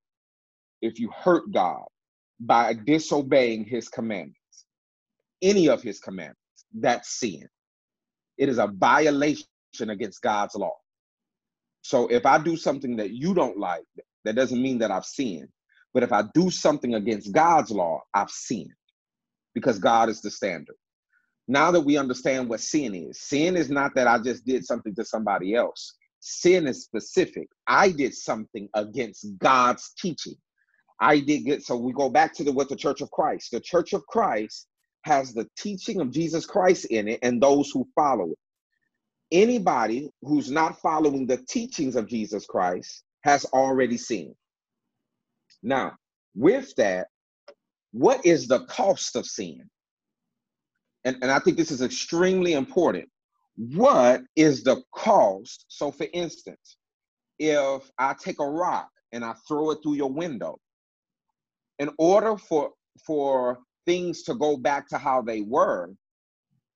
if 0.81 0.99
you 0.99 1.11
hurt 1.11 1.53
God 1.53 1.85
by 2.41 2.75
disobeying 2.75 3.65
his 3.65 3.89
commandments, 3.89 4.39
any 5.43 5.69
of 5.69 5.83
his 5.83 6.01
commandments, 6.01 6.41
that's 6.73 7.21
sin. 7.21 7.47
It 8.39 8.49
is 8.49 8.59
a 8.59 8.69
violation 8.69 9.47
against 9.81 10.23
God's 10.23 10.55
law. 10.55 10.75
So 11.83 12.09
if 12.09 12.27
I 12.27 12.39
do 12.39 12.57
something 12.57 12.97
that 12.97 13.11
you 13.11 13.35
don't 13.35 13.59
like, 13.59 13.85
that 14.25 14.35
doesn't 14.35 14.61
mean 14.61 14.79
that 14.79 14.91
I've 14.91 15.05
sinned. 15.05 15.49
But 15.95 16.03
if 16.03 16.13
I 16.13 16.25
do 16.35 16.51
something 16.51 16.95
against 16.95 17.33
God's 17.33 17.71
law, 17.71 18.01
I've 18.13 18.31
sinned 18.31 18.73
because 19.57 19.81
God 19.81 20.11
is 20.11 20.23
the 20.23 20.31
standard 20.31 20.69
now 21.49 21.71
that 21.71 21.81
we 21.81 21.97
understand 21.97 22.49
what 22.49 22.61
sin 22.61 22.95
is, 22.95 23.21
sin 23.21 23.57
is 23.57 23.71
not 23.71 23.95
that 23.95 24.07
I 24.09 24.19
just 24.19 24.45
did 24.45 24.65
something 24.65 24.95
to 24.95 25.05
somebody 25.05 25.55
else. 25.55 25.95
Sin 26.21 26.67
is 26.67 26.85
specific. 26.85 27.49
I 27.67 27.91
did 27.91 28.15
something 28.15 28.69
against 28.75 29.27
God's 29.39 29.93
teaching. 29.99 30.35
I 31.01 31.21
did 31.21 31.45
get 31.45 31.63
so 31.63 31.77
we 31.77 31.93
go 31.93 32.09
back 32.09 32.35
to 32.35 32.45
the 32.45 32.53
what 32.53 32.69
the 32.69 32.77
Church 32.77 33.01
of 33.01 33.11
Christ. 33.11 33.51
The 33.53 33.61
Church 33.61 33.93
of 33.93 34.07
Christ 34.07 34.67
has 35.03 35.35
the 35.35 35.49
teaching 35.57 36.01
of 36.01 36.11
Jesus 36.11 36.47
Christ 36.47 36.87
in 36.87 37.09
it 37.09 37.21
and 37.23 37.41
those 37.41 37.71
who 37.71 37.87
follow 37.95 38.33
it. 38.33 38.39
Anybody 39.33 40.11
who's 40.23 40.51
not 40.51 40.81
following 40.81 41.27
the 41.27 41.39
teachings 41.49 41.97
of 41.97 42.09
Jesus 42.09 42.47
Christ 42.47 43.05
has 43.25 43.45
already 43.47 43.99
seen. 43.99 44.35
Now, 45.63 45.93
with 46.35 46.75
that, 46.77 47.09
what 47.97 48.27
is 48.27 48.47
the 48.47 48.61
cost 48.67 49.17
of 49.17 49.25
sin? 49.25 49.71
And, 51.07 51.17
and 51.23 51.31
I 51.31 51.39
think 51.39 51.57
this 51.57 51.71
is 51.71 51.81
extremely 51.81 52.53
important. 52.53 53.09
What 53.57 54.21
is 54.37 54.63
the 54.63 54.83
cost? 54.95 55.65
So, 55.69 55.91
for 55.91 56.07
instance, 56.13 56.77
if 57.39 57.91
I 57.99 58.15
take 58.23 58.39
a 58.39 58.47
rock 58.47 58.91
and 59.13 59.25
I 59.25 59.35
throw 59.49 59.71
it 59.71 59.79
through 59.83 59.95
your 59.95 60.13
window, 60.13 60.59
in 61.79 61.91
order 61.99 62.37
for 62.37 62.71
for 63.07 63.59
things 63.87 64.25
to 64.25 64.35
go 64.35 64.59
back 64.59 64.89
to 64.89 64.99
how 64.99 65.23
they 65.23 65.41
were, 65.41 65.95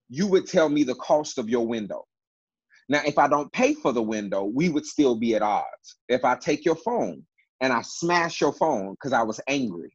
you 0.09 0.27
would 0.27 0.47
tell 0.47 0.71
me 0.71 0.85
the 0.85 0.95
cost 0.95 1.37
of 1.37 1.51
your 1.51 1.66
window. 1.66 2.05
Now, 2.89 3.03
if 3.05 3.18
I 3.18 3.29
don't 3.29 3.53
pay 3.53 3.75
for 3.75 3.93
the 3.93 4.03
window, 4.03 4.45
we 4.45 4.71
would 4.71 4.87
still 4.87 5.16
be 5.16 5.35
at 5.35 5.43
odds. 5.43 5.97
If 6.09 6.25
I 6.25 6.37
take 6.37 6.64
your 6.64 6.77
phone 6.77 7.25
and 7.61 7.73
I 7.75 7.83
smash 7.83 8.41
your 8.41 8.53
phone 8.53 8.93
because 8.93 9.12
I 9.12 9.23
was 9.23 9.41
angry, 9.49 9.93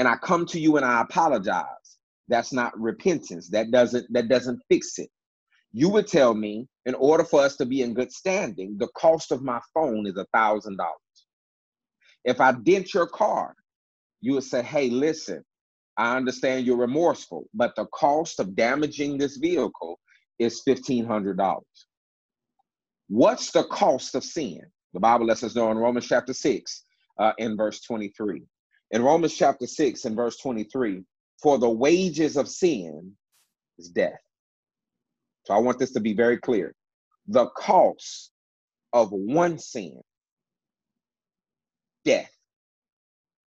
and 0.00 0.08
I 0.08 0.16
come 0.16 0.46
to 0.48 0.60
you 0.60 0.78
and 0.78 0.86
I 0.86 1.02
apologize, 1.02 1.98
that's 2.28 2.52
not 2.52 2.80
repentance. 2.80 3.50
That 3.50 3.70
doesn't 3.70 4.12
that 4.12 4.28
doesn't 4.28 4.60
fix 4.68 4.98
it. 4.98 5.10
You 5.72 5.90
would 5.90 6.08
tell 6.08 6.34
me, 6.34 6.68
in 6.86 6.96
order 6.96 7.24
for 7.24 7.42
us 7.42 7.56
to 7.58 7.66
be 7.66 7.82
in 7.82 7.94
good 7.94 8.12
standing, 8.12 8.78
the 8.78 8.88
cost 8.96 9.32
of 9.32 9.44
my 9.44 9.60
phone 9.74 10.08
is 10.08 10.16
a 10.18 10.26
thousand 10.34 10.78
dollars. 10.78 10.96
If 12.24 12.40
I 12.40 12.52
dent 12.52 12.94
your 12.94 13.08
car 13.08 13.54
you 14.22 14.34
would 14.34 14.44
say, 14.44 14.62
hey, 14.62 14.90
listen, 14.90 15.44
I 15.98 16.16
understand 16.16 16.66
you're 16.66 16.78
remorseful, 16.78 17.46
but 17.54 17.76
the 17.76 17.86
cost 17.86 18.40
of 18.40 18.56
damaging 18.56 19.18
this 19.18 19.38
vehicle 19.38 20.00
is 20.40 20.62
$1,500. 20.68 21.60
What's 23.08 23.52
the 23.52 23.64
cost 23.64 24.16
of 24.16 24.24
sin? 24.24 24.62
The 24.94 25.00
Bible 25.00 25.26
lets 25.26 25.44
us 25.44 25.56
know 25.56 25.70
in 25.72 25.78
Romans 25.78 26.08
chapter 26.08 26.34
6, 26.34 26.84
uh, 27.20 27.32
in 27.38 27.56
verse 27.56 27.82
23. 27.82 28.44
In 28.90 29.02
Romans 29.02 29.34
chapter 29.36 29.66
6, 29.66 30.04
and 30.04 30.16
verse 30.16 30.36
23, 30.38 31.04
for 31.42 31.58
the 31.58 31.70
wages 31.70 32.36
of 32.36 32.48
sin 32.48 33.12
is 33.78 33.88
death. 33.88 34.20
So 35.44 35.54
I 35.54 35.58
want 35.58 35.78
this 35.78 35.92
to 35.92 36.00
be 36.00 36.14
very 36.14 36.38
clear. 36.38 36.74
The 37.28 37.46
cost 37.50 38.30
of 38.92 39.10
one 39.12 39.58
sin, 39.58 40.00
death. 42.04 42.30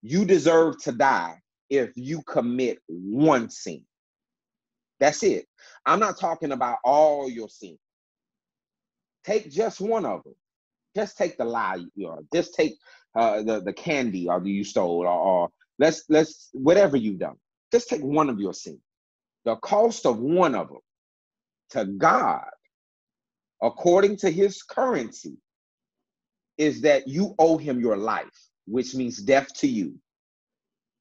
You 0.01 0.25
deserve 0.25 0.81
to 0.83 0.91
die 0.91 1.39
if 1.69 1.91
you 1.95 2.21
commit 2.23 2.79
one 2.87 3.49
sin. 3.49 3.83
That's 4.99 5.23
it. 5.23 5.45
I'm 5.85 5.99
not 5.99 6.19
talking 6.19 6.51
about 6.51 6.77
all 6.83 7.29
your 7.29 7.49
sins. 7.49 7.79
Take 9.25 9.51
just 9.51 9.81
one 9.81 10.05
of 10.05 10.23
them. 10.23 10.35
Just 10.95 11.17
take 11.17 11.37
the 11.37 11.45
lie, 11.45 11.83
you 11.95 12.27
just 12.33 12.55
take 12.55 12.75
uh, 13.15 13.41
the 13.43 13.61
the 13.61 13.73
candy 13.73 14.27
or 14.29 14.45
you 14.45 14.63
stole, 14.63 15.01
or, 15.01 15.07
or 15.07 15.49
let's 15.79 16.03
let's 16.09 16.49
whatever 16.53 16.97
you've 16.97 17.19
done. 17.19 17.35
Just 17.71 17.89
take 17.89 18.01
one 18.01 18.29
of 18.29 18.39
your 18.39 18.53
sins. 18.53 18.79
The 19.45 19.55
cost 19.57 20.05
of 20.05 20.19
one 20.19 20.55
of 20.55 20.69
them 20.69 20.79
to 21.71 21.85
God, 21.85 22.45
according 23.61 24.17
to 24.17 24.29
His 24.29 24.61
currency, 24.63 25.37
is 26.57 26.81
that 26.81 27.07
you 27.07 27.35
owe 27.39 27.57
Him 27.57 27.79
your 27.79 27.97
life 27.97 28.49
which 28.65 28.95
means 28.95 29.17
death 29.17 29.53
to 29.55 29.67
you, 29.67 29.99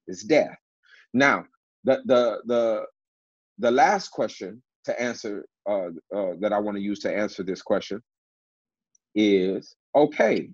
It's 0.07 0.23
death. 0.23 0.57
Now, 1.13 1.45
the 1.83 2.01
the 2.05 2.41
the 2.45 2.85
the 3.59 3.71
last 3.71 4.09
question 4.09 4.61
to 4.85 5.01
answer 5.01 5.45
uh, 5.69 5.89
uh, 6.13 6.33
that 6.39 6.51
I 6.51 6.59
want 6.59 6.77
to 6.77 6.83
use 6.83 6.99
to 7.01 7.15
answer 7.15 7.43
this 7.43 7.61
question 7.61 8.01
is 9.15 9.75
okay. 9.95 10.49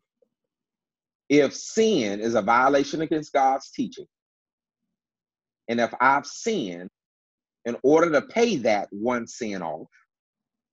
If 1.30 1.54
sin 1.56 2.20
is 2.20 2.36
a 2.36 2.42
violation 2.42 3.02
against 3.02 3.34
God's 3.34 3.72
teaching, 3.72 4.08
and 5.68 5.80
if 5.80 5.94
I've 6.02 6.26
sinned, 6.26 6.90
in 7.66 7.78
order 7.84 8.12
to 8.12 8.22
pay 8.22 8.58
that 8.58 8.88
one 8.92 9.28
sin 9.28 9.62
off 9.62 9.88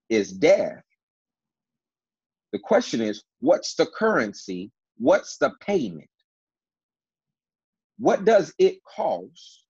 is 0.08 0.32
death. 0.32 0.82
The 2.52 2.58
question 2.58 3.00
is, 3.00 3.22
what's 3.40 3.74
the 3.74 3.86
currency? 3.86 4.70
What's 4.98 5.36
the 5.38 5.52
payment? 5.60 6.08
What 7.98 8.24
does 8.24 8.54
it 8.58 8.78
cost 8.84 9.64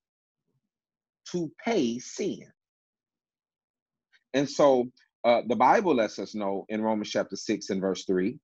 to 1.32 1.50
pay 1.64 1.98
sin? 1.98 2.46
And 4.34 4.48
so 4.48 4.86
uh, 5.24 5.42
the 5.48 5.56
Bible 5.56 5.94
lets 5.94 6.18
us 6.18 6.34
know 6.34 6.66
in 6.68 6.82
Romans 6.82 7.10
chapter 7.10 7.36
6 7.36 7.70
and 7.70 7.80
verse 7.80 8.04
3. 8.04 8.38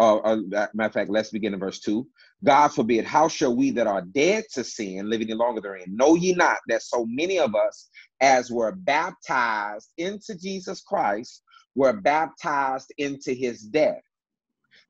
Uh, 0.00 0.16
uh, 0.16 0.36
matter 0.72 0.86
of 0.86 0.92
fact, 0.94 1.10
let's 1.10 1.28
begin 1.30 1.52
in 1.52 1.60
verse 1.60 1.78
2. 1.80 2.06
God 2.42 2.68
forbid, 2.68 3.04
how 3.04 3.28
shall 3.28 3.54
we 3.54 3.70
that 3.72 3.86
are 3.86 4.00
dead 4.00 4.44
to 4.54 4.64
sin, 4.64 5.10
live 5.10 5.20
any 5.20 5.34
longer 5.34 5.60
therein? 5.60 5.94
Know 5.94 6.14
ye 6.14 6.32
not 6.32 6.56
that 6.68 6.82
so 6.82 7.04
many 7.06 7.38
of 7.38 7.54
us, 7.54 7.90
as 8.22 8.50
were 8.50 8.72
baptized 8.72 9.92
into 9.98 10.34
Jesus 10.36 10.80
Christ, 10.80 11.42
were 11.74 11.92
baptized 11.92 12.94
into 12.96 13.34
his 13.34 13.60
death? 13.60 14.00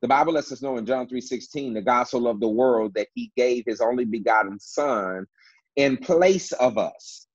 The 0.00 0.06
Bible 0.06 0.34
lets 0.34 0.52
us 0.52 0.62
know 0.62 0.78
in 0.78 0.86
John 0.86 1.08
3:16, 1.08 1.74
the 1.74 1.82
God 1.82 2.04
so 2.04 2.18
loved 2.18 2.40
the 2.40 2.48
world 2.48 2.94
that 2.94 3.08
he 3.14 3.32
gave 3.36 3.64
his 3.66 3.80
only 3.80 4.04
begotten 4.04 4.60
son 4.60 5.26
in 5.74 5.96
place 5.96 6.52
of 6.52 6.78
us. 6.78 7.26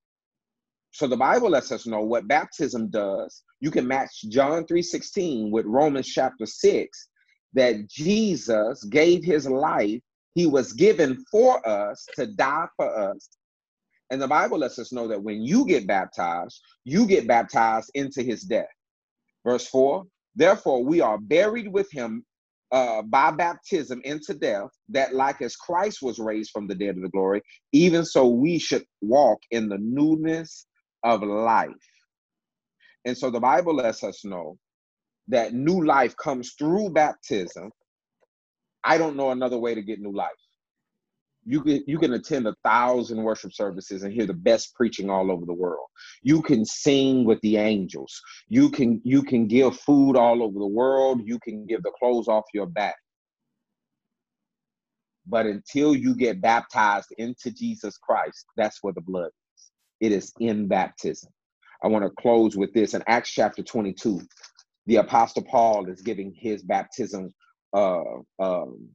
So 0.92 1.08
the 1.08 1.18
Bible 1.18 1.50
lets 1.50 1.74
us 1.74 1.86
know 1.86 2.02
what 2.02 2.30
baptism 2.30 2.90
does. 2.90 3.44
You 3.60 3.70
can 3.70 3.86
match 3.86 4.22
John 4.30 4.66
3:16 4.66 5.52
with 5.52 5.66
Romans 5.66 6.08
chapter 6.08 6.46
6 6.46 7.10
that 7.56 7.88
Jesus 7.90 8.84
gave 8.86 9.24
his 9.24 9.48
life, 9.48 10.02
he 10.36 10.46
was 10.46 10.74
given 10.74 11.24
for 11.32 11.68
us 11.68 12.06
to 12.16 12.28
die 12.28 12.68
for 12.76 13.14
us. 13.14 13.30
And 14.12 14.22
the 14.22 14.28
Bible 14.28 14.60
lets 14.60 14.78
us 14.78 14.94
know 14.94 15.08
that 15.08 15.24
when 15.24 15.42
you 15.42 15.66
get 15.66 15.88
baptized, 15.88 16.62
you 16.84 17.08
get 17.08 17.28
baptized 17.28 17.90
into 17.96 18.22
his 18.22 18.44
death. 18.44 18.68
Verse 19.46 19.68
4 19.68 20.06
Therefore, 20.36 20.84
we 20.84 21.00
are 21.00 21.18
buried 21.18 21.72
with 21.72 21.90
him 21.92 22.26
uh, 22.72 23.02
by 23.04 23.32
baptism 23.32 24.02
into 24.04 24.34
death, 24.34 24.70
that 24.90 25.16
like 25.16 25.42
as 25.42 25.56
Christ 25.56 26.00
was 26.02 26.20
raised 26.20 26.52
from 26.52 26.68
the 26.68 26.76
dead 26.76 26.98
of 26.98 27.04
the 27.04 27.10
glory, 27.10 27.42
even 27.72 28.04
so 28.04 28.28
we 28.28 28.60
should 28.60 28.84
walk 29.02 29.40
in 29.52 29.70
the 29.70 29.78
newness 29.80 30.68
of 31.04 31.24
life. 31.24 31.72
And 33.06 33.18
so 33.18 33.30
the 33.30 33.40
Bible 33.40 33.76
lets 33.76 34.04
us 34.04 34.26
know 34.26 34.58
that 35.30 35.54
new 35.54 35.84
life 35.86 36.16
comes 36.18 36.54
through 36.54 36.92
baptism. 36.92 37.72
I 38.84 38.98
don't 38.98 39.16
know 39.16 39.32
another 39.32 39.58
way 39.58 39.76
to 39.76 39.82
get 39.82 40.00
new 40.00 40.14
life. 40.16 40.30
You 41.48 41.62
can 41.62 41.84
you 41.88 42.00
can 42.00 42.14
attend 42.14 42.48
a 42.48 42.56
thousand 42.64 43.24
worship 43.24 43.54
services 43.54 44.04
and 44.04 44.14
hear 44.14 44.26
the 44.26 44.34
best 44.34 44.76
preaching 44.76 45.10
all 45.10 45.32
over 45.32 45.46
the 45.46 45.54
world. 45.54 45.88
You 46.24 46.42
can 46.42 46.66
sing 46.66 47.26
with 47.26 47.40
the 47.42 47.58
angels. 47.58 48.20
You 48.50 48.70
can 48.70 49.02
you 49.04 49.24
can 49.24 49.48
give 49.48 49.78
food 49.80 50.18
all 50.18 50.44
over 50.44 50.58
the 50.60 50.68
world. 50.68 51.22
You 51.24 51.40
can 51.40 51.66
give 51.68 51.84
the 51.84 51.92
clothes 52.00 52.28
off 52.28 52.46
your 52.54 52.66
back. 52.66 52.96
But 55.28 55.46
until 55.46 55.96
you 55.96 56.16
get 56.16 56.42
baptized 56.42 57.14
into 57.18 57.52
jesus 57.52 57.98
christ 57.98 58.46
that's 58.58 58.80
where 58.84 58.94
the 58.94 59.02
blood 59.02 59.28
is. 59.28 59.32
It 60.02 60.12
is 60.12 60.34
in 60.40 60.68
baptism. 60.68 61.32
I 61.84 61.88
want 61.88 62.06
to 62.06 62.12
close 62.22 62.56
with 62.58 62.74
this 62.74 62.94
in 62.94 63.04
acts 63.08 63.32
chapter 63.32 63.64
22 63.64 64.22
the 64.86 64.98
apostle 64.98 65.44
paul 65.44 65.90
is 65.90 66.02
giving 66.02 66.34
his 66.34 66.64
baptism 66.64 67.34
uh, 67.74 68.02
um, 68.40 68.90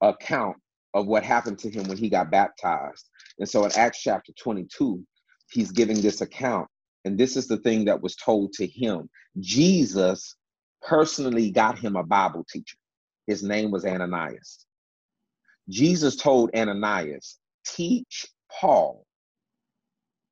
account 0.00 0.56
of 0.94 1.06
what 1.06 1.24
happened 1.24 1.58
to 1.58 1.70
him 1.70 1.84
when 1.88 1.98
he 1.98 2.08
got 2.08 2.30
baptized. 2.30 3.08
And 3.38 3.48
so 3.48 3.64
in 3.64 3.72
Acts 3.76 4.00
chapter 4.00 4.32
22, 4.38 5.04
he's 5.50 5.72
giving 5.72 6.00
this 6.00 6.20
account. 6.20 6.68
And 7.04 7.18
this 7.18 7.36
is 7.36 7.48
the 7.48 7.58
thing 7.58 7.84
that 7.86 8.00
was 8.00 8.16
told 8.16 8.52
to 8.54 8.66
him. 8.66 9.10
Jesus 9.40 10.36
personally 10.82 11.50
got 11.50 11.78
him 11.78 11.96
a 11.96 12.04
Bible 12.04 12.46
teacher. 12.48 12.78
His 13.26 13.42
name 13.42 13.70
was 13.70 13.84
Ananias. 13.84 14.66
Jesus 15.68 16.16
told 16.16 16.50
Ananias, 16.54 17.38
teach 17.66 18.26
Paul 18.60 19.04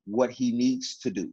what 0.05 0.31
he 0.31 0.53
needs 0.53 0.99
to 0.99 1.11
do. 1.11 1.33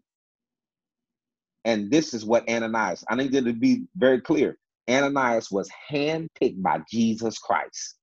And 1.66 1.92
this 1.92 2.14
is 2.14 2.26
what 2.26 2.50
Ananias, 2.50 3.04
I 3.10 3.16
need 3.16 3.34
to 3.34 3.54
be 3.54 3.84
very 3.96 4.22
clear. 4.22 4.58
Ananias 4.90 5.52
was 5.52 5.70
handpicked 5.92 6.62
by 6.62 6.80
Jesus 6.90 7.38
Christ 7.38 7.96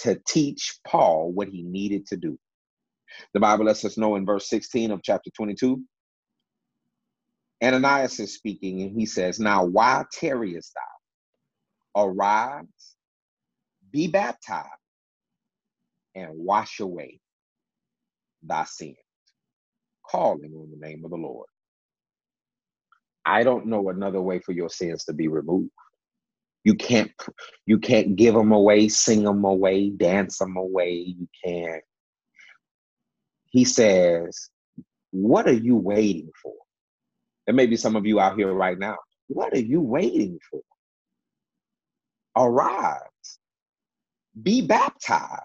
to 0.00 0.20
teach 0.28 0.78
Paul 0.86 1.32
what 1.32 1.48
he 1.48 1.62
needed 1.62 2.06
to 2.08 2.16
do. 2.16 2.38
The 3.34 3.40
Bible 3.40 3.66
lets 3.66 3.84
us 3.84 3.98
know 3.98 4.16
in 4.16 4.26
verse 4.26 4.48
16 4.50 4.92
of 4.92 5.02
chapter 5.04 5.30
22. 5.36 5.82
Ananias 7.64 8.20
is 8.20 8.34
speaking, 8.34 8.82
and 8.82 8.98
he 8.98 9.06
says, 9.06 9.40
Now 9.40 9.64
why 9.66 10.04
tarriest 10.12 10.74
thou? 10.74 12.02
Arise, 12.04 12.66
be 13.92 14.08
baptized, 14.08 14.68
and 16.14 16.30
wash 16.34 16.80
away 16.80 17.20
thy 18.42 18.64
sins, 18.64 18.96
calling 20.10 20.54
on 20.54 20.70
the 20.70 20.86
name 20.86 21.04
of 21.04 21.10
the 21.12 21.18
Lord. 21.18 21.48
I 23.26 23.44
don't 23.44 23.66
know 23.66 23.88
another 23.90 24.20
way 24.22 24.40
for 24.40 24.52
your 24.52 24.70
sins 24.70 25.04
to 25.04 25.12
be 25.12 25.28
removed. 25.28 25.70
You 26.64 26.74
can't 26.74 27.12
you 27.66 27.78
can't 27.78 28.16
give 28.16 28.34
them 28.34 28.52
away, 28.52 28.88
sing 28.88 29.24
them 29.24 29.44
away, 29.44 29.90
dance 29.90 30.38
them 30.38 30.56
away. 30.56 30.92
You 31.18 31.28
can't. 31.44 31.84
He 33.50 33.64
says, 33.64 34.50
"What 35.12 35.48
are 35.48 35.52
you 35.54 35.76
waiting 35.76 36.30
for?" 36.42 36.54
There 37.46 37.54
may 37.54 37.66
be 37.66 37.76
some 37.76 37.96
of 37.96 38.06
you 38.06 38.20
out 38.20 38.38
here 38.38 38.52
right 38.52 38.78
now. 38.78 38.96
What 39.28 39.54
are 39.54 39.60
you 39.60 39.80
waiting 39.82 40.38
for? 40.50 40.62
Arise, 42.36 43.00
be 44.42 44.62
baptized. 44.62 45.42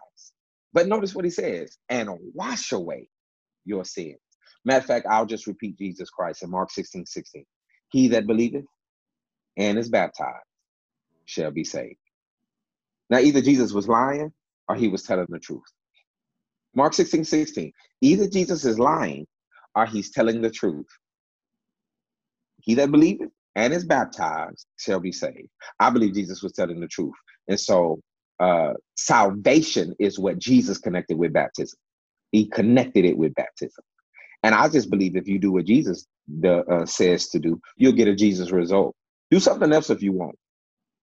But 0.73 0.87
notice 0.87 1.15
what 1.15 1.25
he 1.25 1.31
says, 1.31 1.77
and 1.89 2.09
wash 2.33 2.71
away 2.73 3.09
your 3.65 3.85
sins. 3.85 4.17
Matter 4.65 4.79
of 4.79 4.85
fact, 4.85 5.07
I'll 5.09 5.25
just 5.25 5.47
repeat 5.47 5.77
Jesus 5.77 6.09
Christ 6.09 6.43
in 6.43 6.51
Mark 6.51 6.71
16, 6.71 7.05
16. 7.05 7.45
He 7.89 8.09
that 8.09 8.27
believeth 8.27 8.65
and 9.57 9.77
is 9.77 9.89
baptized 9.89 10.45
shall 11.25 11.51
be 11.51 11.63
saved. 11.63 11.97
Now, 13.09 13.19
either 13.19 13.41
Jesus 13.41 13.71
was 13.71 13.87
lying 13.87 14.31
or 14.67 14.75
he 14.75 14.87
was 14.87 15.03
telling 15.03 15.27
the 15.29 15.39
truth. 15.39 15.63
Mark 16.75 16.93
16, 16.93 17.23
16. 17.23 17.71
Either 18.01 18.27
Jesus 18.27 18.65
is 18.65 18.77
lying 18.77 19.25
or 19.75 19.85
he's 19.85 20.11
telling 20.11 20.41
the 20.41 20.51
truth. 20.51 20.87
He 22.61 22.75
that 22.75 22.91
believeth 22.91 23.29
and 23.55 23.73
is 23.73 23.85
baptized 23.85 24.65
shall 24.77 24.99
be 24.99 25.11
saved. 25.11 25.49
I 25.79 25.89
believe 25.89 26.13
Jesus 26.13 26.43
was 26.43 26.53
telling 26.53 26.79
the 26.79 26.87
truth. 26.87 27.15
And 27.47 27.59
so 27.59 27.99
uh, 28.39 28.73
salvation 28.95 29.95
is 29.99 30.19
what 30.19 30.37
Jesus 30.37 30.77
connected 30.77 31.17
with 31.17 31.33
baptism. 31.33 31.79
He 32.31 32.47
connected 32.47 33.05
it 33.05 33.17
with 33.17 33.33
baptism. 33.35 33.83
And 34.43 34.53
I 34.53 34.69
just 34.69 34.89
believe 34.89 35.15
if 35.15 35.27
you 35.27 35.39
do 35.39 35.53
what 35.53 35.65
Jesus 35.65 36.05
the, 36.27 36.63
uh, 36.65 36.85
says 36.85 37.29
to 37.29 37.39
do, 37.39 37.59
you'll 37.77 37.93
get 37.93 38.07
a 38.07 38.15
Jesus 38.15 38.51
result. 38.51 38.95
Do 39.31 39.39
something 39.39 39.71
else 39.71 39.89
if 39.89 40.01
you 40.01 40.13
want. 40.13 40.37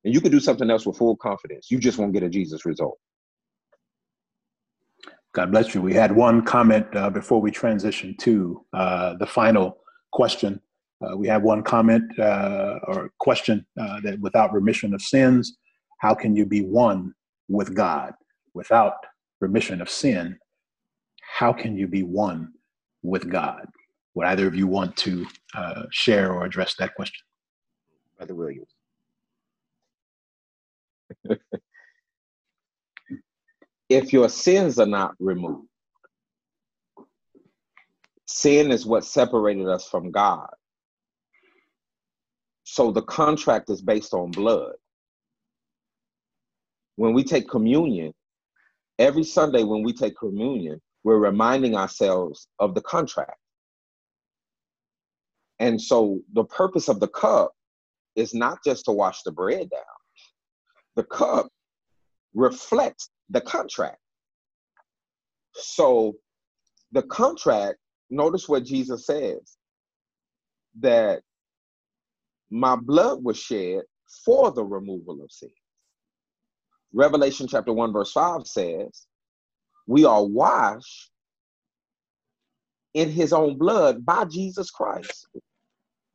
And 0.04 0.12
you 0.12 0.20
can 0.20 0.30
do 0.30 0.40
something 0.40 0.70
else 0.70 0.86
with 0.86 0.98
full 0.98 1.16
confidence. 1.16 1.70
You 1.70 1.78
just 1.78 1.98
won't 1.98 2.12
get 2.12 2.22
a 2.22 2.28
Jesus 2.28 2.66
result. 2.66 2.98
God 5.34 5.50
bless 5.50 5.74
you. 5.74 5.82
We 5.82 5.94
had 5.94 6.14
one 6.14 6.42
comment 6.44 6.86
uh, 6.94 7.10
before 7.10 7.40
we 7.40 7.50
transition 7.50 8.14
to 8.20 8.64
uh, 8.72 9.14
the 9.18 9.26
final 9.26 9.78
question. 10.12 10.60
Uh, 11.04 11.16
we 11.16 11.26
have 11.26 11.42
one 11.42 11.62
comment 11.62 12.04
uh, 12.18 12.78
or 12.86 13.10
question 13.18 13.66
uh, 13.80 14.00
that 14.02 14.20
without 14.20 14.52
remission 14.52 14.94
of 14.94 15.02
sins, 15.02 15.56
how 15.98 16.14
can 16.14 16.36
you 16.36 16.46
be 16.46 16.60
one 16.60 17.12
with 17.48 17.74
God? 17.74 18.12
Without 18.54 18.94
remission 19.40 19.80
of 19.80 19.90
sin, 19.90 20.38
how 21.20 21.52
can 21.52 21.76
you 21.76 21.88
be 21.88 22.04
one 22.04 22.52
with 23.02 23.28
God? 23.28 23.66
Would 24.14 24.26
either 24.26 24.46
of 24.46 24.54
you 24.54 24.66
want 24.66 24.96
to 24.98 25.26
uh, 25.54 25.84
share 25.90 26.32
or 26.32 26.44
address 26.44 26.74
that 26.78 26.94
question? 26.94 27.24
Brother 28.16 28.34
Williams. 28.34 28.68
if 33.88 34.12
your 34.12 34.28
sins 34.28 34.78
are 34.78 34.86
not 34.86 35.14
removed, 35.18 35.68
sin 38.26 38.70
is 38.70 38.86
what 38.86 39.04
separated 39.04 39.68
us 39.68 39.88
from 39.88 40.10
God. 40.10 40.48
So 42.64 42.90
the 42.90 43.02
contract 43.02 43.68
is 43.68 43.82
based 43.82 44.14
on 44.14 44.30
blood. 44.30 44.72
When 46.96 47.12
we 47.12 47.24
take 47.24 47.48
communion, 47.48 48.14
every 48.98 49.24
Sunday 49.24 49.64
when 49.64 49.82
we 49.82 49.92
take 49.92 50.16
communion, 50.16 50.80
we're 51.02 51.18
reminding 51.18 51.76
ourselves 51.76 52.46
of 52.60 52.74
the 52.74 52.80
contract. 52.82 53.36
And 55.58 55.80
so 55.80 56.20
the 56.32 56.44
purpose 56.44 56.88
of 56.88 57.00
the 57.00 57.08
cup 57.08 57.52
is 58.16 58.34
not 58.34 58.58
just 58.64 58.84
to 58.86 58.92
wash 58.92 59.22
the 59.22 59.32
bread 59.32 59.70
down. 59.70 59.80
The 60.96 61.04
cup 61.04 61.48
reflects 62.34 63.10
the 63.30 63.40
contract. 63.40 63.98
So 65.54 66.14
the 66.92 67.02
contract, 67.02 67.78
notice 68.10 68.48
what 68.48 68.64
Jesus 68.64 69.06
says 69.06 69.56
that 70.80 71.22
my 72.50 72.76
blood 72.76 73.22
was 73.22 73.38
shed 73.38 73.82
for 74.24 74.50
the 74.50 74.64
removal 74.64 75.22
of 75.22 75.30
sin. 75.30 75.50
Revelation 76.92 77.48
chapter 77.48 77.72
1, 77.72 77.92
verse 77.92 78.12
5 78.12 78.46
says, 78.46 79.06
We 79.86 80.04
are 80.04 80.24
washed 80.24 81.10
in 82.94 83.10
his 83.10 83.32
own 83.32 83.58
blood 83.58 84.04
by 84.04 84.24
Jesus 84.24 84.70
Christ. 84.70 85.28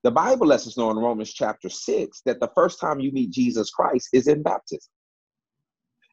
The 0.04 0.12
Bible 0.12 0.48
lets 0.48 0.66
us 0.66 0.78
know 0.78 0.92
in 0.92 0.98
Romans 0.98 1.34
chapter 1.34 1.70
6 1.70 2.22
that 2.26 2.40
the 2.40 2.50
first 2.56 2.80
time 2.80 3.00
you 3.00 3.12
meet 3.12 3.32
Jesus 3.32 3.70
Christ 3.70 4.10
is 4.14 4.28
in 4.28 4.42
baptism. 4.42 4.90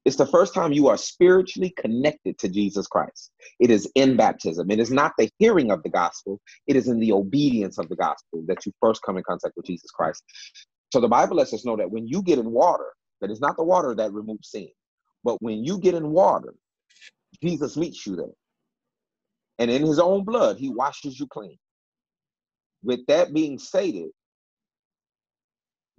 It's 0.05 0.17
the 0.17 0.27
first 0.27 0.55
time 0.55 0.73
you 0.73 0.87
are 0.87 0.97
spiritually 0.97 1.75
connected 1.77 2.39
to 2.39 2.49
Jesus 2.49 2.87
Christ. 2.87 3.33
It 3.59 3.71
is 3.71 3.91
in 3.97 4.17
baptism. 4.17 4.71
It 4.71 4.79
is 4.79 4.93
not 4.93 5.12
the 5.19 5.29
hearing 5.39 5.73
of 5.73 5.83
the 5.83 5.89
gospel, 5.89 6.41
it 6.67 6.77
is 6.77 6.89
in 6.89 7.01
the 7.01 7.12
obedience 7.12 7.79
of 7.79 7.89
the 7.89 7.97
gospel 7.97 8.45
that 8.47 8.64
you 8.64 8.73
first 8.81 9.03
come 9.03 9.17
in 9.17 9.25
contact 9.25 9.55
with 9.57 9.67
Jesus 9.67 9.91
Christ. 9.91 10.23
So 10.93 11.01
the 11.01 11.09
Bible 11.09 11.37
lets 11.37 11.53
us 11.53 11.64
know 11.64 11.77
that 11.77 11.91
when 11.91 12.07
you 12.07 12.23
get 12.23 12.39
in 12.39 12.51
water, 12.51 12.87
that 13.21 13.31
is 13.31 13.41
not 13.41 13.57
the 13.57 13.64
water 13.64 13.95
that 13.97 14.12
removes 14.12 14.51
sin. 14.51 14.69
But 15.25 15.43
when 15.43 15.64
you 15.64 15.79
get 15.79 15.95
in 15.95 16.11
water, 16.11 16.55
Jesus 17.43 17.77
meets 17.77 18.07
you 18.07 18.14
there. 18.17 18.27
And 19.59 19.70
in 19.70 19.84
his 19.84 19.98
own 19.98 20.24
blood, 20.24 20.59
he 20.59 20.68
washes 20.68 21.18
you 21.18 21.26
clean. 21.26 21.57
With 22.82 23.00
that 23.07 23.32
being 23.32 23.59
stated, 23.59 24.11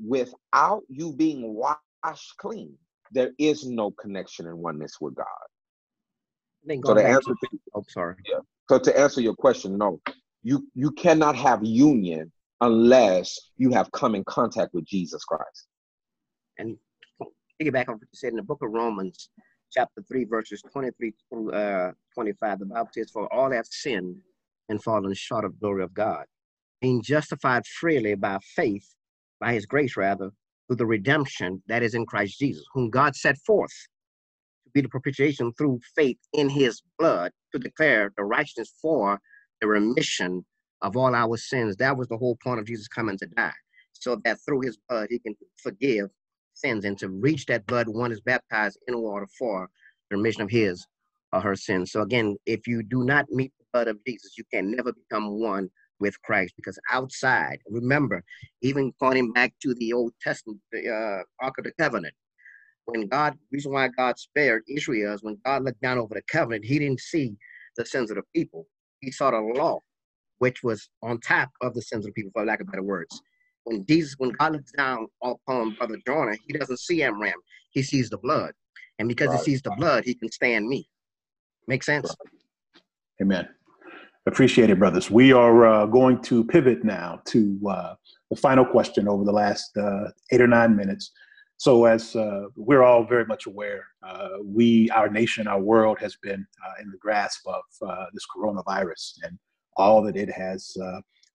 without 0.06 0.84
you 0.90 1.14
being 1.14 1.54
washed 1.54 2.38
clean, 2.38 2.78
there 3.12 3.32
is 3.38 3.66
no 3.66 3.92
connection 3.92 4.48
and 4.48 4.60
oneness 4.60 4.98
with 5.02 5.16
God. 5.16 5.26
So 6.86 6.94
to 6.94 7.06
answer, 7.06 7.32
to, 7.32 7.60
oh, 7.74 7.86
sorry. 7.88 8.16
Yeah. 8.26 8.40
So 8.70 8.78
to 8.78 9.00
answer 9.00 9.22
your 9.22 9.36
question, 9.36 9.78
no, 9.78 10.02
you 10.44 10.68
you 10.76 10.92
cannot 10.92 11.36
have 11.36 11.64
union 11.64 12.32
unless 12.62 13.40
you 13.58 13.72
have 13.72 13.92
come 13.92 14.16
in 14.16 14.24
contact 14.26 14.74
with 14.74 14.86
Jesus 14.86 15.24
Christ. 15.24 15.68
And 16.58 16.78
piggyback 17.62 17.88
on 17.88 17.96
what 17.96 18.02
you 18.02 18.08
said 18.14 18.32
in 18.32 18.36
the 18.36 18.44
book 18.44 18.62
of 18.62 18.72
Romans, 18.72 19.30
chapter 19.72 20.04
3, 20.08 20.26
verses 20.26 20.64
23 20.72 21.14
through 21.30 21.52
uh, 21.52 21.92
25, 22.16 22.60
the 22.60 22.66
Bible 22.66 22.90
says, 22.94 23.12
For 23.12 23.32
all 23.34 23.52
have 23.52 23.68
sinned 23.68 24.18
and 24.70 24.84
fallen 24.84 25.14
short 25.14 25.46
of 25.46 25.60
glory 25.60 25.84
of 25.84 25.94
God, 25.94 26.26
being 26.82 27.02
justified 27.04 27.66
freely 27.68 28.16
by 28.16 28.40
faith, 28.56 28.88
by 29.40 29.54
his 29.54 29.66
grace 29.66 29.98
rather, 29.98 30.32
through 30.68 30.78
the 30.78 30.86
redemption 30.86 31.64
that 31.68 31.84
is 31.84 31.96
in 31.96 32.06
Christ 32.06 32.40
Jesus, 32.40 32.66
whom 32.74 32.90
God 32.90 33.16
set 33.16 33.38
forth 33.40 33.74
to 34.66 34.72
be 34.74 34.82
the 34.82 34.90
propitiation 34.90 35.54
through 35.54 35.80
faith 35.96 36.18
in 36.34 36.50
his 36.50 36.82
blood 37.00 37.32
to 37.54 37.60
declare 37.60 38.14
the 38.18 38.24
righteousness 38.24 38.74
for 38.82 39.20
the 39.62 39.68
remission 39.68 40.46
of 40.82 40.98
all 40.98 41.16
our 41.16 41.38
sins. 41.38 41.78
That 41.78 41.98
was 41.98 42.08
the 42.10 42.18
whole 42.18 42.38
point 42.44 42.60
of 42.60 42.68
Jesus 42.68 42.88
coming 42.88 43.18
to 43.20 43.28
die, 43.28 43.54
so 43.94 44.18
that 44.26 44.40
through 44.46 44.62
his 44.62 44.78
blood 44.90 45.08
he 45.12 45.20
can 45.20 45.36
forgive 45.64 46.10
sins. 46.58 46.86
And 46.86 46.98
to 47.00 47.10
reach 47.10 47.46
that 47.48 47.66
blood, 47.66 47.88
one 47.88 48.12
is 48.12 48.22
baptized 48.22 48.80
in 48.88 49.00
water 49.00 49.28
for 49.38 49.70
the 50.10 50.18
remission 50.18 50.42
of 50.42 50.50
his 50.50 50.86
or 51.34 51.42
her 51.42 51.56
sins. 51.56 51.92
So 51.92 52.02
again, 52.02 52.38
if 52.46 52.68
you 52.68 52.84
do 52.84 53.04
not 53.04 53.26
meet 53.30 53.52
the 53.60 53.66
blood 53.74 53.88
of 53.88 54.04
Jesus, 54.06 54.38
you 54.38 54.44
can 54.52 54.72
never 54.72 54.94
become 54.94 55.40
one 55.40 55.70
with 56.00 56.22
Christ 56.22 56.54
because 56.56 56.80
outside, 56.92 57.60
remember, 57.70 58.24
even 58.62 58.94
pointing 59.00 59.32
back 59.34 59.54
to 59.64 59.74
the 59.76 59.94
Old 59.94 60.14
Testament, 60.22 60.60
the 60.72 60.90
uh, 60.90 61.24
Ark 61.44 61.58
of 61.58 61.64
the 61.64 61.74
Covenant, 61.80 62.14
when 62.86 63.08
God, 63.08 63.38
reason 63.52 63.74
why 63.74 63.90
God 63.90 64.18
spared 64.18 64.64
Israel 64.70 65.14
is 65.14 65.24
when 65.24 65.38
God 65.44 65.64
looked 65.64 65.82
down 65.82 65.98
over 65.98 66.14
the 66.14 66.22
covenant, 66.32 66.64
he 66.64 66.80
didn't 66.80 67.02
see 67.02 67.36
the 67.76 67.86
sins 67.86 68.10
of 68.12 68.16
the 68.18 68.24
people. 68.34 68.66
He 69.02 69.12
saw 69.12 69.32
the 69.32 69.40
law, 69.40 69.80
which 70.38 70.64
was 70.64 70.90
on 71.04 71.20
top 71.20 71.50
of 71.62 71.74
the 71.74 71.82
sins 71.82 72.06
of 72.06 72.14
the 72.14 72.22
people, 72.22 72.32
for 72.34 72.46
lack 72.46 72.62
of 72.62 72.68
better 72.68 72.84
words 72.84 73.22
when 73.68 73.86
Jesus, 73.86 74.16
when 74.18 74.32
God 74.32 74.54
looks 74.54 74.72
down 74.72 75.08
upon 75.22 75.76
Brother 75.76 75.98
Jonah, 76.06 76.38
he 76.48 76.54
doesn't 76.54 76.80
see 76.80 77.04
Amram, 77.04 77.34
he 77.72 77.84
sees 77.84 78.10
the 78.10 78.18
blood. 78.18 78.54
And 78.98 79.10
because 79.10 79.28
right. 79.28 79.40
he 79.40 79.44
sees 79.44 79.62
the 79.62 79.76
blood, 79.78 80.06
he 80.06 80.16
can 80.16 80.32
stand 80.32 80.68
me. 80.68 80.90
Make 81.68 81.84
sense? 81.84 82.16
Amen. 83.22 83.48
Appreciate 84.26 84.70
it, 84.70 84.80
brothers. 84.80 85.12
We 85.12 85.34
are 85.34 85.68
uh, 85.68 85.86
going 85.86 86.22
to 86.24 86.46
pivot 86.46 86.84
now 86.84 87.22
to 87.26 87.60
uh, 87.70 87.96
the 88.30 88.38
final 88.38 88.66
question 88.66 89.08
over 89.08 89.26
the 89.26 89.32
last 89.32 89.76
uh, 89.78 90.10
eight 90.32 90.42
or 90.42 90.48
nine 90.48 90.76
minutes. 90.76 91.12
So, 91.58 91.86
as 91.86 92.16
uh, 92.16 92.44
we're 92.56 92.84
all 92.84 93.04
very 93.04 93.26
much 93.26 93.48
aware, 93.48 93.84
uh, 94.04 94.30
we, 94.44 94.90
our 94.92 95.10
nation, 95.10 95.48
our 95.48 95.60
world 95.60 95.98
has 96.00 96.16
been 96.22 96.46
uh, 96.66 96.82
in 96.82 96.92
the 96.92 96.98
grasp 96.98 97.48
of 97.48 97.62
this 98.14 98.26
coronavirus 98.36 99.14
and 99.24 99.38
all 99.76 100.02
that 100.04 100.16
it 100.16 100.32
has 100.32 100.76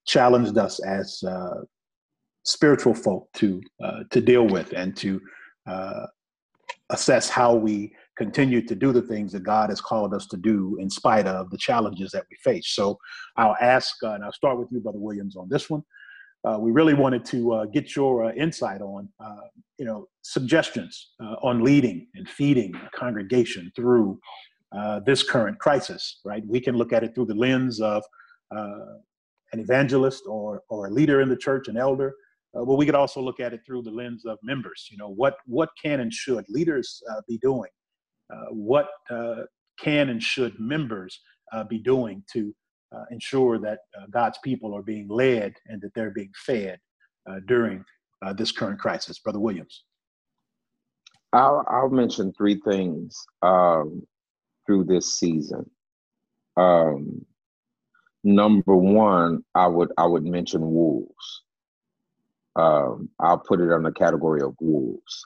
challenged 0.04 0.56
us 0.58 0.80
as 0.80 1.22
spiritual 2.44 2.94
folk 2.94 3.28
to 3.34 3.60
uh, 3.82 4.00
to 4.10 4.20
deal 4.20 4.46
with 4.46 4.72
and 4.72 4.96
to 4.96 5.20
uh, 5.68 6.06
assess 6.90 7.28
how 7.28 7.54
we 7.54 7.94
continue 8.18 8.60
to 8.60 8.74
do 8.74 8.92
the 8.92 9.02
things 9.02 9.32
that 9.32 9.42
God 9.42 9.70
has 9.70 9.80
called 9.80 10.12
us 10.12 10.26
to 10.26 10.36
do 10.36 10.76
in 10.78 10.90
spite 10.90 11.26
of 11.26 11.50
the 11.50 11.56
challenges 11.56 12.10
that 12.12 12.24
we 12.30 12.36
face. 12.42 12.74
So 12.74 12.98
I'll 13.36 13.56
ask, 13.60 13.94
uh, 14.02 14.12
and 14.12 14.24
I'll 14.24 14.32
start 14.32 14.58
with 14.58 14.68
you, 14.70 14.80
Brother 14.80 14.98
Williams, 14.98 15.36
on 15.36 15.48
this 15.48 15.70
one. 15.70 15.82
Uh, 16.44 16.58
we 16.58 16.72
really 16.72 16.92
wanted 16.92 17.24
to 17.24 17.52
uh, 17.52 17.64
get 17.66 17.94
your 17.94 18.24
uh, 18.24 18.32
insight 18.32 18.80
on, 18.80 19.08
you 19.78 19.86
know, 19.86 20.08
suggestions 20.22 21.12
on 21.42 21.62
leading 21.62 22.08
and 22.16 22.28
feeding 22.28 22.74
a 22.74 22.90
congregation 22.96 23.70
through 23.76 24.18
this 25.06 25.22
current 25.22 25.58
crisis. 25.60 26.20
Right? 26.24 26.42
We 26.46 26.60
can 26.60 26.76
look 26.76 26.92
at 26.92 27.04
it 27.04 27.14
through 27.14 27.26
the 27.26 27.34
lens 27.34 27.80
of 27.80 28.02
an 28.50 29.60
evangelist 29.60 30.24
or 30.26 30.62
or 30.68 30.88
a 30.88 30.90
leader 30.90 31.20
in 31.20 31.28
the 31.28 31.36
church, 31.36 31.68
an 31.68 31.76
elder. 31.76 32.12
But 32.54 32.76
we 32.76 32.86
could 32.86 32.94
also 32.94 33.20
look 33.20 33.40
at 33.40 33.52
it 33.52 33.60
through 33.66 33.82
the 33.82 33.90
lens 33.90 34.24
of 34.24 34.38
members. 34.42 34.88
You 34.90 34.98
know, 34.98 35.08
what 35.08 35.36
what 35.46 35.70
can 35.82 36.00
and 36.00 36.12
should 36.12 36.44
leaders 36.48 37.02
be 37.28 37.38
doing 37.38 37.70
uh, 38.32 38.46
what 38.50 38.88
uh, 39.10 39.42
can 39.78 40.08
and 40.08 40.22
should 40.22 40.58
members 40.58 41.20
uh, 41.52 41.64
be 41.64 41.78
doing 41.78 42.22
to 42.32 42.54
ensure 43.10 43.58
that 43.58 43.78
God's 44.10 44.38
people 44.44 44.76
are 44.76 44.82
being 44.82 45.08
led 45.08 45.54
and 45.66 45.80
that 45.80 45.94
they're 45.94 46.10
being 46.10 46.30
fed 46.36 46.78
during 47.46 47.84
this 48.36 48.52
current 48.52 48.78
crisis? 48.78 49.18
Brother 49.18 49.40
Williams. 49.40 49.84
I'll, 51.32 51.64
I'll 51.68 51.88
mention 51.88 52.34
three 52.34 52.60
things 52.66 53.16
um, 53.40 54.06
through 54.66 54.84
this 54.84 55.14
season. 55.14 55.70
Um, 56.58 57.24
number 58.24 58.76
one, 58.76 59.42
I 59.54 59.66
would 59.66 59.90
I 59.96 60.04
would 60.04 60.26
mention 60.26 60.60
wolves. 60.60 61.41
Um, 62.56 63.08
I'll 63.18 63.38
put 63.38 63.60
it 63.60 63.72
on 63.72 63.82
the 63.82 63.92
category 63.92 64.42
of 64.42 64.54
wolves 64.60 65.24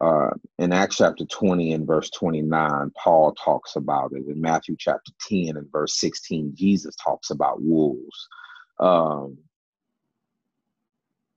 uh, 0.00 0.30
in 0.58 0.72
Acts 0.72 0.96
chapter 0.96 1.24
20 1.24 1.72
and 1.72 1.86
verse 1.86 2.10
29, 2.10 2.92
Paul 3.02 3.32
talks 3.32 3.76
about 3.76 4.12
it. 4.12 4.26
In 4.26 4.40
Matthew 4.40 4.76
chapter 4.78 5.12
10 5.28 5.56
and 5.56 5.70
verse 5.70 5.98
16, 5.98 6.52
Jesus 6.54 6.94
talks 6.96 7.30
about 7.30 7.62
wolves. 7.62 8.28
Um, 8.80 9.38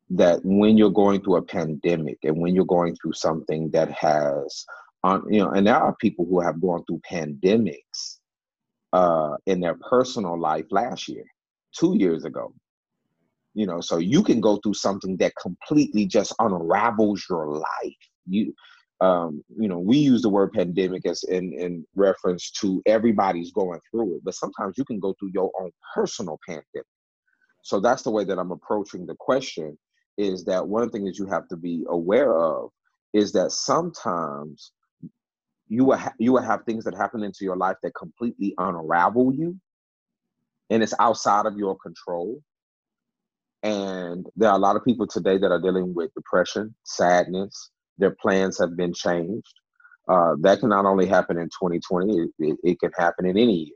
that 0.09 0.39
when 0.43 0.78
you're 0.78 0.89
going 0.89 1.22
through 1.22 1.38
a 1.38 1.41
pandemic 1.41 2.18
and 2.24 2.39
when 2.39 2.55
you're 2.55 2.65
going 2.65 2.95
through 2.95 3.13
something 3.13 3.70
that 3.72 3.91
has, 3.91 4.65
um, 5.03 5.26
you 5.30 5.39
know, 5.39 5.49
and 5.49 5.68
there 5.68 5.76
are 5.76 5.95
people 5.95 6.26
who 6.26 6.39
have 6.39 6.61
gone 6.61 6.84
through 6.86 7.01
pandemics 7.09 8.18
uh, 8.93 9.36
in 9.45 9.59
their 9.59 9.76
personal 9.76 10.39
life 10.39 10.65
last 10.72 11.07
year, 11.09 11.26
two 11.78 11.95
years 11.97 12.26
ago. 12.26 12.53
You 13.58 13.66
know, 13.66 13.82
so 13.82 13.97
you 13.97 14.22
can 14.24 14.39
go 14.39 14.58
through 14.58 14.76
something 14.76 15.18
that 15.18 15.34
completely 15.41 16.05
just 16.05 16.34
unravels 16.39 17.26
your 17.30 17.58
life 17.58 17.97
you 18.28 18.53
um, 18.99 19.43
you 19.55 19.68
know, 19.68 19.78
we 19.78 19.97
use 19.97 20.24
the 20.24 20.30
word 20.30 20.53
pandemic 20.53 21.05
as 21.05 21.24
in, 21.24 21.53
in 21.53 21.86
reference 21.95 22.49
to 22.53 22.82
everybody's 22.88 23.51
going 23.51 23.80
through 23.91 24.16
it, 24.16 24.22
but 24.24 24.34
sometimes 24.34 24.74
you 24.76 24.86
can 24.86 24.99
go 24.99 25.14
through 25.20 25.32
your 25.36 25.51
own 25.62 25.70
personal 25.93 26.39
pandemic. 26.47 26.88
So 27.62 27.80
that's 27.80 28.01
the 28.01 28.10
way 28.10 28.24
that 28.24 28.39
I'm 28.39 28.51
approaching 28.51 29.05
the 29.05 29.16
question 29.20 29.78
is 30.18 30.45
that 30.45 30.68
one 30.68 30.89
thing 30.89 31.05
that 31.05 31.20
you 31.20 31.28
have 31.28 31.47
to 31.49 31.55
be 31.55 31.86
aware 31.88 32.39
of 32.39 32.72
is 33.14 33.32
that 33.34 33.51
sometimes 33.51 34.72
you 35.68 35.86
will, 35.86 35.97
ha- 35.97 36.14
you 36.18 36.34
will 36.34 36.41
have 36.41 36.64
things 36.64 36.84
that 36.86 36.95
happen 36.95 37.24
into 37.24 37.45
your 37.45 37.58
life 37.58 37.76
that 37.84 37.93
completely 37.93 38.55
unravel 38.58 39.32
you 39.32 39.60
and 40.72 40.82
it's 40.82 40.95
outside 40.99 41.45
of 41.45 41.55
your 41.55 41.78
control. 41.78 42.41
And 43.64 44.26
there 44.36 44.49
are 44.49 44.55
a 44.55 44.60
lot 44.60 44.76
of 44.76 44.86
people 44.86 45.08
today 45.08 45.38
that 45.38 45.51
are 45.51 45.62
dealing 45.62 45.93
with 45.93 46.14
depression, 46.14 46.76
sadness, 46.84 47.72
their 47.97 48.16
plans 48.22 48.60
have 48.60 48.78
been 48.78 48.93
changed. 48.93 49.53
Uh, 50.08 50.36
that 50.39 50.60
can 50.60 50.70
not 50.70 50.86
only 50.86 51.05
happen 51.05 51.38
in 51.38 51.47
2020, 51.47 52.30
it, 52.39 52.58
it, 52.64 52.80
can 52.80 52.91
happen 52.97 53.26
in 53.26 53.38
any 53.38 53.53
year 53.53 53.76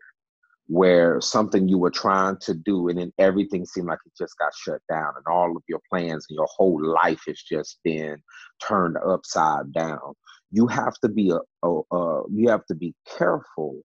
where 0.68 1.20
something 1.20 1.68
you 1.68 1.78
were 1.78 1.92
trying 1.92 2.38
to 2.40 2.54
do 2.54 2.88
and 2.88 2.98
then 2.98 3.12
everything 3.18 3.66
seemed 3.66 3.88
like 3.88 4.00
it 4.06 4.14
just 4.18 4.38
got 4.38 4.54
shut 4.56 4.80
down 4.90 5.12
and 5.18 5.26
all 5.28 5.58
of 5.58 5.64
your 5.68 5.82
plans 5.90 6.26
and 6.30 6.38
your 6.38 6.48
whole 6.50 6.82
life 6.82 7.22
has 7.28 7.42
just 7.42 7.80
been 7.84 8.16
turned 8.66 8.96
upside 9.06 9.74
down. 9.74 10.14
You 10.50 10.68
have 10.68 10.94
to 11.04 11.10
be 11.10 11.32
a, 11.32 11.68
a, 11.68 11.82
a 11.92 12.24
you 12.32 12.48
have 12.48 12.66
to 12.68 12.76
be 12.76 12.94
careful 13.18 13.82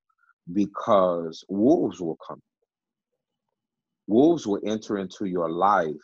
because 0.53 1.45
wolves 1.49 2.01
will 2.01 2.19
come. 2.25 2.41
Wolves 4.07 4.47
will 4.47 4.61
enter 4.65 4.99
into 4.99 5.27
your 5.27 5.51
life 5.51 5.95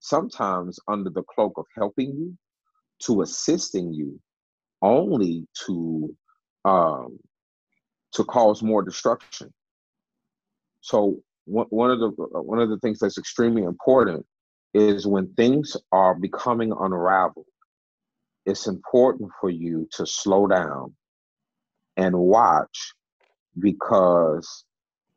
sometimes 0.00 0.78
under 0.88 1.10
the 1.10 1.22
cloak 1.22 1.52
of 1.56 1.66
helping 1.76 2.08
you, 2.08 2.36
to 3.02 3.22
assisting 3.22 3.92
you 3.92 4.20
only 4.82 5.46
to 5.66 6.14
um, 6.64 7.18
to 8.12 8.24
cause 8.24 8.62
more 8.62 8.82
destruction. 8.82 9.52
So 10.80 11.20
one 11.44 11.90
of 11.90 12.00
the 12.00 12.08
one 12.08 12.60
of 12.60 12.68
the 12.68 12.78
things 12.78 12.98
that's 12.98 13.18
extremely 13.18 13.62
important 13.62 14.26
is 14.74 15.06
when 15.06 15.32
things 15.34 15.76
are 15.92 16.14
becoming 16.14 16.72
unraveled, 16.78 17.46
it's 18.46 18.66
important 18.66 19.30
for 19.40 19.50
you 19.50 19.88
to 19.92 20.06
slow 20.06 20.46
down 20.46 20.94
and 21.96 22.16
watch 22.16 22.94
because 23.58 24.64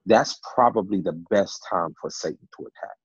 that's 0.05 0.39
probably 0.55 1.01
the 1.01 1.13
best 1.29 1.65
time 1.69 1.93
for 2.01 2.09
Satan 2.09 2.47
to 2.57 2.67
attack 2.67 2.97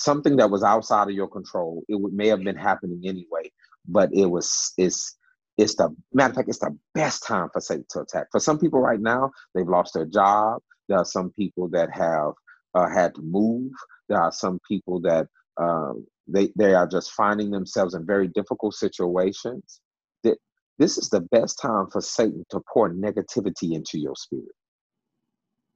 something 0.00 0.36
that 0.36 0.50
was 0.50 0.62
outside 0.62 1.08
of 1.08 1.14
your 1.14 1.28
control. 1.28 1.82
It 1.88 2.00
may 2.12 2.28
have 2.28 2.42
been 2.42 2.56
happening 2.56 3.02
anyway, 3.04 3.50
but 3.86 4.10
it 4.12 4.26
was 4.26 4.72
it's 4.78 5.16
it's 5.58 5.74
the 5.76 5.94
matter 6.14 6.30
of 6.30 6.36
fact, 6.36 6.48
it's 6.48 6.58
the 6.58 6.76
best 6.94 7.26
time 7.26 7.48
for 7.52 7.60
Satan 7.60 7.84
to 7.90 8.00
attack. 8.00 8.28
For 8.32 8.40
some 8.40 8.58
people 8.58 8.80
right 8.80 9.00
now, 9.00 9.30
they've 9.54 9.68
lost 9.68 9.94
their 9.94 10.06
job. 10.06 10.62
There 10.88 10.98
are 10.98 11.04
some 11.04 11.30
people 11.38 11.68
that 11.70 11.90
have 11.92 12.32
uh, 12.74 12.88
had 12.88 13.14
to 13.16 13.22
move. 13.22 13.72
There 14.08 14.20
are 14.20 14.32
some 14.32 14.58
people 14.66 15.00
that 15.02 15.26
uh, 15.60 15.92
they 16.26 16.50
they 16.56 16.74
are 16.74 16.86
just 16.86 17.12
finding 17.12 17.50
themselves 17.50 17.94
in 17.94 18.06
very 18.06 18.28
difficult 18.28 18.74
situations. 18.74 19.80
That 20.24 20.38
this 20.78 20.96
is 20.96 21.10
the 21.10 21.20
best 21.20 21.60
time 21.60 21.88
for 21.92 22.00
Satan 22.00 22.44
to 22.50 22.60
pour 22.72 22.90
negativity 22.90 23.74
into 23.74 23.98
your 23.98 24.14
spirit, 24.16 24.54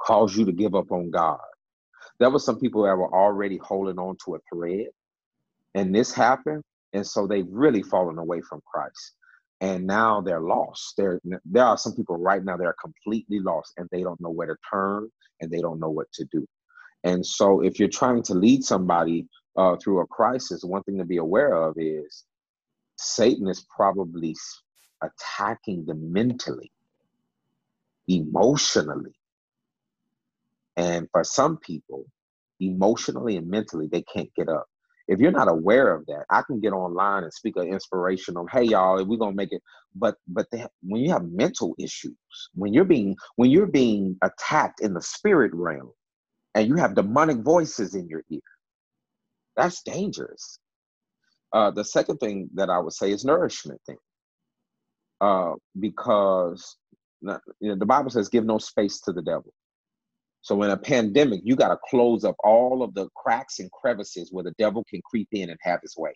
cause 0.05 0.37
you 0.37 0.45
to 0.45 0.53
give 0.53 0.75
up 0.75 0.93
on 0.93 1.11
God, 1.11 1.39
there 2.19 2.31
were 2.31 2.39
some 2.39 2.59
people 2.59 2.83
that 2.83 2.97
were 2.97 3.13
already 3.13 3.59
holding 3.59 3.99
on 3.99 4.17
to 4.25 4.37
a 4.37 4.39
thread, 4.53 4.89
and 5.75 5.95
this 5.95 6.13
happened, 6.13 6.63
and 6.93 7.07
so 7.07 7.27
they've 7.27 7.49
really 7.51 7.83
fallen 7.83 8.19
away 8.19 8.41
from 8.41 8.61
Christ. 8.67 9.15
And 9.61 9.87
now 9.87 10.21
they're 10.21 10.41
lost. 10.41 10.95
There, 10.97 11.21
there 11.45 11.65
are 11.65 11.79
some 11.79 11.95
people 11.95 12.17
right 12.19 12.45
now 12.45 12.57
that 12.57 12.67
are 12.67 12.77
completely 12.81 13.41
lost, 13.41 13.73
and 13.77 13.89
they 13.91 14.03
don't 14.03 14.21
know 14.21 14.31
where 14.31 14.49
to 14.49 14.57
turn, 14.71 15.09
and 15.41 15.51
they 15.51 15.61
don't 15.61 15.81
know 15.81 15.91
what 15.91 16.13
to 16.15 16.25
do. 16.31 16.47
And 17.05 17.25
so, 17.25 17.63
if 17.63 17.79
you're 17.79 17.89
trying 17.89 18.23
to 18.25 18.35
lead 18.35 18.65
somebody 18.65 19.27
uh, 19.57 19.77
through 19.77 20.01
a 20.01 20.07
crisis, 20.07 20.65
one 20.65 20.83
thing 20.83 20.99
to 20.99 21.05
be 21.05 21.19
aware 21.19 21.55
of 21.55 21.75
is 21.79 22.25
Satan 22.97 23.49
is 23.49 23.67
probably 23.75 24.35
attacking 25.03 25.85
them 25.87 26.13
mentally, 26.13 26.71
emotionally, 28.09 29.15
and 30.77 31.09
for 31.13 31.25
some 31.25 31.59
people, 31.59 32.07
emotionally 32.61 33.37
and 33.37 33.49
mentally, 33.49 33.89
they 33.91 34.03
can't 34.03 34.35
get 34.37 34.51
up. 34.51 34.67
If 35.09 35.21
you're 35.21 35.33
not 35.33 35.49
aware 35.51 35.95
of 35.95 36.07
that, 36.07 36.25
I 36.31 36.43
can 36.43 36.61
get 36.61 36.73
online 36.73 37.25
and 37.25 37.35
speak 37.35 37.57
an 37.57 37.69
inspirational, 37.69 38.47
hey 38.51 38.65
y'all, 38.65 39.05
we're 39.05 39.19
gonna 39.19 39.37
make 39.37 39.53
it. 39.53 39.63
But 39.97 40.17
but 40.29 40.47
they, 40.53 40.67
when 40.83 41.03
you 41.03 41.13
have 41.13 41.25
mental 41.25 41.75
issues, 41.79 42.17
when 42.55 42.73
you're 42.75 42.87
being 42.87 43.17
when 43.37 43.51
you're 43.51 43.67
being 43.67 44.17
attacked 44.23 44.81
in 44.81 44.95
the 44.95 45.03
spirit 45.03 45.53
realm, 45.55 45.93
and 46.55 46.69
you 46.69 46.77
have 46.77 46.97
demonic 46.97 47.39
voices 47.39 47.95
in 47.95 48.09
your 48.09 48.25
ear, 48.31 48.41
that's 49.57 49.83
dangerous. 49.83 50.59
Uh, 51.53 51.71
the 51.71 51.85
second 51.85 52.19
thing 52.19 52.51
that 52.55 52.71
I 52.71 52.79
would 52.81 52.95
say 52.95 53.13
is 53.13 53.25
nourishment 53.25 53.81
thing, 53.87 53.99
uh, 55.21 55.53
because 55.81 56.77
you 57.23 57.39
know, 57.71 57.77
the 57.77 57.87
Bible 57.87 58.11
says, 58.11 58.29
"Give 58.31 58.45
no 58.47 58.59
space 58.59 59.01
to 59.03 59.13
the 59.13 59.23
devil." 59.23 59.53
So 60.45 60.63
in 60.63 60.71
a 60.71 60.77
pandemic, 60.77 61.41
you 61.43 61.57
got 61.57 61.69
to 61.69 61.79
close 61.89 62.23
up 62.23 62.37
all 62.45 62.83
of 62.83 62.93
the 62.93 63.09
cracks 63.17 63.61
and 63.61 63.73
crevices 63.73 64.31
where 64.31 64.45
the 64.45 64.55
devil 64.59 64.85
can 64.85 65.01
creep 65.01 65.29
in 65.33 65.49
and 65.49 65.59
have 65.63 65.81
his 65.81 65.97
way. 65.97 66.13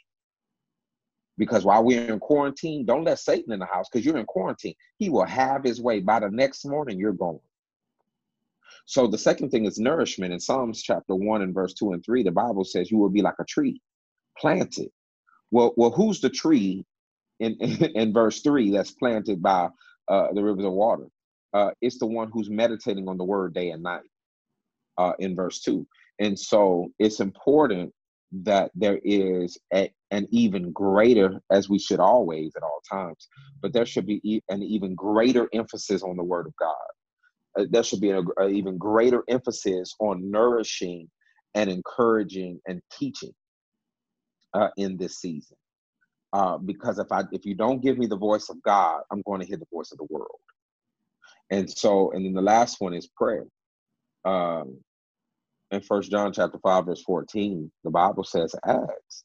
Because 1.38 1.64
while 1.64 1.82
we're 1.82 2.12
in 2.12 2.20
quarantine, 2.20 2.84
don't 2.84 3.04
let 3.04 3.20
Satan 3.20 3.54
in 3.54 3.58
the 3.58 3.64
house 3.64 3.88
because 3.90 4.04
you're 4.04 4.18
in 4.18 4.26
quarantine. 4.26 4.74
He 4.98 5.08
will 5.08 5.24
have 5.24 5.64
his 5.64 5.80
way. 5.80 6.00
By 6.00 6.20
the 6.20 6.28
next 6.28 6.66
morning, 6.66 6.98
you're 6.98 7.14
gone. 7.14 7.40
So 8.84 9.06
the 9.06 9.16
second 9.16 9.48
thing 9.48 9.64
is 9.64 9.78
nourishment. 9.78 10.34
In 10.34 10.40
Psalms 10.40 10.82
chapter 10.82 11.14
1 11.14 11.40
and 11.40 11.54
verse 11.54 11.72
2 11.72 11.92
and 11.92 12.04
3, 12.04 12.22
the 12.22 12.30
Bible 12.30 12.64
says 12.64 12.90
you 12.90 12.98
will 12.98 13.08
be 13.08 13.22
like 13.22 13.36
a 13.40 13.44
tree 13.44 13.80
planted. 14.36 14.90
Well, 15.50 15.72
well, 15.78 15.90
who's 15.90 16.20
the 16.20 16.28
tree 16.28 16.84
in, 17.40 17.56
in, 17.60 17.84
in 17.96 18.12
verse 18.12 18.42
3 18.42 18.72
that's 18.72 18.90
planted 18.90 19.40
by 19.40 19.70
uh, 20.06 20.34
the 20.34 20.44
rivers 20.44 20.66
of 20.66 20.72
water? 20.72 21.06
Uh, 21.54 21.70
it's 21.80 21.98
the 21.98 22.06
one 22.06 22.30
who's 22.30 22.50
meditating 22.50 23.08
on 23.08 23.16
the 23.16 23.24
word 23.24 23.54
day 23.54 23.70
and 23.70 23.82
night 23.82 24.02
uh, 24.98 25.12
in 25.18 25.34
verse 25.34 25.60
2. 25.60 25.86
And 26.20 26.38
so 26.38 26.88
it's 26.98 27.20
important 27.20 27.92
that 28.32 28.70
there 28.74 28.98
is 29.04 29.56
a, 29.72 29.90
an 30.10 30.26
even 30.30 30.72
greater, 30.72 31.40
as 31.50 31.68
we 31.68 31.78
should 31.78 32.00
always 32.00 32.52
at 32.56 32.62
all 32.62 32.80
times, 32.90 33.28
but 33.62 33.72
there 33.72 33.86
should 33.86 34.06
be 34.06 34.42
an 34.48 34.62
even 34.62 34.94
greater 34.94 35.48
emphasis 35.54 36.02
on 36.02 36.16
the 36.16 36.24
Word 36.24 36.46
of 36.46 36.54
God. 36.56 36.74
Uh, 37.58 37.64
there 37.70 37.82
should 37.82 38.00
be 38.00 38.10
an 38.10 38.26
even 38.50 38.76
greater 38.76 39.24
emphasis 39.28 39.94
on 40.00 40.30
nourishing 40.30 41.08
and 41.54 41.70
encouraging 41.70 42.60
and 42.66 42.82
teaching 42.92 43.32
uh, 44.54 44.68
in 44.76 44.96
this 44.96 45.18
season. 45.18 45.56
Uh, 46.34 46.58
because 46.58 46.98
if 46.98 47.10
I 47.10 47.22
if 47.32 47.46
you 47.46 47.54
don't 47.54 47.80
give 47.80 47.96
me 47.96 48.06
the 48.06 48.16
voice 48.16 48.50
of 48.50 48.62
God, 48.62 49.00
I'm 49.10 49.22
going 49.22 49.40
to 49.40 49.46
hear 49.46 49.56
the 49.56 49.66
voice 49.72 49.92
of 49.92 49.98
the 49.98 50.06
world. 50.10 50.28
And 51.50 51.70
so, 51.70 52.12
and 52.12 52.24
then 52.24 52.34
the 52.34 52.42
last 52.42 52.80
one 52.80 52.92
is 52.92 53.06
prayer. 53.06 53.46
Um, 54.26 54.78
in 55.70 55.80
First 55.80 56.10
John 56.10 56.32
chapter 56.32 56.58
five 56.62 56.86
verse 56.86 57.02
fourteen, 57.02 57.70
the 57.84 57.90
Bible 57.90 58.24
says, 58.24 58.54
"Ask, 58.64 59.24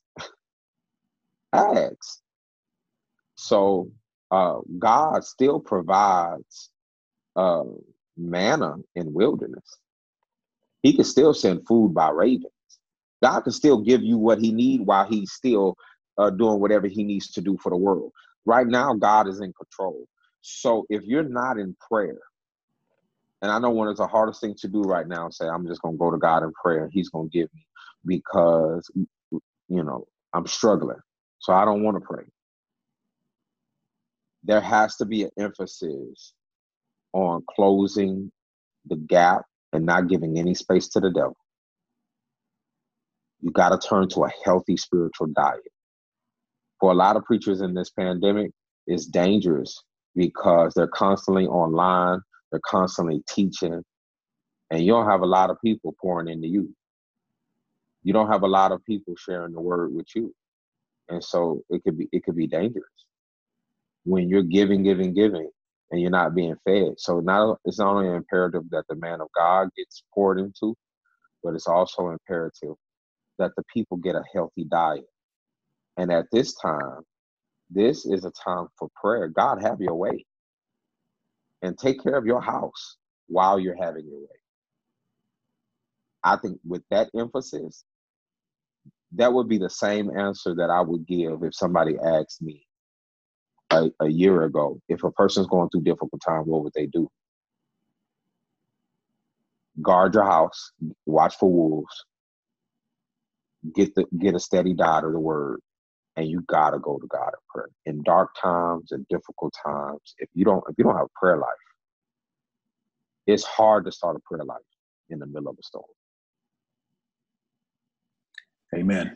ask." 1.54 2.22
So 3.36 3.92
uh, 4.32 4.60
God 4.80 5.24
still 5.24 5.60
provides 5.60 6.70
uh, 7.36 7.64
manna 8.18 8.76
in 8.96 9.14
wilderness. 9.14 9.78
He 10.82 10.94
can 10.94 11.06
still 11.06 11.34
send 11.34 11.66
food 11.68 11.94
by 11.94 12.10
ravens. 12.10 12.48
God 13.24 13.42
can 13.42 13.54
still 13.54 13.82
give 13.82 14.04
you 14.04 14.18
what 14.18 14.40
He 14.40 14.52
need 14.52 14.82
while 14.82 15.06
He's 15.08 15.32
still 15.32 15.78
uh, 16.18 16.30
doing 16.30 16.60
whatever 16.60 16.88
He 16.88 17.04
needs 17.04 17.32
to 17.32 17.42
do 17.42 17.58
for 17.62 17.70
the 17.70 17.78
world. 17.78 18.12
Right 18.46 18.68
now, 18.68 18.94
God 18.94 19.28
is 19.28 19.40
in 19.40 19.54
control. 19.54 20.08
So 20.42 20.86
if 20.90 21.04
you're 21.04 21.24
not 21.24 21.58
in 21.58 21.76
prayer, 21.90 22.20
and 23.44 23.52
I 23.52 23.60
know 23.60 23.72
one 23.72 23.90
of 23.90 23.98
the 23.98 24.08
hardest 24.08 24.42
thing 24.42 24.56
to 24.62 24.70
do 24.70 24.84
right 24.84 25.08
now 25.08 25.30
say, 25.32 25.48
I'm 25.48 25.68
just 25.68 25.84
gonna 25.84 25.98
go 25.98 26.12
to 26.12 26.20
God 26.20 26.44
in 26.44 26.54
prayer, 26.54 26.90
He's 26.94 27.10
gonna 27.10 27.30
give 27.30 27.50
me 27.56 27.68
because 28.08 28.92
you 29.70 29.84
know 29.84 30.08
I'm 30.34 30.48
struggling. 30.48 31.00
So 31.40 31.54
I 31.54 31.66
don't 31.66 31.84
want 31.84 31.98
to 31.98 32.02
pray. 32.02 32.26
There 34.44 34.62
has 34.62 34.98
to 34.98 35.06
be 35.06 35.24
an 35.26 35.32
emphasis 35.40 36.34
on 37.14 37.44
closing 37.56 38.32
the 38.88 38.98
gap 38.98 39.44
and 39.74 39.86
not 39.86 40.10
giving 40.10 40.40
any 40.40 40.56
space 40.56 40.90
to 40.90 41.02
the 41.02 41.12
devil. 41.12 41.38
You 43.42 43.52
got 43.52 43.70
to 43.80 43.88
turn 43.88 44.10
to 44.10 44.26
a 44.26 44.32
healthy 44.46 44.78
spiritual 44.78 45.28
diet. 45.28 45.62
For 46.80 46.92
a 46.92 46.96
lot 46.96 47.18
of 47.18 47.26
preachers 47.26 47.62
in 47.62 47.74
this 47.76 47.92
pandemic, 47.92 48.52
it's 48.88 49.08
dangerous 49.08 49.84
because 50.16 50.74
they're 50.76 50.88
constantly 50.88 51.48
online, 51.48 52.22
they're 52.54 52.62
constantly 52.66 53.24
teaching, 53.30 53.84
and 54.72 54.82
you 54.84 54.94
don't 54.94 55.10
have 55.10 55.22
a 55.22 55.28
lot 55.28 55.52
of 55.52 55.58
people 55.66 55.96
pouring 56.02 56.30
into 56.30 56.48
you. 56.48 56.74
You 58.04 58.14
don't 58.14 58.30
have 58.32 58.44
a 58.44 58.48
lot 58.48 58.72
of 58.72 58.84
people 58.86 59.16
sharing 59.18 59.54
the 59.54 59.62
word 59.62 59.94
with 59.94 60.08
you. 60.16 60.34
And 61.10 61.24
so 61.24 61.62
it 61.70 61.84
could 61.84 61.98
be 61.98 62.10
it 62.14 62.24
could 62.26 62.36
be 62.38 62.48
dangerous 62.48 62.86
when 64.06 64.30
you're 64.30 64.44
giving, 64.44 64.84
giving, 64.84 65.14
giving, 65.14 65.50
and 65.92 66.02
you're 66.02 66.12
not 66.12 66.36
being 66.36 66.56
fed. 66.66 66.96
So 67.00 67.22
now 67.22 67.58
it's 67.66 67.80
not 67.80 67.96
only 67.96 68.10
imperative 68.16 68.70
that 68.72 68.86
the 68.90 68.96
man 68.98 69.22
of 69.22 69.30
God 69.38 69.70
gets 69.78 70.04
poured 70.16 70.40
into, 70.40 70.76
but 71.44 71.56
it's 71.56 71.68
also 71.68 72.10
imperative 72.12 72.76
that 73.40 73.52
the 73.58 73.64
people 73.74 73.98
get 73.98 74.16
a 74.16 74.24
healthy 74.34 74.66
diet. 74.66 75.06
And 75.98 76.12
at 76.12 76.26
this 76.32 76.56
time, 76.56 77.02
this 77.70 78.06
is 78.06 78.26
a 78.26 78.32
time 78.32 78.68
for 78.80 78.90
prayer. 79.02 79.28
God, 79.30 79.62
have 79.64 79.82
your 79.82 79.96
way. 79.96 80.26
And 81.64 81.80
take 81.80 82.04
care 82.04 82.18
of 82.18 82.28
your 82.28 82.42
house 82.42 82.98
while 83.28 83.60
you're 83.60 83.78
having 83.82 84.06
your 84.08 84.20
way. 84.20 84.28
I 86.24 86.38
think 86.38 86.60
with 86.68 86.84
that 86.92 87.10
emphasis, 87.18 87.86
that 89.14 89.34
would 89.34 89.50
be 89.50 89.58
the 89.58 89.72
same 89.72 90.16
answer 90.18 90.56
that 90.56 90.70
I 90.70 90.82
would 90.82 91.08
give 91.08 91.44
if 91.44 91.56
somebody 91.56 91.98
asked 92.06 92.42
me 92.42 92.66
a, 93.72 93.90
a 94.02 94.08
year 94.10 94.44
ago, 94.44 94.80
if 94.90 95.04
a 95.04 95.12
person's 95.12 95.48
going 95.48 95.70
through 95.70 95.84
difficult 95.84 96.22
time, 96.26 96.44
what 96.44 96.64
would 96.64 96.74
they 96.76 96.88
do? 96.88 97.10
Guard 99.82 100.14
your 100.16 100.26
house, 100.26 100.72
watch 101.06 101.36
for 101.38 101.52
wolves, 101.52 102.06
get 103.76 103.96
the 103.96 104.06
get 104.20 104.36
a 104.36 104.40
steady 104.40 104.74
diet 104.74 105.06
of 105.06 105.14
the 105.14 105.20
word, 105.20 105.60
and 106.16 106.28
you 106.28 106.44
gotta 106.48 106.80
go 106.80 106.98
to 106.98 107.08
God 107.08 107.30
in 107.30 107.40
prayer. 107.50 107.70
In 107.86 108.04
dark 108.04 108.30
times 108.42 108.92
and 108.92 109.06
difficult 109.08 109.54
times, 109.66 110.16
if 110.20 110.30
you 110.34 110.46
don't 110.46 110.64
if 110.70 110.76
you 110.78 110.84
don't 110.84 110.96
have 110.96 111.08
a 111.08 111.20
prayer 111.20 111.38
life, 111.38 111.50
it's 113.28 113.44
hard 113.44 113.86
to 113.86 113.92
start 113.92 114.16
a 114.16 114.20
prayer 114.20 114.46
life 114.46 114.62
in 115.10 115.20
the 115.20 115.26
middle 115.26 115.50
of 115.50 115.58
a 115.60 115.64
storm. 115.64 115.86
Amen. 118.76 119.16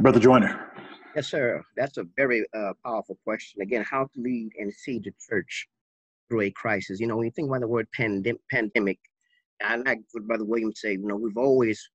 Brother 0.00 0.20
Joyner. 0.20 0.72
Yes, 1.14 1.28
sir. 1.28 1.62
That's 1.76 1.96
a 1.96 2.04
very 2.16 2.44
uh, 2.54 2.72
powerful 2.84 3.18
question. 3.24 3.62
Again, 3.62 3.84
how 3.90 4.04
to 4.04 4.20
lead 4.20 4.50
and 4.58 4.72
see 4.72 4.98
the 4.98 5.12
church 5.28 5.66
through 6.28 6.42
a 6.42 6.50
crisis. 6.50 7.00
You 7.00 7.06
know, 7.06 7.16
when 7.16 7.24
you 7.24 7.30
think 7.30 7.48
about 7.48 7.60
the 7.60 7.68
word 7.68 7.88
pandem- 7.98 8.38
pandemic, 8.50 8.98
I 9.62 9.76
like 9.76 10.00
what 10.12 10.26
Brother 10.26 10.44
Williams 10.44 10.80
said, 10.80 10.92
you 10.92 11.06
know, 11.06 11.16
we've 11.16 11.36
always, 11.36 11.88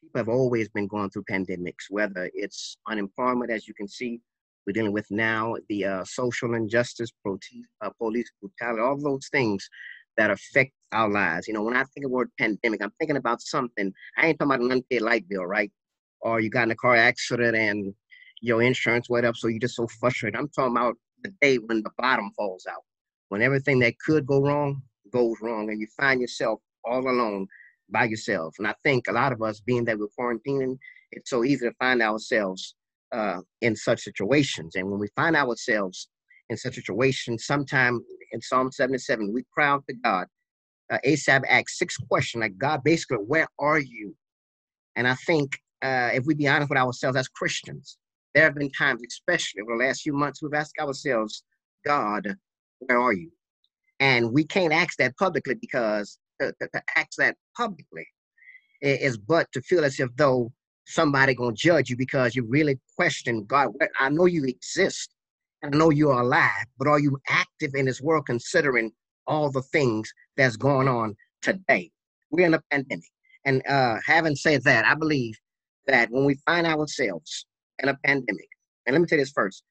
people 0.00 0.18
have 0.18 0.28
always 0.28 0.68
been 0.68 0.86
going 0.86 1.10
through 1.10 1.24
pandemics, 1.30 1.90
whether 1.90 2.30
it's 2.34 2.76
unemployment, 2.88 3.50
as 3.50 3.66
you 3.66 3.74
can 3.74 3.88
see, 3.88 4.20
we're 4.66 4.72
dealing 4.72 4.92
with 4.92 5.06
now, 5.10 5.54
the 5.68 5.84
uh, 5.84 6.04
social 6.04 6.54
injustice, 6.54 7.10
uh, 7.24 7.90
police 7.98 8.30
brutality, 8.40 8.82
all 8.82 9.00
those 9.00 9.28
things 9.28 9.68
that 10.16 10.30
affect 10.30 10.72
our 10.92 11.08
lives. 11.08 11.46
You 11.46 11.54
know, 11.54 11.62
when 11.62 11.76
I 11.76 11.84
think 11.84 12.04
of 12.04 12.10
the 12.10 12.16
word 12.16 12.30
pandemic, 12.38 12.82
I'm 12.82 12.92
thinking 12.98 13.16
about 13.16 13.40
something. 13.40 13.92
I 14.16 14.26
ain't 14.26 14.38
talking 14.38 14.54
about 14.54 14.64
an 14.64 14.72
unpaid 14.72 15.02
light 15.02 15.28
bill, 15.28 15.44
right? 15.44 15.70
Or 16.20 16.40
you 16.40 16.50
got 16.50 16.64
in 16.64 16.72
a 16.72 16.76
car 16.76 16.96
accident 16.96 17.56
and 17.56 17.94
your 18.40 18.62
insurance 18.62 19.08
went 19.08 19.26
up, 19.26 19.36
so 19.36 19.48
you're 19.48 19.60
just 19.60 19.76
so 19.76 19.86
frustrated. 19.86 20.38
I'm 20.38 20.48
talking 20.48 20.76
about 20.76 20.96
the 21.22 21.32
day 21.40 21.56
when 21.58 21.82
the 21.82 21.90
bottom 21.96 22.30
falls 22.36 22.66
out, 22.68 22.82
when 23.28 23.42
everything 23.42 23.78
that 23.80 23.98
could 23.98 24.26
go 24.26 24.42
wrong 24.42 24.82
goes 25.12 25.36
wrong, 25.40 25.70
and 25.70 25.80
you 25.80 25.86
find 25.96 26.20
yourself 26.20 26.60
all 26.84 27.08
alone 27.08 27.46
by 27.90 28.04
yourself. 28.04 28.54
And 28.58 28.66
I 28.66 28.74
think 28.84 29.08
a 29.08 29.12
lot 29.12 29.32
of 29.32 29.42
us, 29.42 29.60
being 29.60 29.84
that 29.84 29.98
we're 29.98 30.08
quarantining, 30.18 30.78
it's 31.12 31.30
so 31.30 31.44
easy 31.44 31.66
to 31.66 31.74
find 31.78 32.02
ourselves 32.02 32.74
uh, 33.12 33.40
in 33.60 33.76
such 33.76 34.00
situations. 34.00 34.74
And 34.74 34.90
when 34.90 34.98
we 34.98 35.08
find 35.16 35.36
ourselves 35.36 36.08
in 36.50 36.56
such 36.56 36.74
situations, 36.74 37.46
sometime 37.46 38.00
in 38.32 38.40
Psalm 38.40 38.72
77, 38.72 39.32
we 39.32 39.44
cry 39.52 39.68
out 39.68 39.84
to 39.88 39.94
God. 40.04 40.26
Uh, 40.90 40.98
Asaph 41.04 41.42
asks 41.48 41.78
six 41.78 41.96
questions, 41.96 42.42
like 42.42 42.58
God, 42.58 42.82
basically, 42.84 43.18
where 43.18 43.48
are 43.58 43.78
you? 43.78 44.14
And 44.94 45.08
I 45.08 45.14
think 45.14 45.58
uh, 45.82 46.10
if 46.14 46.24
we 46.24 46.34
be 46.34 46.48
honest 46.48 46.70
with 46.70 46.78
ourselves 46.78 47.16
as 47.16 47.28
Christians, 47.28 47.98
there 48.34 48.44
have 48.44 48.54
been 48.54 48.70
times, 48.70 49.02
especially 49.06 49.62
over 49.62 49.76
the 49.76 49.84
last 49.84 50.02
few 50.02 50.12
months, 50.12 50.42
we've 50.42 50.54
asked 50.54 50.74
ourselves, 50.80 51.42
God, 51.84 52.36
where 52.80 52.98
are 52.98 53.12
you? 53.12 53.30
And 53.98 54.32
we 54.32 54.44
can't 54.44 54.72
ask 54.72 54.96
that 54.98 55.16
publicly 55.16 55.54
because 55.54 56.18
to, 56.40 56.52
to, 56.60 56.82
ask 56.96 57.10
that 57.18 57.36
publicly 57.56 58.06
is 58.82 59.16
but 59.16 59.50
to 59.52 59.60
feel 59.62 59.84
as 59.84 59.98
if 59.98 60.08
though 60.16 60.52
somebody 60.86 61.34
gonna 61.34 61.54
judge 61.54 61.90
you 61.90 61.96
because 61.96 62.34
you 62.34 62.44
really 62.48 62.78
question 62.96 63.44
God. 63.44 63.72
I 63.98 64.08
know 64.08 64.26
you 64.26 64.44
exist 64.44 65.14
and 65.62 65.74
I 65.74 65.78
know 65.78 65.90
you 65.90 66.10
are 66.10 66.22
alive, 66.22 66.66
but 66.78 66.88
are 66.88 67.00
you 67.00 67.18
active 67.28 67.72
in 67.74 67.86
this 67.86 68.00
world 68.00 68.26
considering 68.26 68.92
all 69.26 69.50
the 69.50 69.62
things 69.62 70.12
that's 70.36 70.56
going 70.56 70.88
on 70.88 71.16
today? 71.42 71.90
We're 72.30 72.46
in 72.46 72.54
a 72.54 72.62
pandemic. 72.70 73.04
And 73.44 73.66
uh, 73.66 73.96
having 74.04 74.36
said 74.36 74.64
that, 74.64 74.84
I 74.84 74.94
believe 74.94 75.36
that 75.86 76.10
when 76.10 76.24
we 76.24 76.36
find 76.46 76.66
ourselves 76.66 77.46
in 77.82 77.88
a 77.88 77.96
pandemic. 78.04 78.48
And 78.86 78.94
let 78.94 79.00
me 79.00 79.08
say 79.08 79.16
this 79.16 79.32
first. 79.32 79.62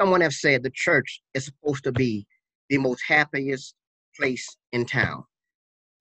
Someone 0.00 0.20
have 0.20 0.32
said 0.32 0.62
the 0.62 0.72
church 0.74 1.20
is 1.34 1.46
supposed 1.46 1.84
to 1.84 1.92
be 1.92 2.26
the 2.68 2.78
most 2.78 3.02
happiest 3.06 3.74
place 4.18 4.46
in 4.72 4.84
town. 4.84 5.24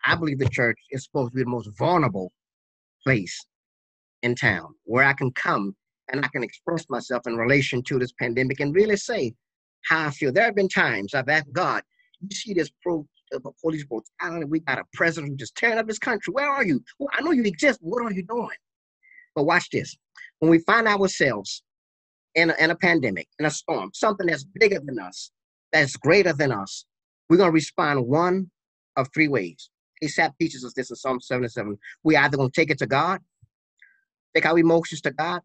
I 0.06 0.16
believe 0.16 0.40
the 0.40 0.50
church 0.50 0.80
is 0.92 1.04
supposed 1.04 1.32
to 1.32 1.38
be 1.38 1.44
the 1.44 1.50
most 1.50 1.70
vulnerable 1.78 2.32
place 3.04 3.46
in 4.22 4.36
town 4.36 4.74
where 4.86 5.04
I 5.04 5.14
can 5.14 5.32
come 5.32 5.76
and 6.12 6.24
I 6.24 6.28
can 6.30 6.44
express 6.44 6.86
myself 6.90 7.28
in 7.28 7.38
relation 7.38 7.82
to 7.84 8.00
this 8.00 8.14
pandemic 8.20 8.60
and 8.60 8.76
really 8.76 8.98
say 8.98 9.34
how 9.86 10.08
I 10.08 10.12
feel. 10.12 10.32
There 10.32 10.46
have 10.46 10.56
been 10.56 10.70
times 10.70 11.14
I've 11.14 11.30
asked 11.30 11.52
God, 11.52 11.84
you 12.22 12.36
see 12.36 12.54
this 12.54 12.70
pro 12.82 13.06
uh, 13.34 13.40
police 13.62 13.86
brutality, 13.86 14.46
we 14.46 14.60
got 14.60 14.80
a 14.80 14.84
president 14.94 15.32
who 15.32 15.38
just 15.38 15.56
tearing 15.56 15.80
up 15.80 15.88
this 15.88 16.00
country. 16.00 16.32
Where 16.34 16.50
are 16.50 16.64
you? 16.64 16.82
Well, 17.00 17.10
I 17.14 17.22
know 17.22 17.32
you 17.32 17.44
exist. 17.44 17.80
What 17.82 18.04
are 18.04 18.12
you 18.12 18.24
doing? 18.24 18.50
But 19.36 19.46
watch 19.46 19.70
this 19.72 19.96
when 20.40 20.52
we 20.52 20.60
find 20.60 20.88
ourselves 20.88 21.64
in 22.36 22.50
a, 22.50 22.56
in 22.60 22.70
a 22.70 22.76
pandemic, 22.76 23.30
in 23.40 23.46
a 23.46 23.50
storm, 23.50 23.92
something 23.94 24.28
that's 24.28 24.44
bigger 24.44 24.80
than 24.84 25.00
us, 25.00 25.32
that's 25.72 25.96
greater 25.96 26.34
than 26.34 26.52
us, 26.52 26.86
we're 27.30 27.38
going 27.38 27.48
to 27.48 27.54
respond 27.54 28.06
one 28.06 28.52
of 28.98 29.08
three 29.14 29.30
ways. 29.30 29.70
Asaph 30.04 30.34
teaches 30.40 30.66
us 30.66 30.74
this 30.74 30.90
in 30.90 30.96
Psalm 30.96 31.20
77. 31.20 31.78
We 32.04 32.16
either 32.16 32.38
to 32.38 32.50
take 32.50 32.70
it 32.70 32.78
to 32.80 32.88
God, 32.88 33.20
take 34.36 34.46
our 34.46 34.58
emotions 34.58 35.02
to 35.02 35.12
God, 35.12 35.42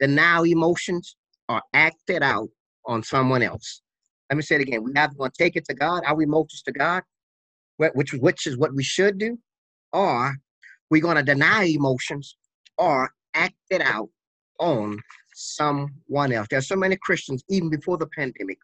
the 0.00 0.06
now 0.06 0.44
emotions 0.44 1.16
are 1.48 1.62
acted 1.72 2.22
out 2.22 2.48
on 2.86 3.02
someone 3.02 3.42
else. 3.42 3.82
Let 4.30 4.36
me 4.36 4.42
say 4.42 4.56
it 4.56 4.62
again. 4.62 4.84
We 4.84 4.92
either 4.94 5.14
to 5.14 5.30
take 5.36 5.56
it 5.56 5.64
to 5.66 5.74
God, 5.74 6.02
our 6.06 6.20
emotions 6.22 6.62
to 6.62 6.72
God, 6.72 7.02
which, 7.76 8.12
which 8.12 8.46
is 8.46 8.58
what 8.58 8.74
we 8.74 8.82
should 8.82 9.18
do, 9.18 9.38
or 9.92 10.36
we're 10.90 11.02
to 11.14 11.22
deny 11.22 11.64
emotions 11.64 12.36
or 12.76 13.10
act 13.34 13.54
it 13.70 13.80
out 13.80 14.08
on 14.60 14.98
someone 15.34 16.32
else. 16.32 16.48
There's 16.50 16.68
so 16.68 16.76
many 16.76 16.96
Christians, 16.96 17.42
even 17.48 17.70
before 17.70 17.96
the 17.96 18.06
pandemic, 18.06 18.58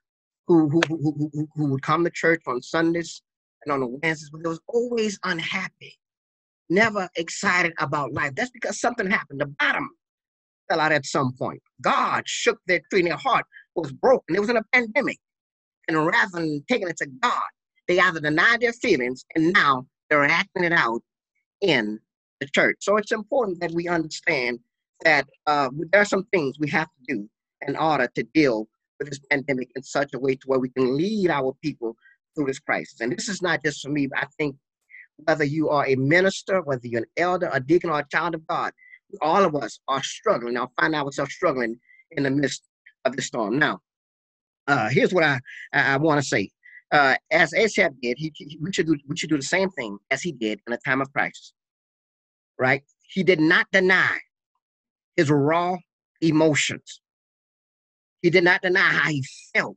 who, 0.46 0.68
who, 0.68 0.80
who, 0.88 1.30
who, 1.32 1.48
who 1.54 1.66
would 1.70 1.82
come 1.82 2.04
to 2.04 2.10
church 2.10 2.42
on 2.46 2.60
Sundays 2.60 3.22
and 3.64 3.72
on 3.72 3.80
the 3.80 3.86
Wednesdays, 3.86 4.30
but 4.30 4.42
they 4.42 4.48
was 4.48 4.60
always 4.68 5.18
unhappy, 5.24 5.98
never 6.68 7.08
excited 7.16 7.72
about 7.78 8.12
life. 8.12 8.32
That's 8.34 8.50
because 8.50 8.80
something 8.80 9.10
happened. 9.10 9.40
The 9.40 9.54
bottom 9.58 9.90
fell 10.68 10.80
out 10.80 10.92
at 10.92 11.06
some 11.06 11.32
point. 11.32 11.62
God 11.80 12.24
shook 12.26 12.58
their 12.66 12.80
tree 12.90 13.00
and 13.00 13.08
their 13.10 13.16
heart 13.16 13.44
was 13.74 13.92
broken. 13.92 14.36
It 14.36 14.40
was 14.40 14.50
in 14.50 14.56
a 14.56 14.64
pandemic. 14.72 15.18
And 15.88 16.06
rather 16.06 16.30
than 16.32 16.64
taking 16.68 16.88
it 16.88 16.96
to 16.98 17.06
God, 17.06 17.42
they 17.88 17.98
either 18.00 18.20
denied 18.20 18.60
their 18.60 18.72
feelings 18.72 19.24
and 19.34 19.52
now 19.52 19.86
they're 20.08 20.24
acting 20.24 20.64
it 20.64 20.72
out 20.72 21.02
in 21.60 21.98
the 22.40 22.46
church. 22.46 22.76
So 22.80 22.96
it's 22.96 23.12
important 23.12 23.60
that 23.60 23.72
we 23.72 23.88
understand 23.88 24.60
that 25.04 25.26
uh, 25.46 25.68
there 25.92 26.00
are 26.00 26.06
some 26.06 26.24
things 26.32 26.58
we 26.58 26.70
have 26.70 26.86
to 26.88 27.14
do 27.14 27.28
in 27.66 27.76
order 27.76 28.08
to 28.14 28.22
deal 28.34 28.68
with 28.98 29.10
this 29.10 29.20
pandemic 29.30 29.70
in 29.76 29.82
such 29.82 30.14
a 30.14 30.18
way 30.18 30.34
to 30.36 30.46
where 30.46 30.58
we 30.58 30.70
can 30.70 30.96
lead 30.96 31.30
our 31.30 31.54
people 31.62 31.96
through 32.34 32.46
this 32.46 32.58
crisis. 32.58 33.00
And 33.00 33.16
this 33.16 33.28
is 33.28 33.42
not 33.42 33.62
just 33.64 33.82
for 33.82 33.90
me, 33.90 34.08
I 34.16 34.26
think 34.38 34.56
whether 35.24 35.44
you 35.44 35.68
are 35.70 35.86
a 35.86 35.94
minister, 35.96 36.60
whether 36.62 36.86
you're 36.86 37.02
an 37.02 37.08
elder, 37.16 37.48
a 37.52 37.60
deacon, 37.60 37.90
or 37.90 38.00
a 38.00 38.06
child 38.10 38.34
of 38.34 38.46
God, 38.46 38.72
all 39.22 39.44
of 39.44 39.54
us 39.54 39.78
are 39.88 40.02
struggling. 40.02 40.54
Now 40.54 40.70
find 40.80 40.94
ourselves 40.94 41.32
struggling 41.32 41.78
in 42.12 42.24
the 42.24 42.30
midst 42.30 42.62
of 43.04 43.16
the 43.16 43.22
storm. 43.22 43.58
Now, 43.58 43.80
uh, 44.66 44.88
here's 44.88 45.12
what 45.12 45.24
I 45.24 45.40
I, 45.72 45.94
I 45.94 45.96
want 45.98 46.20
to 46.20 46.26
say. 46.26 46.50
Uh, 46.90 47.16
as 47.30 47.52
Asaph 47.54 47.92
did, 48.02 48.18
he, 48.18 48.32
he, 48.34 48.58
we 48.60 48.72
should 48.72 48.86
do 48.86 48.96
we 49.08 49.16
should 49.16 49.30
do 49.30 49.36
the 49.36 49.42
same 49.42 49.70
thing 49.70 49.98
as 50.10 50.22
he 50.22 50.32
did 50.32 50.60
in 50.66 50.72
a 50.72 50.78
time 50.78 51.00
of 51.00 51.12
crisis. 51.12 51.52
Right? 52.58 52.82
He 53.08 53.22
did 53.22 53.40
not 53.40 53.66
deny 53.72 54.18
his 55.16 55.30
raw 55.30 55.76
emotions. 56.20 57.00
He 58.22 58.30
did 58.30 58.44
not 58.44 58.62
deny 58.62 58.80
how 58.80 59.10
he 59.10 59.24
felt. 59.54 59.76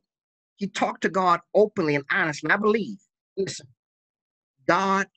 He 0.58 0.68
talked 0.68 1.02
to 1.02 1.10
God 1.10 1.40
openly 1.54 1.96
and 1.96 2.06
honestly. 2.12 2.50
I 2.50 2.58
believe, 2.58 2.98
listen, 3.38 3.68
God 4.68 5.08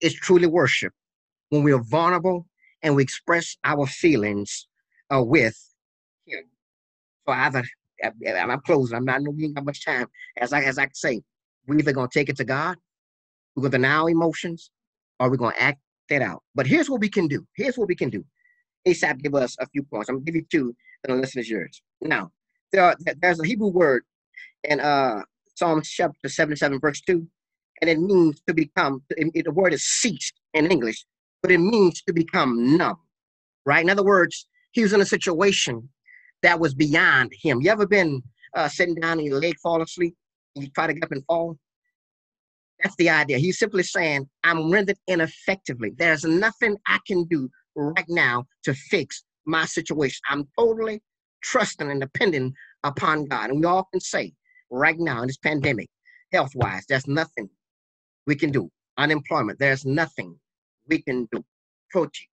is 0.00 0.14
truly 0.14 0.46
worshiped 0.46 0.96
when 1.50 1.62
we 1.64 1.72
are 1.72 1.82
vulnerable 1.82 2.46
and 2.82 2.96
we 2.96 3.02
express 3.02 3.56
our 3.64 3.86
feelings 3.86 4.68
uh, 5.14 5.22
with 5.24 5.58
Him. 6.26 6.44
So 7.26 7.34
either 7.34 7.64
I'm 8.04 8.60
closing. 8.62 8.96
I'm 8.96 9.06
not 9.06 9.22
losing 9.22 9.54
that 9.54 9.64
much 9.64 9.84
time. 9.84 10.06
As 10.38 10.52
I 10.52 10.62
as 10.62 10.78
I 10.78 10.88
say, 10.94 11.22
we're 11.66 11.78
either 11.78 11.92
gonna 11.92 12.08
take 12.12 12.28
it 12.28 12.36
to 12.38 12.44
God, 12.44 12.76
we're 13.56 13.62
gonna 13.64 13.72
deny 13.72 13.96
our 13.96 14.10
emotions, 14.10 14.70
or 15.20 15.30
we're 15.30 15.36
gonna 15.36 15.56
act 15.58 15.80
that 16.10 16.22
out. 16.22 16.42
But 16.54 16.66
here's 16.66 16.90
what 16.90 17.00
we 17.00 17.10
can 17.10 17.28
do. 17.28 17.46
Here's 17.56 17.78
what 17.78 17.88
we 17.88 17.96
can 17.96 18.10
do. 18.10 18.24
Asaph 18.86 19.18
give 19.18 19.34
us 19.34 19.56
a 19.60 19.66
few 19.68 19.82
points. 19.84 20.08
I'm 20.08 20.16
gonna 20.16 20.24
give 20.24 20.36
you 20.36 20.46
two, 20.50 20.74
and 21.04 21.16
the 21.16 21.20
listen 21.22 21.40
is 21.40 21.50
yours. 21.50 21.82
Now, 22.02 22.30
there 22.72 22.84
are, 22.84 22.96
there's 23.20 23.40
a 23.40 23.46
Hebrew 23.46 23.68
word 23.68 24.04
in 24.64 24.80
uh 24.80 25.22
Psalm 25.60 25.82
chapter 25.84 26.28
77, 26.28 26.80
verse 26.80 27.02
2, 27.02 27.26
and 27.82 27.90
it 27.90 28.00
means 28.00 28.40
to 28.46 28.54
become, 28.54 29.02
it, 29.10 29.44
the 29.44 29.50
word 29.50 29.74
is 29.74 29.84
ceased 29.84 30.32
in 30.54 30.70
English, 30.70 31.04
but 31.42 31.52
it 31.52 31.58
means 31.58 32.02
to 32.02 32.14
become 32.14 32.78
numb, 32.78 32.96
right? 33.66 33.84
In 33.84 33.90
other 33.90 34.02
words, 34.02 34.46
he 34.72 34.82
was 34.82 34.94
in 34.94 35.02
a 35.02 35.06
situation 35.06 35.88
that 36.42 36.58
was 36.58 36.74
beyond 36.74 37.32
him. 37.42 37.60
You 37.60 37.70
ever 37.70 37.86
been 37.86 38.22
uh, 38.56 38.68
sitting 38.68 38.94
down 38.94 39.18
and 39.18 39.26
your 39.26 39.38
leg 39.38 39.56
fall 39.62 39.82
asleep? 39.82 40.14
And 40.54 40.64
you 40.64 40.70
try 40.70 40.86
to 40.86 40.94
get 40.94 41.04
up 41.04 41.12
and 41.12 41.24
fall? 41.26 41.58
That's 42.82 42.96
the 42.96 43.10
idea. 43.10 43.38
He's 43.38 43.58
simply 43.58 43.82
saying, 43.82 44.28
I'm 44.42 44.70
rendered 44.70 44.96
ineffectively. 45.06 45.92
There's 45.96 46.24
nothing 46.24 46.78
I 46.86 46.98
can 47.06 47.24
do 47.24 47.50
right 47.76 48.08
now 48.08 48.46
to 48.64 48.72
fix 48.72 49.22
my 49.44 49.66
situation. 49.66 50.20
I'm 50.28 50.48
totally 50.58 51.02
trusting 51.42 51.90
and 51.90 52.00
depending 52.00 52.54
upon 52.84 53.26
God. 53.26 53.50
And 53.50 53.60
we 53.60 53.66
all 53.66 53.88
can 53.90 54.00
say, 54.00 54.32
right 54.70 54.98
now 54.98 55.22
in 55.22 55.26
this 55.26 55.36
pandemic, 55.36 55.88
health 56.32 56.52
wise, 56.54 56.84
there's 56.88 57.06
nothing 57.06 57.48
we 58.26 58.34
can 58.34 58.50
do. 58.50 58.70
Unemployment, 58.98 59.58
there's 59.58 59.84
nothing 59.84 60.38
we 60.88 61.02
can 61.02 61.28
do. 61.32 61.44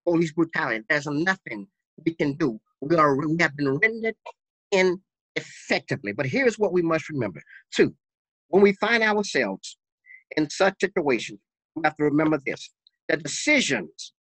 Police 0.05 0.33
brutality, 0.33 0.83
there's 0.89 1.07
nothing 1.07 1.67
we 2.05 2.13
can 2.13 2.33
do. 2.33 2.59
We 2.81 2.95
are 2.95 3.15
we 3.15 3.37
have 3.39 3.55
been 3.55 3.77
rendered 3.79 4.15
ineffectively. 4.71 6.11
But 6.11 6.27
here's 6.27 6.59
what 6.59 6.73
we 6.73 6.81
must 6.81 7.09
remember. 7.09 7.41
Two, 7.73 7.95
when 8.49 8.61
we 8.61 8.73
find 8.73 9.01
ourselves 9.01 9.77
in 10.35 10.49
such 10.49 10.75
situations, 10.81 11.39
we 11.75 11.81
have 11.85 11.97
to 11.97 12.03
remember 12.03 12.39
this: 12.45 12.69
the 13.07 13.17
decisions 13.17 14.13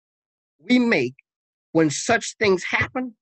we 0.59 0.79
make 0.79 1.15
when 1.73 1.89
such 1.91 2.35
things 2.39 2.63
happen 2.63 3.15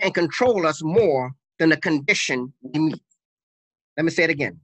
can 0.00 0.12
control 0.12 0.66
us 0.66 0.82
more 0.82 1.32
than 1.58 1.70
the 1.70 1.76
condition 1.76 2.52
we 2.62 2.80
meet. 2.80 3.02
Let 3.96 4.04
me 4.04 4.10
say 4.10 4.24
it 4.24 4.30
again. 4.30 4.60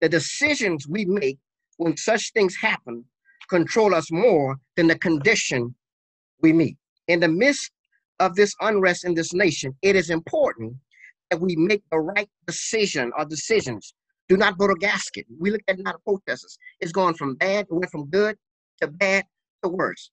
The 0.00 0.08
decisions 0.08 0.86
we 0.88 1.04
make 1.06 1.38
when 1.78 1.96
such 1.96 2.32
things 2.32 2.54
happen 2.56 3.04
control 3.48 3.94
us 3.94 4.10
more 4.10 4.56
than 4.76 4.86
the 4.86 4.98
condition 4.98 5.74
we 6.40 6.52
meet. 6.52 6.76
In 7.08 7.20
the 7.20 7.28
midst 7.28 7.70
of 8.20 8.34
this 8.34 8.54
unrest 8.60 9.04
in 9.04 9.14
this 9.14 9.32
nation, 9.32 9.74
it 9.82 9.96
is 9.96 10.10
important 10.10 10.74
that 11.30 11.40
we 11.40 11.56
make 11.56 11.82
the 11.90 11.98
right 11.98 12.28
decision 12.46 13.10
or 13.18 13.24
decisions. 13.24 13.94
Do 14.28 14.36
not 14.36 14.56
go 14.58 14.66
to 14.66 14.74
gasket. 14.74 15.26
We 15.38 15.50
look 15.50 15.60
at 15.68 15.78
a 15.78 15.82
lot 15.82 15.96
of 15.96 16.04
protesters. 16.04 16.58
It's 16.80 16.92
going 16.92 17.14
from 17.14 17.34
bad, 17.34 17.66
it 17.70 17.74
went 17.74 17.90
from 17.90 18.06
good 18.06 18.36
to 18.80 18.88
bad 18.88 19.24
to 19.62 19.68
worse. 19.68 20.10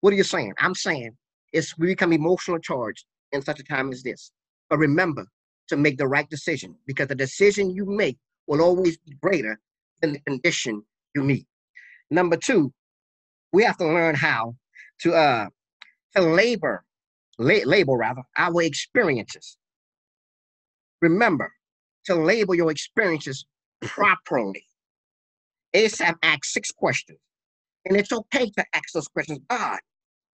What 0.00 0.12
are 0.12 0.16
you 0.16 0.24
saying? 0.24 0.52
I'm 0.58 0.74
saying 0.74 1.16
it's 1.52 1.76
we 1.78 1.86
become 1.86 2.12
emotionally 2.12 2.60
charged 2.62 3.04
in 3.34 3.42
such 3.42 3.60
a 3.60 3.64
time 3.64 3.92
as 3.92 4.02
this. 4.02 4.32
But 4.70 4.78
remember 4.78 5.26
to 5.68 5.76
make 5.76 5.98
the 5.98 6.08
right 6.08 6.28
decision 6.30 6.76
because 6.86 7.08
the 7.08 7.16
decision 7.16 7.70
you 7.70 7.86
make 7.86 8.18
will 8.46 8.62
always 8.62 8.98
be 8.98 9.16
greater 9.22 9.60
than 10.02 10.14
the 10.14 10.20
condition 10.20 10.82
you 11.14 11.24
meet. 11.24 11.46
Number 12.10 12.36
two, 12.36 12.72
we 13.52 13.64
have 13.64 13.78
to 13.78 13.86
learn 13.86 14.14
how 14.16 14.56
to 15.02 15.14
uh 15.14 15.48
to 16.16 16.22
labor, 16.22 16.84
la- 17.38 17.64
label 17.66 17.96
rather, 17.96 18.22
our 18.38 18.62
experiences. 18.62 19.58
Remember 21.02 21.52
to 22.06 22.14
label 22.16 22.54
your 22.54 22.70
experiences 22.70 23.46
properly. 23.82 24.64
Asaph 25.74 26.16
asked 26.22 26.52
six 26.52 26.70
questions. 26.72 27.18
And 27.86 27.96
it's 27.96 28.12
okay 28.12 28.50
to 28.50 28.64
ask 28.74 28.92
those 28.94 29.08
questions. 29.08 29.40
God, 29.50 29.80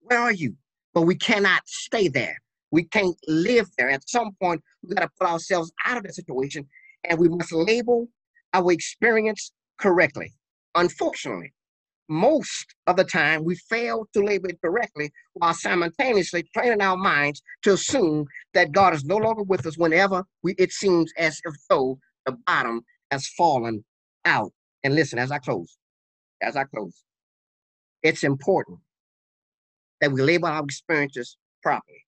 where 0.03 0.19
are 0.21 0.33
you? 0.33 0.57
But 0.95 1.03
we 1.03 1.17
cannot 1.17 1.63
stay 1.67 2.09
there. 2.09 2.39
We 2.71 2.85
can't 2.85 3.17
live 3.27 3.69
there. 3.79 3.91
At 3.91 4.09
some 4.09 4.33
point, 4.41 4.63
we 4.83 4.95
got 4.95 5.03
to 5.03 5.11
put 5.19 5.29
ourselves 5.29 5.73
out 5.87 5.99
of 5.99 6.05
the 6.05 6.13
situation 6.13 6.67
and 7.09 7.19
we 7.19 7.29
must 7.29 7.53
label 7.53 8.09
our 8.55 8.73
experience 8.73 9.53
correctly. 9.79 10.33
Unfortunately, 10.75 11.53
most 12.09 12.75
of 12.87 12.97
the 12.97 13.05
time 13.05 13.45
we 13.45 13.55
fail 13.55 14.07
to 14.13 14.23
label 14.23 14.49
it 14.51 14.61
correctly 14.63 15.13
while 15.35 15.55
simultaneously 15.55 16.45
training 16.55 16.81
our 16.83 16.97
minds 16.97 17.43
to 17.63 17.73
assume 17.73 18.27
that 18.55 18.73
God 18.73 18.95
is 18.95 19.05
no 19.05 19.17
longer 19.17 19.43
with 19.43 19.67
us 19.67 19.79
whenever 19.79 20.25
we, 20.43 20.55
it 20.59 20.73
seems 20.73 21.13
as 21.19 21.41
if 21.45 21.55
though 21.69 21.99
the 22.27 22.37
bottom 22.47 22.83
has 23.11 23.29
fallen 23.29 23.85
out. 24.25 24.53
And 24.83 24.95
listen, 24.95 25.19
as 25.19 25.31
I 25.31 25.39
close, 25.39 25.77
as 26.43 26.57
I 26.57 26.65
close, 26.65 27.05
it's 28.03 28.25
important 28.25 28.81
that 30.01 30.13
we 30.13 30.23
label 30.23 30.49
our 30.49 30.65
experiences 30.65 31.37
properly 31.63 32.05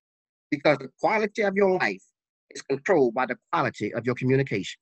because 0.52 0.76
the 0.78 0.90
quality 1.00 1.42
of 1.42 1.56
your 1.56 1.78
life 1.78 2.02
is 2.50 2.62
controlled 2.62 3.14
by 3.14 3.24
the 3.26 3.36
quality 3.50 3.92
of 3.94 4.04
your 4.04 4.14
communication. 4.14 4.78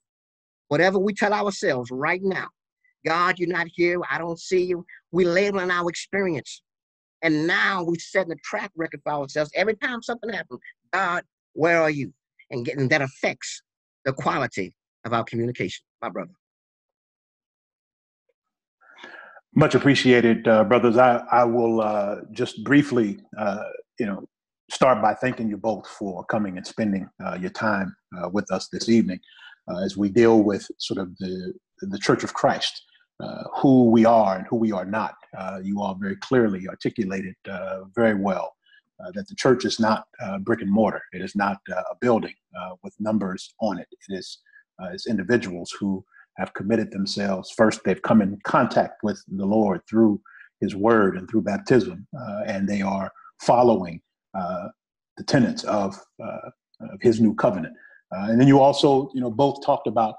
Whatever 0.68 0.98
we 0.98 1.14
tell 1.14 1.32
ourselves 1.32 1.90
right 1.92 2.20
now, 2.22 2.48
God, 3.06 3.38
you're 3.38 3.48
not 3.48 3.68
here, 3.72 4.00
I 4.10 4.18
don't 4.18 4.38
see 4.38 4.64
you, 4.64 4.84
we 5.12 5.24
labeling 5.24 5.70
our 5.70 5.88
experience. 5.88 6.62
And 7.22 7.46
now 7.46 7.84
we're 7.84 7.94
setting 8.00 8.32
a 8.32 8.36
track 8.36 8.72
record 8.76 9.00
for 9.04 9.12
ourselves. 9.12 9.52
Every 9.54 9.76
time 9.76 10.02
something 10.02 10.30
happens, 10.30 10.60
God, 10.92 11.22
where 11.52 11.80
are 11.80 11.90
you? 11.90 12.12
And 12.50 12.64
getting 12.64 12.88
that 12.88 13.00
affects 13.00 13.62
the 14.04 14.12
quality 14.12 14.74
of 15.04 15.12
our 15.12 15.22
communication, 15.22 15.84
my 16.02 16.08
brother. 16.08 16.32
Much 19.54 19.74
appreciated, 19.76 20.48
uh, 20.48 20.64
brothers. 20.64 20.96
I, 20.96 21.18
I 21.30 21.44
will 21.44 21.80
uh, 21.80 22.16
just 22.32 22.64
briefly, 22.64 23.20
uh, 23.38 23.64
you 23.98 24.06
know, 24.06 24.26
start 24.70 25.02
by 25.02 25.14
thanking 25.14 25.48
you 25.48 25.56
both 25.56 25.86
for 25.86 26.24
coming 26.24 26.56
and 26.56 26.66
spending 26.66 27.08
uh, 27.24 27.36
your 27.40 27.50
time 27.50 27.94
uh, 28.16 28.28
with 28.28 28.50
us 28.52 28.68
this 28.68 28.88
evening 28.88 29.20
uh, 29.70 29.78
as 29.78 29.96
we 29.96 30.08
deal 30.08 30.42
with 30.42 30.66
sort 30.78 31.00
of 31.00 31.16
the 31.18 31.52
the 31.82 31.98
Church 31.98 32.22
of 32.22 32.34
Christ, 32.34 32.82
who 33.56 33.90
we 33.90 34.04
are 34.04 34.36
and 34.36 34.46
who 34.48 34.56
we 34.56 34.70
are 34.70 34.84
not. 34.84 35.14
you 35.62 35.80
all 35.80 35.94
very 35.94 36.16
clearly 36.16 36.68
articulated 36.68 37.34
very 37.94 38.14
well 38.14 38.52
that 39.14 39.26
the 39.28 39.34
church 39.34 39.64
is 39.64 39.80
not 39.80 40.04
brick 40.40 40.60
and 40.60 40.70
mortar. 40.70 41.00
It 41.14 41.22
is 41.22 41.34
not 41.34 41.56
a 41.70 41.94
building 42.02 42.34
with 42.82 42.94
numbers 43.00 43.54
on 43.62 43.78
it. 43.78 43.88
It 43.90 44.14
is 44.18 44.40
it's 44.92 45.06
individuals 45.06 45.74
who 45.80 46.04
have 46.36 46.52
committed 46.52 46.90
themselves. 46.90 47.50
First, 47.50 47.80
they've 47.84 48.02
come 48.02 48.20
in 48.20 48.38
contact 48.44 49.02
with 49.02 49.22
the 49.26 49.46
Lord 49.46 49.80
through 49.88 50.20
His 50.60 50.76
Word 50.76 51.16
and 51.16 51.28
through 51.28 51.42
baptism, 51.42 52.06
uh, 52.14 52.42
and 52.46 52.68
they 52.68 52.82
are 52.82 53.10
following 53.40 54.02
the 54.34 55.24
tenets 55.26 55.64
of, 55.64 55.98
of 56.20 57.00
his 57.00 57.20
new 57.20 57.34
covenant. 57.34 57.74
and 58.10 58.40
then 58.40 58.48
you 58.48 58.60
also, 58.60 59.10
you 59.14 59.20
know, 59.20 59.30
both 59.30 59.64
talked 59.64 59.86
about 59.86 60.16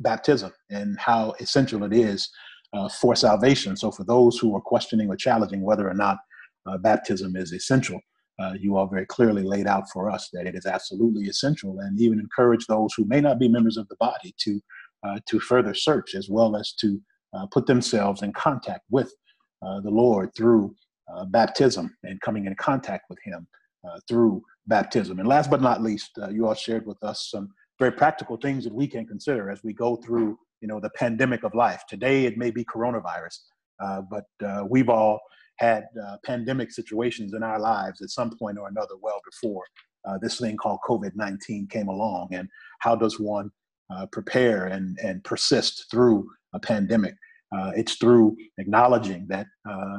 baptism 0.00 0.52
and 0.70 0.98
how 0.98 1.34
essential 1.40 1.84
it 1.84 1.92
is 1.92 2.28
uh, 2.72 2.88
for 2.88 3.14
salvation. 3.14 3.76
So, 3.76 3.90
for 3.90 4.04
those 4.04 4.38
who 4.38 4.54
are 4.56 4.60
questioning 4.60 5.08
or 5.08 5.16
challenging 5.16 5.62
whether 5.62 5.88
or 5.88 5.94
not 5.94 6.18
uh, 6.66 6.78
baptism 6.78 7.36
is 7.36 7.52
essential, 7.52 8.00
uh, 8.40 8.54
you 8.58 8.76
all 8.76 8.86
very 8.86 9.06
clearly 9.06 9.42
laid 9.42 9.66
out 9.66 9.84
for 9.92 10.10
us 10.10 10.28
that 10.32 10.46
it 10.46 10.54
is 10.54 10.66
absolutely 10.66 11.24
essential, 11.24 11.80
and 11.80 12.00
even 12.00 12.18
encourage 12.18 12.66
those 12.66 12.92
who 12.96 13.04
may 13.04 13.20
not 13.20 13.38
be 13.38 13.48
members 13.48 13.76
of 13.76 13.88
the 13.88 13.96
body 13.96 14.34
to 14.38 14.60
uh, 15.04 15.18
to 15.26 15.40
further 15.40 15.74
search 15.74 16.14
as 16.14 16.28
well 16.28 16.56
as 16.56 16.72
to 16.72 17.00
uh, 17.34 17.46
put 17.46 17.66
themselves 17.66 18.22
in 18.22 18.32
contact 18.32 18.82
with 18.90 19.12
uh, 19.66 19.80
the 19.80 19.90
Lord 19.90 20.30
through 20.36 20.74
baptism 21.28 21.94
and 22.04 22.20
coming 22.20 22.46
in 22.46 22.54
contact 22.56 23.04
with 23.08 23.18
Him 23.24 23.46
through 24.08 24.42
baptism. 24.66 25.18
And 25.18 25.28
last 25.28 25.50
but 25.50 25.60
not 25.60 25.82
least, 25.82 26.18
you 26.30 26.46
all 26.46 26.54
shared 26.54 26.86
with 26.86 27.02
us 27.02 27.28
some 27.30 27.50
very 27.78 27.92
practical 27.92 28.36
things 28.36 28.64
that 28.64 28.74
we 28.74 28.86
can 28.86 29.06
consider 29.06 29.50
as 29.50 29.62
we 29.64 29.72
go 29.72 29.96
through 29.96 30.38
you 30.60 30.68
know 30.68 30.78
the 30.80 30.90
pandemic 30.90 31.42
of 31.42 31.54
life. 31.54 31.82
Today 31.88 32.24
it 32.24 32.38
may 32.38 32.50
be 32.50 32.64
coronavirus 32.64 33.38
uh, 33.82 34.02
but 34.02 34.26
uh, 34.46 34.64
we've 34.68 34.88
all 34.88 35.20
had 35.56 35.84
uh, 36.02 36.16
pandemic 36.24 36.70
situations 36.70 37.34
in 37.34 37.42
our 37.42 37.58
lives 37.58 38.00
at 38.00 38.10
some 38.10 38.36
point 38.38 38.58
or 38.58 38.68
another 38.68 38.94
well 39.00 39.20
before 39.24 39.64
uh, 40.08 40.18
this 40.20 40.38
thing 40.38 40.56
called 40.56 40.78
covid-19 40.88 41.68
came 41.70 41.88
along. 41.88 42.28
And 42.32 42.48
how 42.80 42.96
does 42.96 43.18
one 43.20 43.50
uh, 43.94 44.06
prepare 44.06 44.66
and, 44.66 44.98
and 45.02 45.22
persist 45.24 45.86
through 45.90 46.28
a 46.54 46.60
pandemic 46.60 47.14
uh, 47.56 47.70
it's 47.76 47.96
through 47.96 48.36
acknowledging 48.58 49.26
that 49.28 49.46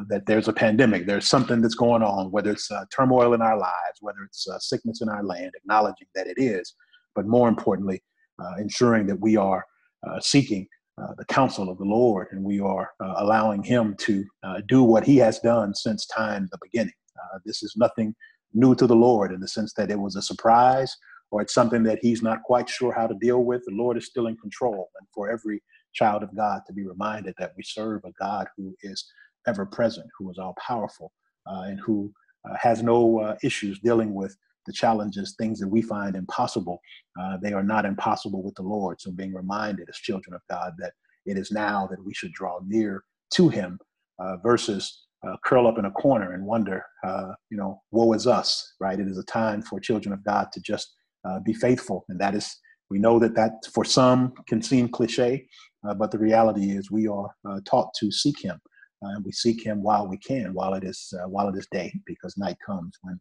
that 0.10 0.24
there's 0.26 0.47
a 0.47 0.54
pandemic 0.54 1.06
there's 1.06 1.28
something 1.28 1.62
that's 1.62 1.76
going 1.76 2.04
on 2.04 2.32
whether 2.32 2.51
it's 2.51 2.70
turmoil 2.95 3.34
in 3.34 3.41
our 3.41 3.58
lives 3.58 3.97
whether 4.01 4.24
it's 4.26 4.47
sickness 4.60 5.01
in 5.01 5.10
our 5.10 5.24
land 5.24 5.51
acknowledging 5.56 6.08
that 6.16 6.28
it 6.28 6.38
is 6.38 6.74
but 7.16 7.28
more 7.28 7.47
importantly, 7.47 8.01
uh, 8.39 8.56
ensuring 8.60 9.08
that 9.08 9.20
we 9.20 9.38
are 9.38 9.66
uh, 10.08 10.20
seeking 10.20 10.68
uh, 11.01 11.14
the 11.18 11.26
counsel 11.26 11.70
of 11.70 11.78
the 11.78 11.86
Lord 11.86 12.28
and 12.32 12.43
we 12.43 12.60
are 12.60 12.91
uh, 13.04 13.16
allowing 13.18 13.64
Him 13.64 13.95
to 13.99 14.24
uh, 14.43 14.62
do 14.68 14.84
what 14.84 15.04
He 15.04 15.18
has 15.18 15.39
done 15.39 15.74
since 15.74 16.06
time 16.06 16.47
the 16.51 16.58
beginning. 16.62 16.93
Uh, 17.18 17.39
this 17.45 17.64
is 17.64 17.74
nothing 17.76 18.16
new 18.54 18.76
to 18.76 18.86
the 18.86 18.95
Lord 18.95 19.32
in 19.32 19.39
the 19.39 19.47
sense 19.47 19.74
that 19.74 19.89
it 19.89 19.99
was 19.99 20.16
a 20.16 20.22
surprise 20.22 20.95
or 21.32 21.41
it's 21.41 21.54
something 21.54 21.84
that 21.84 21.99
He's 22.01 22.22
not 22.22 22.43
quite 22.43 22.70
sure 22.70 22.93
how 22.93 23.08
to 23.08 23.16
deal 23.20 23.43
with. 23.43 23.64
The 23.66 23.76
Lord 23.76 23.97
is 23.97 24.06
still 24.06 24.28
in 24.28 24.38
control. 24.38 24.89
And 24.99 25.08
for 25.14 25.32
every 25.32 25.64
child 25.94 26.24
of 26.24 26.36
God 26.36 26.62
to 26.68 26.74
be 26.74 26.86
reminded 26.86 27.36
that 27.38 27.54
we 27.58 27.64
serve 27.64 28.02
a 28.06 28.12
God 28.20 28.48
who 28.58 28.76
is 28.84 29.06
ever 29.48 29.66
present, 29.66 30.08
who 30.18 30.30
is 30.32 30.38
all 30.38 30.56
powerful, 30.66 31.12
and 31.46 31.80
who 31.80 32.12
has 32.60 32.84
no 32.84 33.36
issues 33.44 33.80
dealing 33.80 34.14
with 34.14 34.36
the 34.66 34.74
challenges, 34.74 35.36
things 35.38 35.60
that 35.60 35.68
we 35.68 35.82
find 35.82 36.16
impossible, 36.16 36.80
uh, 37.20 37.38
they 37.41 37.54
are 37.54 37.64
not 37.64 37.86
impossible 37.86 38.44
with 38.44 38.56
the 38.56 38.64
Lord. 38.64 39.00
So 39.02 39.12
being 39.12 39.34
reminded 39.34 39.88
as 39.89 39.98
children 39.98 40.34
of 40.34 40.41
God 40.50 40.74
that 40.80 40.94
it 41.26 41.38
is 41.38 41.52
now 41.52 41.88
that 41.91 42.04
we 42.04 42.14
should 42.14 42.34
draw 42.34 42.60
near 42.66 43.04
to 43.34 43.50
Him 43.50 43.80
uh, 44.20 44.38
versus 44.38 45.06
uh, 45.26 45.36
curl 45.46 45.68
up 45.68 45.78
in 45.78 45.86
a 45.86 45.91
corner 45.91 46.34
and 46.34 46.46
wonder, 46.46 46.84
uh, 47.06 47.32
you 47.50 47.58
know, 47.58 47.82
woe 47.91 48.14
is 48.14 48.28
us, 48.28 48.74
right? 48.80 49.00
It 49.00 49.08
is 49.08 49.18
a 49.18 49.24
time 49.24 49.62
for 49.62 49.80
children 49.80 50.14
of 50.14 50.24
God 50.24 50.52
to 50.54 50.62
just 50.62 50.94
uh, 51.26 51.39
be 51.39 51.54
faithful. 51.54 52.06
And 52.10 52.20
that 52.20 52.36
is, 52.36 52.58
we 52.89 53.00
know 53.00 53.20
that 53.20 53.36
that 53.36 53.54
for 53.74 53.86
some 53.86 54.34
can 54.48 54.62
seem 54.62 54.89
cliche, 54.89 55.48
uh, 55.72 55.72
but 55.97 56.11
the 56.11 56.17
reality 56.17 56.71
is 56.71 56.91
we 56.91 57.07
are 57.07 57.29
taught 57.65 57.89
to 57.99 58.11
seek 58.11 58.41
Him. 58.43 58.59
and 59.01 59.25
we 59.25 59.31
seek 59.31 59.65
Him 59.65 59.84
while 59.84 60.07
we 60.07 60.17
can, 60.17 60.53
while 60.53 60.73
it 60.73 60.84
is 60.84 61.13
while 61.27 61.49
it 61.49 61.57
is 61.57 61.67
day, 61.71 61.93
because 62.05 62.38
night 62.38 62.57
comes 62.65 62.97
when 63.01 63.19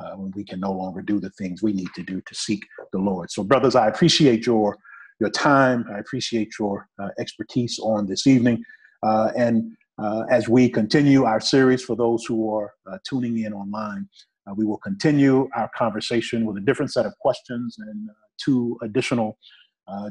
uh, 0.00 0.12
when 0.16 0.32
we 0.34 0.44
can 0.44 0.60
no 0.60 0.72
longer 0.72 1.02
do 1.02 1.20
the 1.20 1.30
things 1.30 1.62
we 1.62 1.72
need 1.72 1.88
to 1.94 2.02
do 2.02 2.20
to 2.20 2.34
seek 2.34 2.64
the 2.92 2.98
Lord. 2.98 3.30
So, 3.30 3.44
brothers, 3.44 3.74
I 3.74 3.88
appreciate 3.88 4.46
your 4.46 4.76
your 5.20 5.30
time. 5.30 5.84
I 5.94 5.98
appreciate 5.98 6.52
your 6.58 6.88
uh, 7.00 7.10
expertise 7.18 7.78
on 7.78 8.06
this 8.06 8.26
evening. 8.26 8.62
Uh, 9.02 9.30
and 9.36 9.72
uh, 10.02 10.24
as 10.30 10.48
we 10.48 10.68
continue 10.68 11.24
our 11.24 11.40
series, 11.40 11.84
for 11.84 11.94
those 11.94 12.24
who 12.24 12.52
are 12.52 12.72
uh, 12.90 12.98
tuning 13.08 13.38
in 13.38 13.52
online, 13.52 14.08
uh, 14.48 14.54
we 14.56 14.64
will 14.64 14.78
continue 14.78 15.48
our 15.54 15.70
conversation 15.76 16.44
with 16.44 16.56
a 16.56 16.60
different 16.60 16.92
set 16.92 17.06
of 17.06 17.16
questions 17.20 17.76
and 17.78 18.10
two 18.44 18.76
additional 18.82 19.38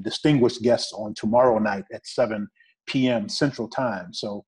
distinguished 0.03 0.61
guests 0.61 0.93
on 0.93 1.13
tomorrow 1.15 1.59
night 1.59 1.85
at 1.93 2.05
7 2.05 2.47
p.m. 2.87 3.29
Central 3.29 3.67
Time. 3.67 4.13
So, 4.13 4.45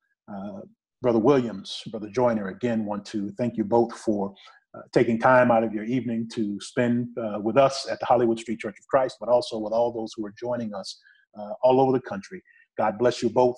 Brother 1.01 1.19
Williams, 1.19 1.83
Brother 1.91 2.09
Joyner, 2.09 2.47
again, 2.47 2.85
want 2.85 3.05
to 3.07 3.29
thank 3.37 3.57
you 3.57 3.63
both 3.63 3.93
for 3.93 4.33
uh, 4.75 4.81
taking 4.91 5.17
time 5.17 5.51
out 5.51 5.63
of 5.63 5.73
your 5.73 5.85
evening 5.85 6.27
to 6.33 6.59
spend 6.59 7.07
uh, 7.17 7.39
with 7.39 7.57
us 7.57 7.87
at 7.89 7.99
the 7.99 8.05
Hollywood 8.05 8.39
Street 8.39 8.59
Church 8.59 8.75
of 8.77 8.85
Christ, 8.87 9.17
but 9.19 9.29
also 9.29 9.57
with 9.57 9.71
all 9.71 9.91
those 9.91 10.11
who 10.15 10.25
are 10.25 10.33
joining 10.37 10.73
us 10.73 10.99
uh, 11.39 11.51
all 11.63 11.79
over 11.79 11.93
the 11.93 12.01
country. 12.01 12.41
God 12.77 12.97
bless 12.97 13.23
you 13.23 13.29
both. 13.29 13.55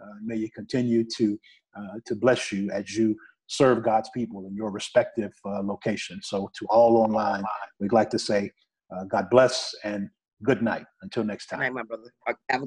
Uh, 0.00 0.14
may 0.22 0.36
you 0.36 0.48
continue 0.54 1.04
to 1.16 1.38
uh, 1.76 1.98
to 2.06 2.14
bless 2.14 2.52
you 2.52 2.70
as 2.70 2.96
you 2.96 3.16
serve 3.48 3.82
God's 3.82 4.10
people 4.14 4.46
in 4.46 4.54
your 4.54 4.70
respective 4.70 5.32
locations. 5.44 6.28
So, 6.28 6.50
to 6.58 6.66
all 6.66 6.98
online, 6.98 7.42
we'd 7.80 7.92
like 7.92 8.10
to 8.10 8.18
say, 8.18 8.52
God 9.08 9.28
bless 9.30 9.74
and 9.82 10.08
good 10.42 10.62
night. 10.62 10.86
Until 11.02 11.24
next 11.24 11.46
time. 11.46 11.60
Good 11.60 11.66
night, 11.66 11.72
my 11.74 11.82
brother. 11.82 12.12
Have 12.26 12.36
a 12.50 12.58